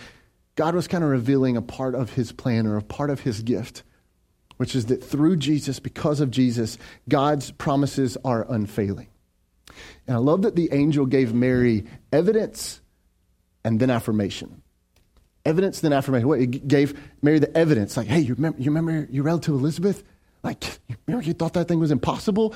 God 0.56 0.76
was 0.76 0.86
kind 0.86 1.02
of 1.02 1.10
revealing 1.10 1.56
a 1.56 1.62
part 1.62 1.96
of 1.96 2.12
his 2.12 2.34
plan 2.34 2.68
or 2.68 2.76
a 2.76 2.82
part 2.82 3.10
of 3.10 3.22
his 3.22 3.42
gift, 3.42 3.84
which 4.58 4.76
is 4.76 4.88
that 4.88 5.02
through 5.02 5.38
Jesus, 5.38 5.80
because 5.80 6.20
of 6.20 6.30
Jesus, 6.30 6.78
God's 7.08 7.52
promises 7.52 8.18
are 8.26 8.46
unfailing. 8.52 9.08
And 10.06 10.18
I 10.18 10.20
love 10.20 10.42
that 10.42 10.58
the 10.58 10.74
angel 10.74 11.06
gave 11.06 11.34
Mary 11.34 11.86
evidence 12.12 12.82
and 13.64 13.80
then 13.80 13.90
affirmation. 13.90 14.62
Evidence, 15.46 15.80
then 15.80 15.94
affirmation. 15.94 16.28
What? 16.28 16.42
It 16.42 16.68
gave 16.68 17.00
Mary 17.22 17.40
the 17.40 17.58
evidence, 17.58 17.96
like, 17.96 18.08
hey, 18.08 18.20
you 18.20 18.34
remember, 18.34 18.60
you 18.60 18.72
remember 18.72 19.08
your 19.10 19.24
relative 19.24 19.56
Elizabeth? 19.56 20.04
Like, 20.44 20.66
you 20.90 20.98
remember 21.08 21.26
you 21.26 21.34
thought 21.34 21.54
that 21.54 21.70
thing 21.70 21.80
was 21.80 21.92
impossible? 21.92 22.54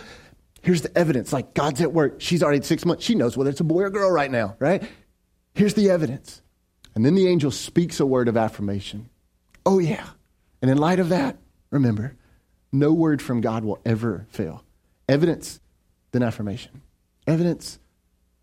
Here's 0.63 0.81
the 0.81 0.97
evidence. 0.97 1.31
Like, 1.31 1.53
God's 1.53 1.81
at 1.81 1.93
work. 1.93 2.15
She's 2.19 2.41
already 2.41 2.63
six 2.63 2.85
months. 2.85 3.03
She 3.03 3.15
knows 3.15 3.37
whether 3.37 3.49
it's 3.49 3.59
a 3.59 3.65
boy 3.65 3.83
or 3.83 3.89
girl 3.89 4.09
right 4.09 4.31
now, 4.31 4.55
right? 4.59 4.81
Here's 5.53 5.75
the 5.75 5.89
evidence. 5.91 6.41
And 6.95 7.05
then 7.05 7.15
the 7.15 7.27
angel 7.27 7.51
speaks 7.51 7.99
a 7.99 8.05
word 8.05 8.27
of 8.27 8.37
affirmation. 8.37 9.09
Oh, 9.65 9.79
yeah. 9.79 10.07
And 10.61 10.71
in 10.71 10.77
light 10.77 10.99
of 10.99 11.09
that, 11.09 11.37
remember, 11.69 12.15
no 12.71 12.93
word 12.93 13.21
from 13.21 13.41
God 13.41 13.65
will 13.65 13.79
ever 13.85 14.25
fail. 14.29 14.63
Evidence, 15.09 15.59
then 16.11 16.23
affirmation. 16.23 16.81
Evidence, 17.27 17.77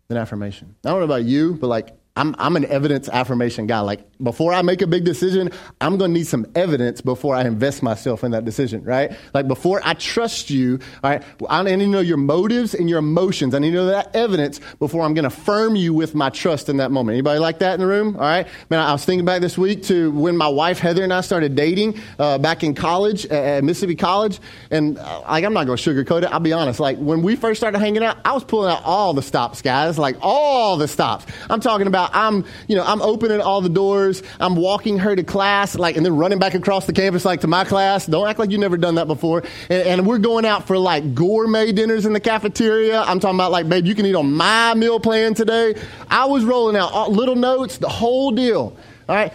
then 0.07 0.17
affirmation. 0.17 0.75
I 0.85 0.89
don't 0.89 0.99
know 0.99 1.05
about 1.05 1.23
you, 1.23 1.55
but 1.55 1.67
like 1.67 1.97
I'm, 2.15 2.35
I'm 2.37 2.55
an 2.55 2.65
evidence 2.65 3.09
affirmation 3.09 3.65
guy. 3.65 3.79
Like, 3.79 4.07
before 4.23 4.53
I 4.53 4.61
make 4.61 4.81
a 4.81 4.87
big 4.87 5.03
decision, 5.03 5.51
I'm 5.79 5.97
going 5.97 6.11
to 6.11 6.19
need 6.19 6.27
some 6.27 6.45
evidence 6.55 7.01
before 7.01 7.35
I 7.35 7.43
invest 7.45 7.83
myself 7.83 8.23
in 8.23 8.31
that 8.31 8.43
decision, 8.43 8.83
right? 8.83 9.11
Like, 9.33 9.47
before 9.47 9.79
I 9.83 9.93
trust 9.93 10.49
you, 10.49 10.79
all 11.03 11.11
right, 11.11 11.23
I 11.49 11.63
need 11.63 11.77
to 11.77 11.87
know 11.87 11.99
your 11.99 12.17
motives 12.17 12.73
and 12.73 12.89
your 12.89 12.99
emotions. 12.99 13.55
I 13.55 13.59
need 13.59 13.71
to 13.71 13.77
know 13.77 13.85
that 13.87 14.15
evidence 14.15 14.59
before 14.79 15.03
I'm 15.03 15.13
going 15.13 15.23
to 15.23 15.29
firm 15.29 15.75
you 15.75 15.93
with 15.93 16.15
my 16.15 16.29
trust 16.29 16.67
in 16.67 16.77
that 16.77 16.91
moment. 16.91 17.15
Anybody 17.15 17.39
like 17.39 17.59
that 17.59 17.75
in 17.75 17.79
the 17.79 17.87
room? 17.87 18.15
All 18.15 18.21
right. 18.21 18.47
Man, 18.69 18.79
I 18.79 18.91
was 18.91 19.05
thinking 19.05 19.25
back 19.25 19.41
this 19.41 19.57
week 19.57 19.83
to 19.83 20.11
when 20.11 20.35
my 20.35 20.47
wife 20.47 20.79
Heather 20.79 21.03
and 21.03 21.13
I 21.13 21.21
started 21.21 21.55
dating 21.55 21.99
uh, 22.19 22.39
back 22.39 22.63
in 22.63 22.73
college 22.73 23.25
at 23.27 23.63
Mississippi 23.63 23.95
College. 23.95 24.39
And, 24.69 24.97
uh, 24.97 25.21
like, 25.21 25.45
I'm 25.45 25.53
not 25.53 25.65
going 25.65 25.77
to 25.77 25.89
sugarcoat 25.89 26.23
it. 26.23 26.31
I'll 26.31 26.39
be 26.39 26.53
honest. 26.53 26.79
Like, 26.79 26.97
when 26.97 27.21
we 27.21 27.35
first 27.35 27.59
started 27.59 27.79
hanging 27.79 28.03
out, 28.03 28.17
I 28.25 28.33
was 28.33 28.43
pulling 28.43 28.71
out 28.71 28.83
all 28.83 29.13
the 29.13 29.21
stops, 29.21 29.61
guys. 29.61 29.97
Like, 29.97 30.17
all 30.21 30.77
the 30.77 30.87
stops. 30.87 31.25
I'm 31.49 31.61
talking 31.61 31.87
about 31.87 32.01
about 32.01 32.15
I'm, 32.15 32.45
you 32.67 32.75
know, 32.75 32.83
I'm 32.83 33.01
opening 33.01 33.41
all 33.41 33.61
the 33.61 33.69
doors. 33.69 34.10
I'm 34.39 34.55
walking 34.55 34.97
her 34.99 35.15
to 35.15 35.23
class, 35.23 35.75
like, 35.75 35.95
and 35.97 36.05
then 36.05 36.17
running 36.17 36.39
back 36.39 36.53
across 36.53 36.85
the 36.85 36.93
campus, 36.93 37.25
like 37.25 37.41
to 37.41 37.47
my 37.47 37.63
class. 37.63 38.05
Don't 38.05 38.27
act 38.27 38.39
like 38.39 38.51
you've 38.51 38.59
never 38.59 38.77
done 38.77 38.95
that 38.95 39.07
before. 39.07 39.43
And, 39.69 39.87
and 39.87 40.07
we're 40.07 40.17
going 40.17 40.45
out 40.45 40.67
for 40.67 40.77
like 40.77 41.15
gourmet 41.15 41.71
dinners 41.71 42.05
in 42.05 42.13
the 42.13 42.19
cafeteria. 42.19 43.01
I'm 43.01 43.19
talking 43.19 43.37
about 43.37 43.51
like, 43.51 43.69
babe, 43.69 43.85
you 43.85 43.95
can 43.95 44.05
eat 44.05 44.15
on 44.15 44.33
my 44.33 44.73
meal 44.73 44.99
plan 44.99 45.33
today. 45.33 45.75
I 46.09 46.25
was 46.25 46.43
rolling 46.43 46.75
out 46.75 47.11
little 47.11 47.35
notes, 47.35 47.77
the 47.77 47.89
whole 47.89 48.31
deal. 48.31 48.75
All 49.07 49.15
right. 49.15 49.33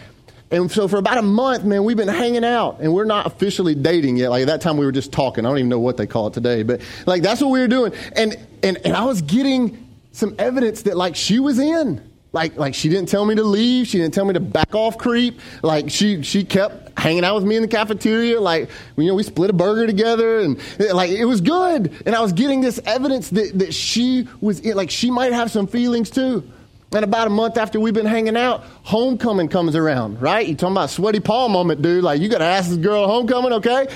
And 0.51 0.71
so 0.71 0.87
for 0.87 0.99
about 0.99 1.19
a 1.19 1.23
month, 1.23 1.65
man, 1.65 1.83
we've 1.83 1.97
been 1.97 2.07
hanging 2.07 2.45
out 2.45 2.79
and 2.81 2.95
we're 2.95 3.05
not 3.05 3.27
officially 3.27 3.75
dating 3.75 4.17
yet. 4.17 4.31
Like 4.31 4.43
at 4.43 4.47
that 4.47 4.61
time 4.61 4.77
we 4.77 4.87
were 4.87 4.93
just 4.93 5.11
talking. 5.11 5.45
I 5.45 5.49
don't 5.49 5.59
even 5.59 5.69
know 5.69 5.81
what 5.81 5.97
they 5.97 6.07
call 6.07 6.29
it 6.29 6.35
today, 6.35 6.63
but 6.63 6.81
like 7.05 7.23
that's 7.23 7.41
what 7.41 7.51
we 7.51 7.61
were 7.61 7.69
doing. 7.69 7.93
And, 8.15 8.37
and, 8.63 8.79
and 8.85 8.95
I 8.95 9.05
was 9.05 9.23
getting 9.23 9.89
some 10.13 10.37
evidence 10.39 10.83
that 10.83 10.97
like 10.97 11.17
she 11.17 11.41
was 11.41 11.59
in. 11.59 12.01
Like, 12.37 12.59
like 12.59 12.75
she 12.75 12.91
didn't 12.91 13.09
tell 13.09 13.25
me 13.25 13.35
to 13.35 13.43
leave. 13.43 13.87
She 13.87 13.97
didn't 13.97 14.13
tell 14.13 14.27
me 14.27 14.35
to 14.35 14.41
back 14.41 14.75
off 14.75 14.99
creep. 14.99 15.41
Like 15.63 15.89
she, 15.91 16.23
she 16.23 16.45
kept 16.45 16.99
hanging 16.99 17.25
out 17.25 17.35
with 17.35 17.45
me 17.45 17.57
in 17.57 17.63
the 17.63 17.69
cafeteria. 17.69 18.39
Like, 18.39 18.69
you 18.99 19.07
know, 19.07 19.15
we 19.15 19.23
split 19.23 19.49
a 19.49 19.55
burger 19.55 19.87
together 19.87 20.41
and 20.41 20.61
eh, 20.79 20.93
like 20.93 21.11
it 21.11 21.25
was 21.25 21.41
good. 21.41 21.91
And 22.05 22.15
I 22.15 22.21
was 22.21 22.35
getting 22.35 22.61
this 22.61 22.79
evidence 22.85 23.31
that, 23.31 23.59
that 23.61 23.73
she 23.73 24.29
was 24.43 24.61
eh, 24.67 24.75
like 24.75 24.91
she 24.91 25.11
might 25.11 25.33
have 25.33 25.51
some 25.51 25.67
feelings 25.67 26.11
too. 26.11 26.45
And 26.93 27.05
about 27.05 27.27
a 27.27 27.31
month 27.31 27.57
after 27.59 27.81
we've 27.81 27.93
been 27.93 28.07
hanging 28.07 28.37
out, 28.37 28.65
homecoming 28.85 29.49
comes 29.49 29.75
around, 29.75 30.23
right? 30.23 30.47
You 30.47 30.55
talking 30.55 30.77
about 30.77 30.89
sweaty 30.91 31.19
Paul 31.19 31.49
moment, 31.49 31.83
dude. 31.83 32.05
Like, 32.05 32.21
you 32.21 32.29
got 32.29 32.39
to 32.39 32.45
ask 32.45 32.69
this 32.69 32.79
girl 32.79 33.07
homecoming, 33.09 33.53
okay? 33.55 33.89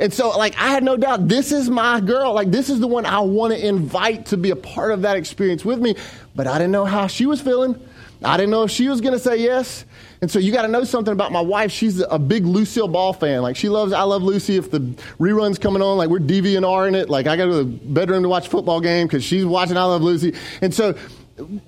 And 0.00 0.12
so, 0.12 0.30
like, 0.30 0.56
I 0.56 0.68
had 0.68 0.82
no 0.82 0.96
doubt 0.96 1.28
this 1.28 1.52
is 1.52 1.68
my 1.68 2.00
girl. 2.00 2.32
Like, 2.32 2.50
this 2.50 2.70
is 2.70 2.80
the 2.80 2.86
one 2.86 3.04
I 3.04 3.20
want 3.20 3.52
to 3.52 3.64
invite 3.64 4.26
to 4.26 4.38
be 4.38 4.50
a 4.50 4.56
part 4.56 4.92
of 4.92 5.02
that 5.02 5.16
experience 5.16 5.62
with 5.62 5.78
me. 5.78 5.94
But 6.34 6.46
I 6.46 6.54
didn't 6.56 6.72
know 6.72 6.86
how 6.86 7.06
she 7.06 7.26
was 7.26 7.40
feeling. 7.40 7.78
I 8.22 8.36
didn't 8.36 8.50
know 8.50 8.64
if 8.64 8.70
she 8.70 8.88
was 8.88 9.00
going 9.00 9.12
to 9.12 9.18
say 9.18 9.36
yes. 9.36 9.84
And 10.20 10.30
so 10.30 10.38
you 10.38 10.52
got 10.52 10.62
to 10.62 10.68
know 10.68 10.82
something 10.84 11.12
about 11.12 11.30
my 11.30 11.40
wife. 11.40 11.70
She's 11.70 12.00
a 12.00 12.18
big 12.18 12.44
Lucille 12.44 12.88
Ball 12.88 13.12
fan. 13.12 13.42
Like 13.42 13.56
she 13.56 13.68
loves 13.68 13.92
I 13.92 14.02
Love 14.02 14.22
Lucy. 14.22 14.56
If 14.56 14.70
the 14.70 14.80
reruns 15.20 15.60
coming 15.60 15.82
on, 15.82 15.96
like 15.96 16.08
we're 16.08 16.18
DVR 16.18 16.88
in 16.88 16.94
it. 16.94 17.08
Like 17.08 17.26
I 17.26 17.36
got 17.36 17.46
to 17.46 17.54
the 17.54 17.64
bedroom 17.64 18.24
to 18.24 18.28
watch 18.28 18.48
a 18.48 18.50
football 18.50 18.80
game 18.80 19.06
because 19.06 19.22
she's 19.22 19.44
watching 19.44 19.76
I 19.76 19.84
Love 19.84 20.02
Lucy. 20.02 20.34
And 20.60 20.74
so 20.74 20.96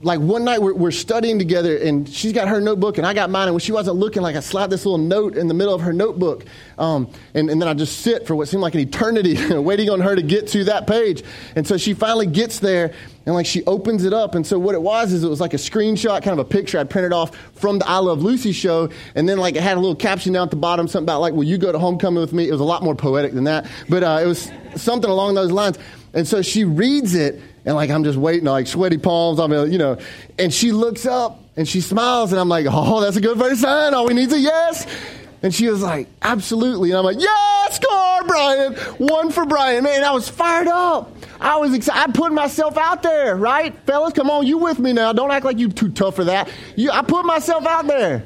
like 0.03 0.19
one 0.21 0.45
night 0.45 0.61
we're, 0.61 0.75
we're, 0.75 0.91
studying 0.91 1.39
together 1.39 1.77
and 1.77 2.09
she's 2.09 2.33
got 2.33 2.49
her 2.49 2.61
notebook 2.61 2.99
and 2.99 3.07
I 3.07 3.15
got 3.15 3.31
mine. 3.31 3.49
And 3.49 3.55
when 3.55 3.61
she 3.61 3.73
wasn't 3.73 3.97
looking, 3.97 4.23
like 4.23 4.37
I 4.37 4.41
slapped 4.41 4.71
this 4.71 4.85
little 4.85 4.99
note 4.99 5.37
in 5.37 5.49
the 5.49 5.55
middle 5.55 5.75
of 5.75 5.81
her 5.83 5.93
notebook. 5.93 6.45
Um, 6.79 7.11
and, 7.35 7.49
and 7.49 7.61
then 7.61 7.69
I 7.69 7.75
just 7.75 8.01
sit 8.01 8.27
for 8.27 8.35
what 8.35 8.49
seemed 8.49 8.63
like 8.63 8.75
an 8.75 8.81
eternity 8.81 9.55
waiting 9.55 9.91
on 9.91 10.01
her 10.01 10.17
to 10.17 10.23
get 10.23 10.49
to 10.49 10.65
that 10.65 10.87
page. 10.87 11.23
And 11.55 11.67
so 11.67 11.77
she 11.77 11.95
finally 11.95 12.27
gets 12.27 12.59
there 12.59 12.95
and 13.27 13.35
like 13.35 13.47
she 13.47 13.63
opens 13.65 14.05
it 14.05 14.13
up. 14.13 14.35
And 14.35 14.47
so 14.47 14.59
what 14.59 14.75
it 14.75 14.83
was 14.83 15.13
is 15.13 15.23
it 15.23 15.29
was 15.29 15.41
like 15.41 15.55
a 15.55 15.59
screenshot, 15.59 16.23
kind 16.23 16.39
of 16.39 16.39
a 16.39 16.45
picture 16.45 16.79
I 16.79 16.85
printed 16.85 17.13
off 17.13 17.37
from 17.55 17.79
the 17.79 17.87
I 17.87 17.99
Love 17.99 18.23
Lucy 18.23 18.53
show. 18.53 18.89
And 19.15 19.29
then 19.29 19.39
like 19.39 19.57
it 19.57 19.63
had 19.63 19.77
a 19.77 19.81
little 19.81 19.95
caption 19.95 20.33
down 20.33 20.45
at 20.45 20.51
the 20.51 20.57
bottom, 20.57 20.89
something 20.89 21.05
about 21.05 21.21
like, 21.21 21.35
will 21.35 21.45
you 21.45 21.59
go 21.59 21.71
to 21.71 21.79
homecoming 21.79 22.21
with 22.21 22.33
me? 22.33 22.49
It 22.49 22.53
was 22.53 22.61
a 22.61 22.65
lot 22.65 22.83
more 22.83 22.95
poetic 22.95 23.33
than 23.33 23.45
that. 23.45 23.67
But 23.89 24.03
uh, 24.03 24.21
it 24.23 24.27
was 24.27 24.51
something 24.77 25.11
along 25.11 25.35
those 25.35 25.53
lines. 25.53 25.79
And 26.15 26.27
so 26.27 26.43
she 26.43 26.65
reads 26.65 27.15
it 27.15 27.41
and 27.65 27.75
like 27.75 27.91
I'm 27.91 28.05
just 28.05 28.19
waiting, 28.19 28.45
like 28.45 28.67
sweaty 28.67 28.99
palms. 28.99 29.39
I 29.39 29.47
mean, 29.47 29.71
you 29.71 29.79
know, 29.79 29.99
and 30.39 30.53
she 30.53 30.73
looks 30.73 31.07
up 31.07 31.41
and 31.57 31.69
she 31.69 31.81
smiles, 31.81 32.33
and 32.33 32.41
I'm 32.41 32.49
like, 32.49 32.67
oh, 32.69 33.01
that's 33.01 33.17
a 33.17 33.21
good 33.21 33.39
first 33.39 33.61
sign. 33.61 33.93
All 33.93 34.07
we 34.07 34.15
need 34.15 34.29
is 34.29 34.33
a 34.33 34.41
yes. 34.41 34.87
And 35.43 35.55
she 35.55 35.69
was 35.69 35.83
like, 35.83 36.09
absolutely. 36.21 36.91
And 36.91 36.99
I'm 36.99 37.05
like, 37.05 37.21
yes, 37.21 37.77
score, 37.77 38.25
Bryant. 38.25 38.79
One 39.01 39.31
for 39.31 39.47
Bryant. 39.47 39.85
Man, 39.85 40.05
I 40.05 40.13
was 40.13 40.29
fired 40.29 40.69
up. 40.69 41.17
I 41.41 41.57
was 41.57 41.73
excited. 41.73 42.11
I 42.11 42.13
put 42.13 42.33
myself 42.33 42.77
out 42.77 43.03
there, 43.03 43.35
right? 43.37 43.75
Fellas, 43.87 44.13
come 44.13 44.29
on, 44.29 44.47
you 44.47 44.59
with 44.59 44.79
me 44.79 44.93
now. 44.93 45.13
Don't 45.13 45.31
act 45.31 45.47
like 45.47 45.59
you're 45.59 45.71
too 45.71 45.89
tough 45.91 46.17
for 46.17 46.25
that. 46.25 46.51
You, 46.77 46.91
I 46.91 47.03
put 47.03 47.25
myself 47.25 47.67
out 47.67 47.87
there. 47.87 48.25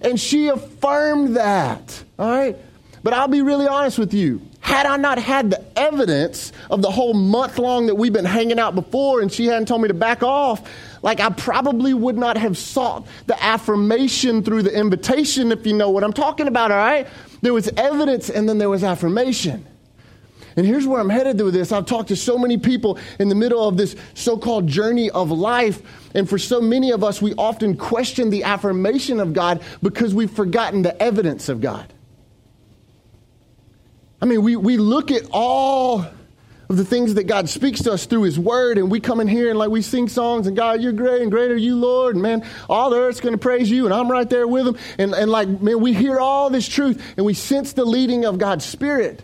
And 0.00 0.18
she 0.18 0.48
affirmed 0.48 1.36
that, 1.36 2.02
all 2.18 2.30
right? 2.30 2.56
But 3.02 3.12
I'll 3.12 3.28
be 3.28 3.42
really 3.42 3.66
honest 3.66 3.98
with 3.98 4.14
you. 4.14 4.40
Had 4.66 4.84
I 4.84 4.96
not 4.96 5.18
had 5.18 5.50
the 5.50 5.64
evidence 5.76 6.50
of 6.70 6.82
the 6.82 6.90
whole 6.90 7.14
month 7.14 7.56
long 7.56 7.86
that 7.86 7.94
we've 7.94 8.12
been 8.12 8.24
hanging 8.24 8.58
out 8.58 8.74
before 8.74 9.20
and 9.20 9.32
she 9.32 9.46
hadn't 9.46 9.68
told 9.68 9.80
me 9.80 9.86
to 9.86 9.94
back 9.94 10.24
off, 10.24 10.68
Like, 11.02 11.20
I 11.20 11.30
probably 11.30 11.94
would 11.94 12.18
not 12.18 12.36
have 12.36 12.58
sought 12.58 13.06
the 13.26 13.40
affirmation 13.40 14.42
through 14.42 14.62
the 14.62 14.76
invitation, 14.76 15.52
if 15.52 15.64
you 15.64 15.72
know 15.72 15.90
what 15.90 16.02
I'm 16.02 16.12
talking 16.12 16.48
about, 16.48 16.72
all 16.72 16.78
right? 16.78 17.06
There 17.42 17.54
was 17.54 17.68
evidence 17.76 18.28
and 18.28 18.48
then 18.48 18.58
there 18.58 18.68
was 18.68 18.82
affirmation. 18.82 19.64
And 20.56 20.66
here's 20.66 20.84
where 20.84 21.00
I'm 21.00 21.10
headed 21.10 21.40
with 21.40 21.54
this. 21.54 21.70
I've 21.70 21.86
talked 21.86 22.08
to 22.08 22.16
so 22.16 22.36
many 22.36 22.58
people 22.58 22.98
in 23.20 23.28
the 23.28 23.36
middle 23.36 23.68
of 23.68 23.76
this 23.76 23.94
so 24.14 24.36
called 24.36 24.66
journey 24.66 25.10
of 25.10 25.30
life. 25.30 25.80
And 26.12 26.28
for 26.28 26.38
so 26.38 26.60
many 26.60 26.90
of 26.90 27.04
us, 27.04 27.22
we 27.22 27.34
often 27.34 27.76
question 27.76 28.30
the 28.30 28.42
affirmation 28.42 29.20
of 29.20 29.32
God 29.32 29.62
because 29.80 30.12
we've 30.12 30.32
forgotten 30.32 30.82
the 30.82 31.00
evidence 31.00 31.48
of 31.48 31.60
God. 31.60 31.92
I 34.20 34.26
mean, 34.26 34.42
we, 34.42 34.56
we 34.56 34.76
look 34.76 35.10
at 35.10 35.22
all 35.30 36.06
of 36.68 36.76
the 36.76 36.84
things 36.84 37.14
that 37.14 37.24
God 37.24 37.48
speaks 37.48 37.82
to 37.82 37.92
us 37.92 38.06
through 38.06 38.22
His 38.22 38.38
Word, 38.38 38.78
and 38.78 38.90
we 38.90 38.98
come 38.98 39.20
in 39.20 39.28
here 39.28 39.50
and 39.50 39.58
like 39.58 39.70
we 39.70 39.82
sing 39.82 40.08
songs, 40.08 40.46
and 40.46 40.56
God, 40.56 40.80
you're 40.80 40.92
great, 40.92 41.22
and 41.22 41.30
greater 41.30 41.56
you, 41.56 41.76
Lord, 41.76 42.16
and 42.16 42.22
man, 42.22 42.44
all 42.68 42.90
the 42.90 42.96
earth's 42.96 43.20
going 43.20 43.34
to 43.34 43.38
praise 43.38 43.70
you, 43.70 43.84
and 43.84 43.94
I'm 43.94 44.10
right 44.10 44.28
there 44.28 44.48
with 44.48 44.64
them, 44.64 44.76
and, 44.98 45.14
and 45.14 45.30
like, 45.30 45.48
man, 45.48 45.80
we 45.80 45.92
hear 45.92 46.18
all 46.18 46.50
this 46.50 46.68
truth, 46.68 47.00
and 47.16 47.24
we 47.24 47.34
sense 47.34 47.74
the 47.74 47.84
leading 47.84 48.24
of 48.24 48.38
God's 48.38 48.64
Spirit. 48.64 49.22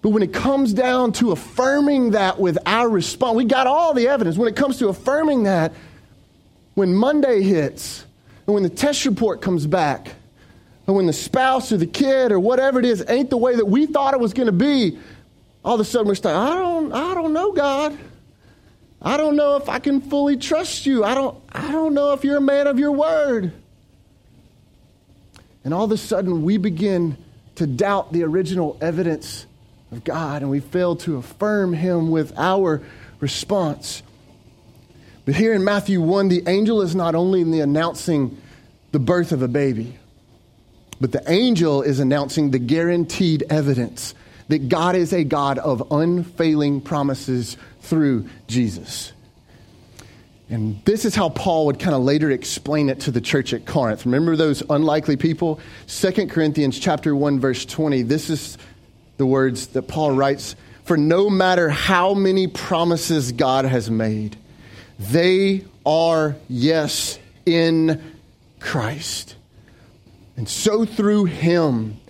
But 0.00 0.08
when 0.08 0.24
it 0.24 0.32
comes 0.32 0.72
down 0.72 1.12
to 1.12 1.30
affirming 1.30 2.12
that 2.12 2.40
with 2.40 2.58
our 2.66 2.88
response, 2.88 3.36
we 3.36 3.44
got 3.44 3.68
all 3.68 3.94
the 3.94 4.08
evidence. 4.08 4.36
When 4.36 4.48
it 4.48 4.56
comes 4.56 4.78
to 4.78 4.88
affirming 4.88 5.44
that, 5.44 5.72
when 6.74 6.92
Monday 6.92 7.42
hits, 7.42 8.04
and 8.46 8.54
when 8.54 8.64
the 8.64 8.70
test 8.70 9.04
report 9.04 9.40
comes 9.40 9.68
back, 9.68 10.16
and 10.86 10.96
when 10.96 11.06
the 11.06 11.12
spouse 11.12 11.70
or 11.72 11.76
the 11.76 11.86
kid 11.86 12.32
or 12.32 12.40
whatever 12.40 12.80
it 12.80 12.84
is 12.84 13.04
ain't 13.08 13.30
the 13.30 13.36
way 13.36 13.54
that 13.56 13.66
we 13.66 13.86
thought 13.86 14.14
it 14.14 14.20
was 14.20 14.32
going 14.32 14.46
to 14.46 14.52
be, 14.52 14.98
all 15.64 15.74
of 15.74 15.80
a 15.80 15.84
sudden 15.84 16.08
we're 16.08 16.14
saying, 16.14 16.36
I 16.36 16.54
don't, 16.56 16.92
I 16.92 17.14
don't 17.14 17.32
know, 17.32 17.52
God. 17.52 17.96
I 19.00 19.16
don't 19.16 19.36
know 19.36 19.56
if 19.56 19.68
I 19.68 19.78
can 19.78 20.00
fully 20.00 20.36
trust 20.36 20.86
you. 20.86 21.04
I 21.04 21.14
don't, 21.14 21.40
I 21.52 21.70
don't 21.70 21.94
know 21.94 22.12
if 22.12 22.24
you're 22.24 22.38
a 22.38 22.42
man 22.42 22.66
of 22.66 22.78
your 22.78 22.92
word. 22.92 23.52
And 25.64 25.72
all 25.72 25.84
of 25.84 25.92
a 25.92 25.96
sudden 25.96 26.42
we 26.42 26.56
begin 26.56 27.16
to 27.56 27.66
doubt 27.66 28.12
the 28.12 28.24
original 28.24 28.76
evidence 28.80 29.46
of 29.92 30.02
God 30.02 30.42
and 30.42 30.50
we 30.50 30.60
fail 30.60 30.96
to 30.96 31.16
affirm 31.16 31.72
him 31.72 32.10
with 32.10 32.36
our 32.36 32.82
response. 33.20 34.02
But 35.24 35.36
here 35.36 35.52
in 35.52 35.62
Matthew 35.62 36.00
1, 36.00 36.28
the 36.28 36.42
angel 36.48 36.82
is 36.82 36.96
not 36.96 37.14
only 37.14 37.40
in 37.40 37.52
the 37.52 37.60
announcing 37.60 38.40
the 38.90 38.98
birth 38.98 39.30
of 39.30 39.42
a 39.42 39.48
baby, 39.48 39.96
but 41.02 41.10
the 41.10 41.28
angel 41.28 41.82
is 41.82 41.98
announcing 41.98 42.52
the 42.52 42.60
guaranteed 42.60 43.42
evidence 43.50 44.14
that 44.46 44.68
God 44.68 44.94
is 44.94 45.12
a 45.12 45.24
God 45.24 45.58
of 45.58 45.90
unfailing 45.90 46.80
promises 46.80 47.56
through 47.80 48.28
Jesus. 48.46 49.12
And 50.48 50.80
this 50.84 51.04
is 51.04 51.16
how 51.16 51.28
Paul 51.30 51.66
would 51.66 51.80
kind 51.80 51.96
of 51.96 52.02
later 52.02 52.30
explain 52.30 52.88
it 52.88 53.00
to 53.00 53.10
the 53.10 53.20
church 53.20 53.52
at 53.52 53.66
Corinth. 53.66 54.06
Remember 54.06 54.36
those 54.36 54.62
unlikely 54.70 55.16
people? 55.16 55.58
2 55.88 56.28
Corinthians 56.28 56.78
chapter 56.78 57.16
1 57.16 57.40
verse 57.40 57.64
20. 57.64 58.02
This 58.02 58.30
is 58.30 58.56
the 59.16 59.26
words 59.26 59.66
that 59.68 59.88
Paul 59.88 60.12
writes, 60.12 60.54
"For 60.84 60.96
no 60.96 61.28
matter 61.28 61.68
how 61.68 62.14
many 62.14 62.46
promises 62.46 63.32
God 63.32 63.64
has 63.64 63.90
made, 63.90 64.36
they 65.00 65.64
are 65.84 66.36
yes 66.48 67.18
in 67.44 68.00
Christ." 68.60 69.34
And 70.42 70.48
so 70.48 70.84
through 70.84 71.26
him 71.26 72.00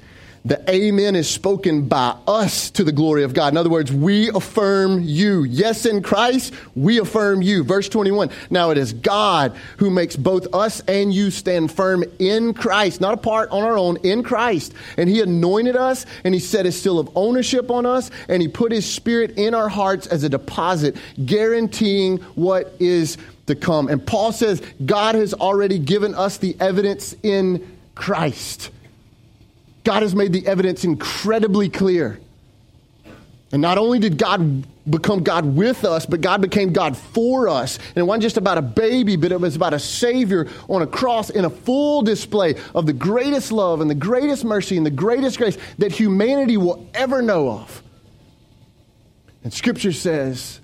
the 0.42 0.58
amen 0.70 1.16
is 1.16 1.28
spoken 1.28 1.86
by 1.86 2.16
us 2.26 2.70
to 2.70 2.82
the 2.82 2.90
glory 2.90 3.24
of 3.24 3.34
God. 3.34 3.52
In 3.52 3.58
other 3.58 3.68
words, 3.68 3.92
we 3.92 4.30
affirm 4.30 5.02
you. 5.02 5.44
Yes, 5.44 5.84
in 5.84 6.02
Christ, 6.02 6.54
we 6.74 6.98
affirm 6.98 7.42
you. 7.42 7.62
Verse 7.62 7.90
21. 7.90 8.30
Now 8.48 8.70
it 8.70 8.78
is 8.78 8.94
God 8.94 9.54
who 9.76 9.90
makes 9.90 10.16
both 10.16 10.46
us 10.54 10.80
and 10.88 11.12
you 11.12 11.30
stand 11.30 11.70
firm 11.70 12.04
in 12.18 12.54
Christ, 12.54 13.02
not 13.02 13.12
apart 13.12 13.50
on 13.50 13.64
our 13.64 13.76
own, 13.76 13.98
in 13.98 14.22
Christ. 14.22 14.72
And 14.96 15.10
he 15.10 15.20
anointed 15.20 15.76
us 15.76 16.06
and 16.24 16.32
he 16.32 16.40
set 16.40 16.64
his 16.64 16.80
seal 16.80 16.98
of 16.98 17.10
ownership 17.14 17.70
on 17.70 17.84
us 17.84 18.10
and 18.28 18.40
he 18.40 18.48
put 18.48 18.72
his 18.72 18.90
spirit 18.90 19.32
in 19.32 19.52
our 19.52 19.68
hearts 19.68 20.06
as 20.06 20.24
a 20.24 20.30
deposit, 20.30 20.96
guaranteeing 21.26 22.16
what 22.34 22.74
is 22.80 23.18
to 23.46 23.54
come. 23.54 23.88
And 23.88 24.04
Paul 24.04 24.32
says 24.32 24.62
God 24.84 25.16
has 25.16 25.34
already 25.34 25.78
given 25.78 26.14
us 26.14 26.38
the 26.38 26.56
evidence 26.58 27.14
in 27.22 27.68
Christ. 27.94 28.70
God 29.84 30.02
has 30.02 30.14
made 30.14 30.32
the 30.32 30.46
evidence 30.46 30.84
incredibly 30.84 31.68
clear. 31.68 32.20
And 33.52 33.60
not 33.60 33.76
only 33.76 33.98
did 33.98 34.16
God 34.16 34.64
become 34.88 35.22
God 35.22 35.44
with 35.44 35.84
us, 35.84 36.06
but 36.06 36.22
God 36.22 36.40
became 36.40 36.72
God 36.72 36.96
for 36.96 37.48
us. 37.48 37.76
And 37.76 37.98
it 37.98 38.02
wasn't 38.02 38.22
just 38.22 38.36
about 38.38 38.58
a 38.58 38.62
baby, 38.62 39.16
but 39.16 39.30
it 39.30 39.40
was 39.40 39.54
about 39.56 39.74
a 39.74 39.78
Savior 39.78 40.48
on 40.68 40.82
a 40.82 40.86
cross 40.86 41.28
in 41.28 41.44
a 41.44 41.50
full 41.50 42.02
display 42.02 42.54
of 42.74 42.86
the 42.86 42.92
greatest 42.92 43.52
love 43.52 43.80
and 43.80 43.90
the 43.90 43.94
greatest 43.94 44.44
mercy 44.44 44.76
and 44.76 44.86
the 44.86 44.90
greatest 44.90 45.36
grace 45.38 45.58
that 45.78 45.92
humanity 45.92 46.56
will 46.56 46.88
ever 46.94 47.20
know 47.20 47.50
of. 47.50 47.82
And 49.44 49.52
Scripture 49.52 49.92
says 49.92 50.60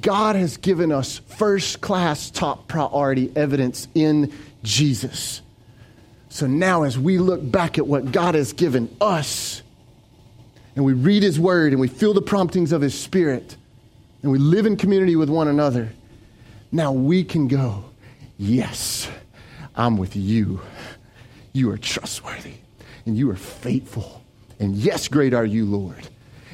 God 0.00 0.36
has 0.36 0.56
given 0.56 0.90
us 0.90 1.18
first 1.18 1.80
class, 1.80 2.30
top 2.30 2.66
priority 2.66 3.30
evidence 3.36 3.88
in 3.94 4.32
Jesus. 4.62 5.42
So 6.28 6.46
now, 6.46 6.82
as 6.82 6.98
we 6.98 7.18
look 7.18 7.50
back 7.50 7.78
at 7.78 7.86
what 7.86 8.12
God 8.12 8.34
has 8.34 8.52
given 8.52 8.94
us, 9.00 9.62
and 10.74 10.84
we 10.84 10.92
read 10.92 11.22
His 11.22 11.40
Word, 11.40 11.72
and 11.72 11.80
we 11.80 11.88
feel 11.88 12.12
the 12.12 12.22
promptings 12.22 12.72
of 12.72 12.82
His 12.82 12.98
Spirit, 12.98 13.56
and 14.22 14.32
we 14.32 14.38
live 14.38 14.66
in 14.66 14.76
community 14.76 15.16
with 15.16 15.30
one 15.30 15.48
another, 15.48 15.92
now 16.72 16.92
we 16.92 17.24
can 17.24 17.48
go, 17.48 17.84
Yes, 18.38 19.08
I'm 19.74 19.96
with 19.96 20.16
you. 20.16 20.60
You 21.52 21.70
are 21.70 21.78
trustworthy, 21.78 22.54
and 23.06 23.16
you 23.16 23.30
are 23.30 23.36
faithful. 23.36 24.22
And 24.58 24.74
yes, 24.74 25.08
great 25.08 25.32
are 25.32 25.44
you, 25.44 25.64
Lord. 25.64 26.08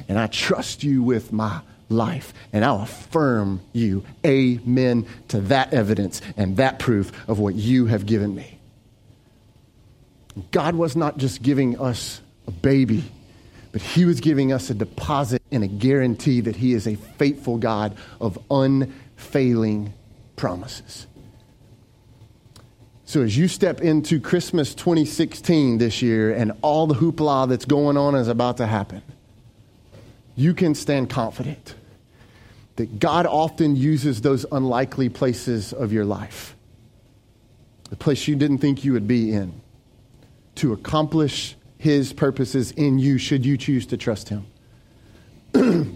And 0.07 0.17
I 0.17 0.27
trust 0.27 0.83
you 0.83 1.03
with 1.03 1.33
my 1.33 1.61
life, 1.89 2.33
and 2.53 2.63
I'll 2.63 2.81
affirm 2.81 3.61
you. 3.73 4.05
Amen 4.25 5.05
to 5.29 5.41
that 5.41 5.73
evidence 5.73 6.21
and 6.37 6.57
that 6.57 6.79
proof 6.79 7.11
of 7.27 7.39
what 7.39 7.55
you 7.55 7.87
have 7.87 8.05
given 8.05 8.33
me. 8.33 8.59
God 10.51 10.75
was 10.75 10.95
not 10.95 11.17
just 11.17 11.41
giving 11.41 11.79
us 11.79 12.21
a 12.47 12.51
baby, 12.51 13.03
but 13.71 13.81
He 13.81 14.05
was 14.05 14.19
giving 14.19 14.51
us 14.51 14.69
a 14.69 14.73
deposit 14.73 15.41
and 15.51 15.63
a 15.63 15.67
guarantee 15.67 16.41
that 16.41 16.55
He 16.55 16.73
is 16.73 16.87
a 16.87 16.95
faithful 16.95 17.57
God 17.57 17.95
of 18.19 18.37
unfailing 18.49 19.93
promises. 20.35 21.07
So, 23.05 23.21
as 23.21 23.37
you 23.37 23.47
step 23.47 23.81
into 23.81 24.19
Christmas 24.19 24.73
2016 24.73 25.77
this 25.77 26.01
year 26.01 26.33
and 26.33 26.53
all 26.61 26.87
the 26.87 26.95
hoopla 26.95 27.47
that's 27.47 27.65
going 27.65 27.97
on 27.97 28.15
is 28.15 28.27
about 28.27 28.57
to 28.57 28.65
happen, 28.65 29.03
you 30.35 30.55
can 30.55 30.73
stand 30.73 31.09
confident 31.11 31.75
that 32.77 32.99
God 32.99 33.27
often 33.27 33.75
uses 33.75 34.21
those 34.21 34.47
unlikely 34.51 35.09
places 35.09 35.73
of 35.73 35.93
your 35.93 36.05
life, 36.05 36.55
the 37.91 37.95
place 37.95 38.27
you 38.27 38.35
didn't 38.35 38.57
think 38.57 38.83
you 38.83 38.93
would 38.93 39.07
be 39.07 39.31
in 39.31 39.61
to 40.55 40.73
accomplish 40.73 41.55
his 41.77 42.13
purposes 42.13 42.71
in 42.71 42.99
you 42.99 43.17
should 43.17 43.45
you 43.45 43.57
choose 43.57 43.85
to 43.87 43.97
trust 43.97 44.29
him. 44.29 44.45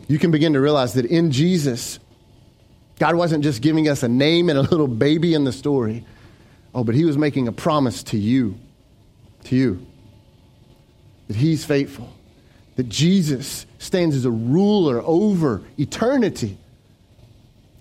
you 0.07 0.19
can 0.19 0.31
begin 0.31 0.53
to 0.53 0.59
realize 0.59 0.93
that 0.93 1.05
in 1.05 1.31
Jesus, 1.31 1.99
God 2.99 3.15
wasn't 3.15 3.43
just 3.43 3.61
giving 3.61 3.87
us 3.87 4.03
a 4.03 4.07
name 4.07 4.49
and 4.49 4.59
a 4.59 4.61
little 4.61 4.87
baby 4.87 5.33
in 5.33 5.45
the 5.45 5.53
story. 5.53 6.05
Oh, 6.75 6.83
but 6.83 6.93
he 6.93 7.05
was 7.05 7.17
making 7.17 7.47
a 7.47 7.51
promise 7.51 8.03
to 8.03 8.17
you, 8.17 8.59
to 9.45 9.55
you, 9.55 9.85
that 11.27 11.37
he's 11.37 11.63
faithful, 11.63 12.13
that 12.75 12.89
Jesus 12.89 13.65
stands 13.79 14.15
as 14.15 14.25
a 14.25 14.31
ruler 14.31 15.01
over 15.03 15.63
eternity. 15.77 16.57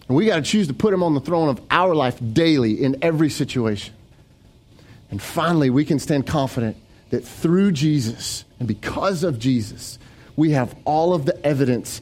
And 0.09 0.16
we 0.16 0.27
got 0.27 0.37
to 0.37 0.43
choose 0.43 0.68
to 0.68 0.74
put 0.74 0.95
him 0.95 1.03
on 1.03 1.14
the 1.14 1.20
throne 1.20 1.49
of 1.49 1.61
our 1.70 1.95
life 1.95 2.18
daily 2.33 2.83
in 2.83 2.97
every 3.03 3.31
situation. 3.31 3.95
And 5.11 5.22
finally, 5.22 5.70
we 5.70 5.84
can 5.84 5.98
stand 5.98 6.26
confident 6.26 6.76
that 7.11 7.24
through 7.24 7.72
Jesus 7.72 8.44
and 8.59 8.66
because 8.66 9.22
of 9.22 9.38
Jesus, 9.38 9.98
we 10.34 10.50
have 10.50 10.74
all 10.84 11.14
of 11.14 11.24
the 11.24 11.46
evidence 11.46 12.00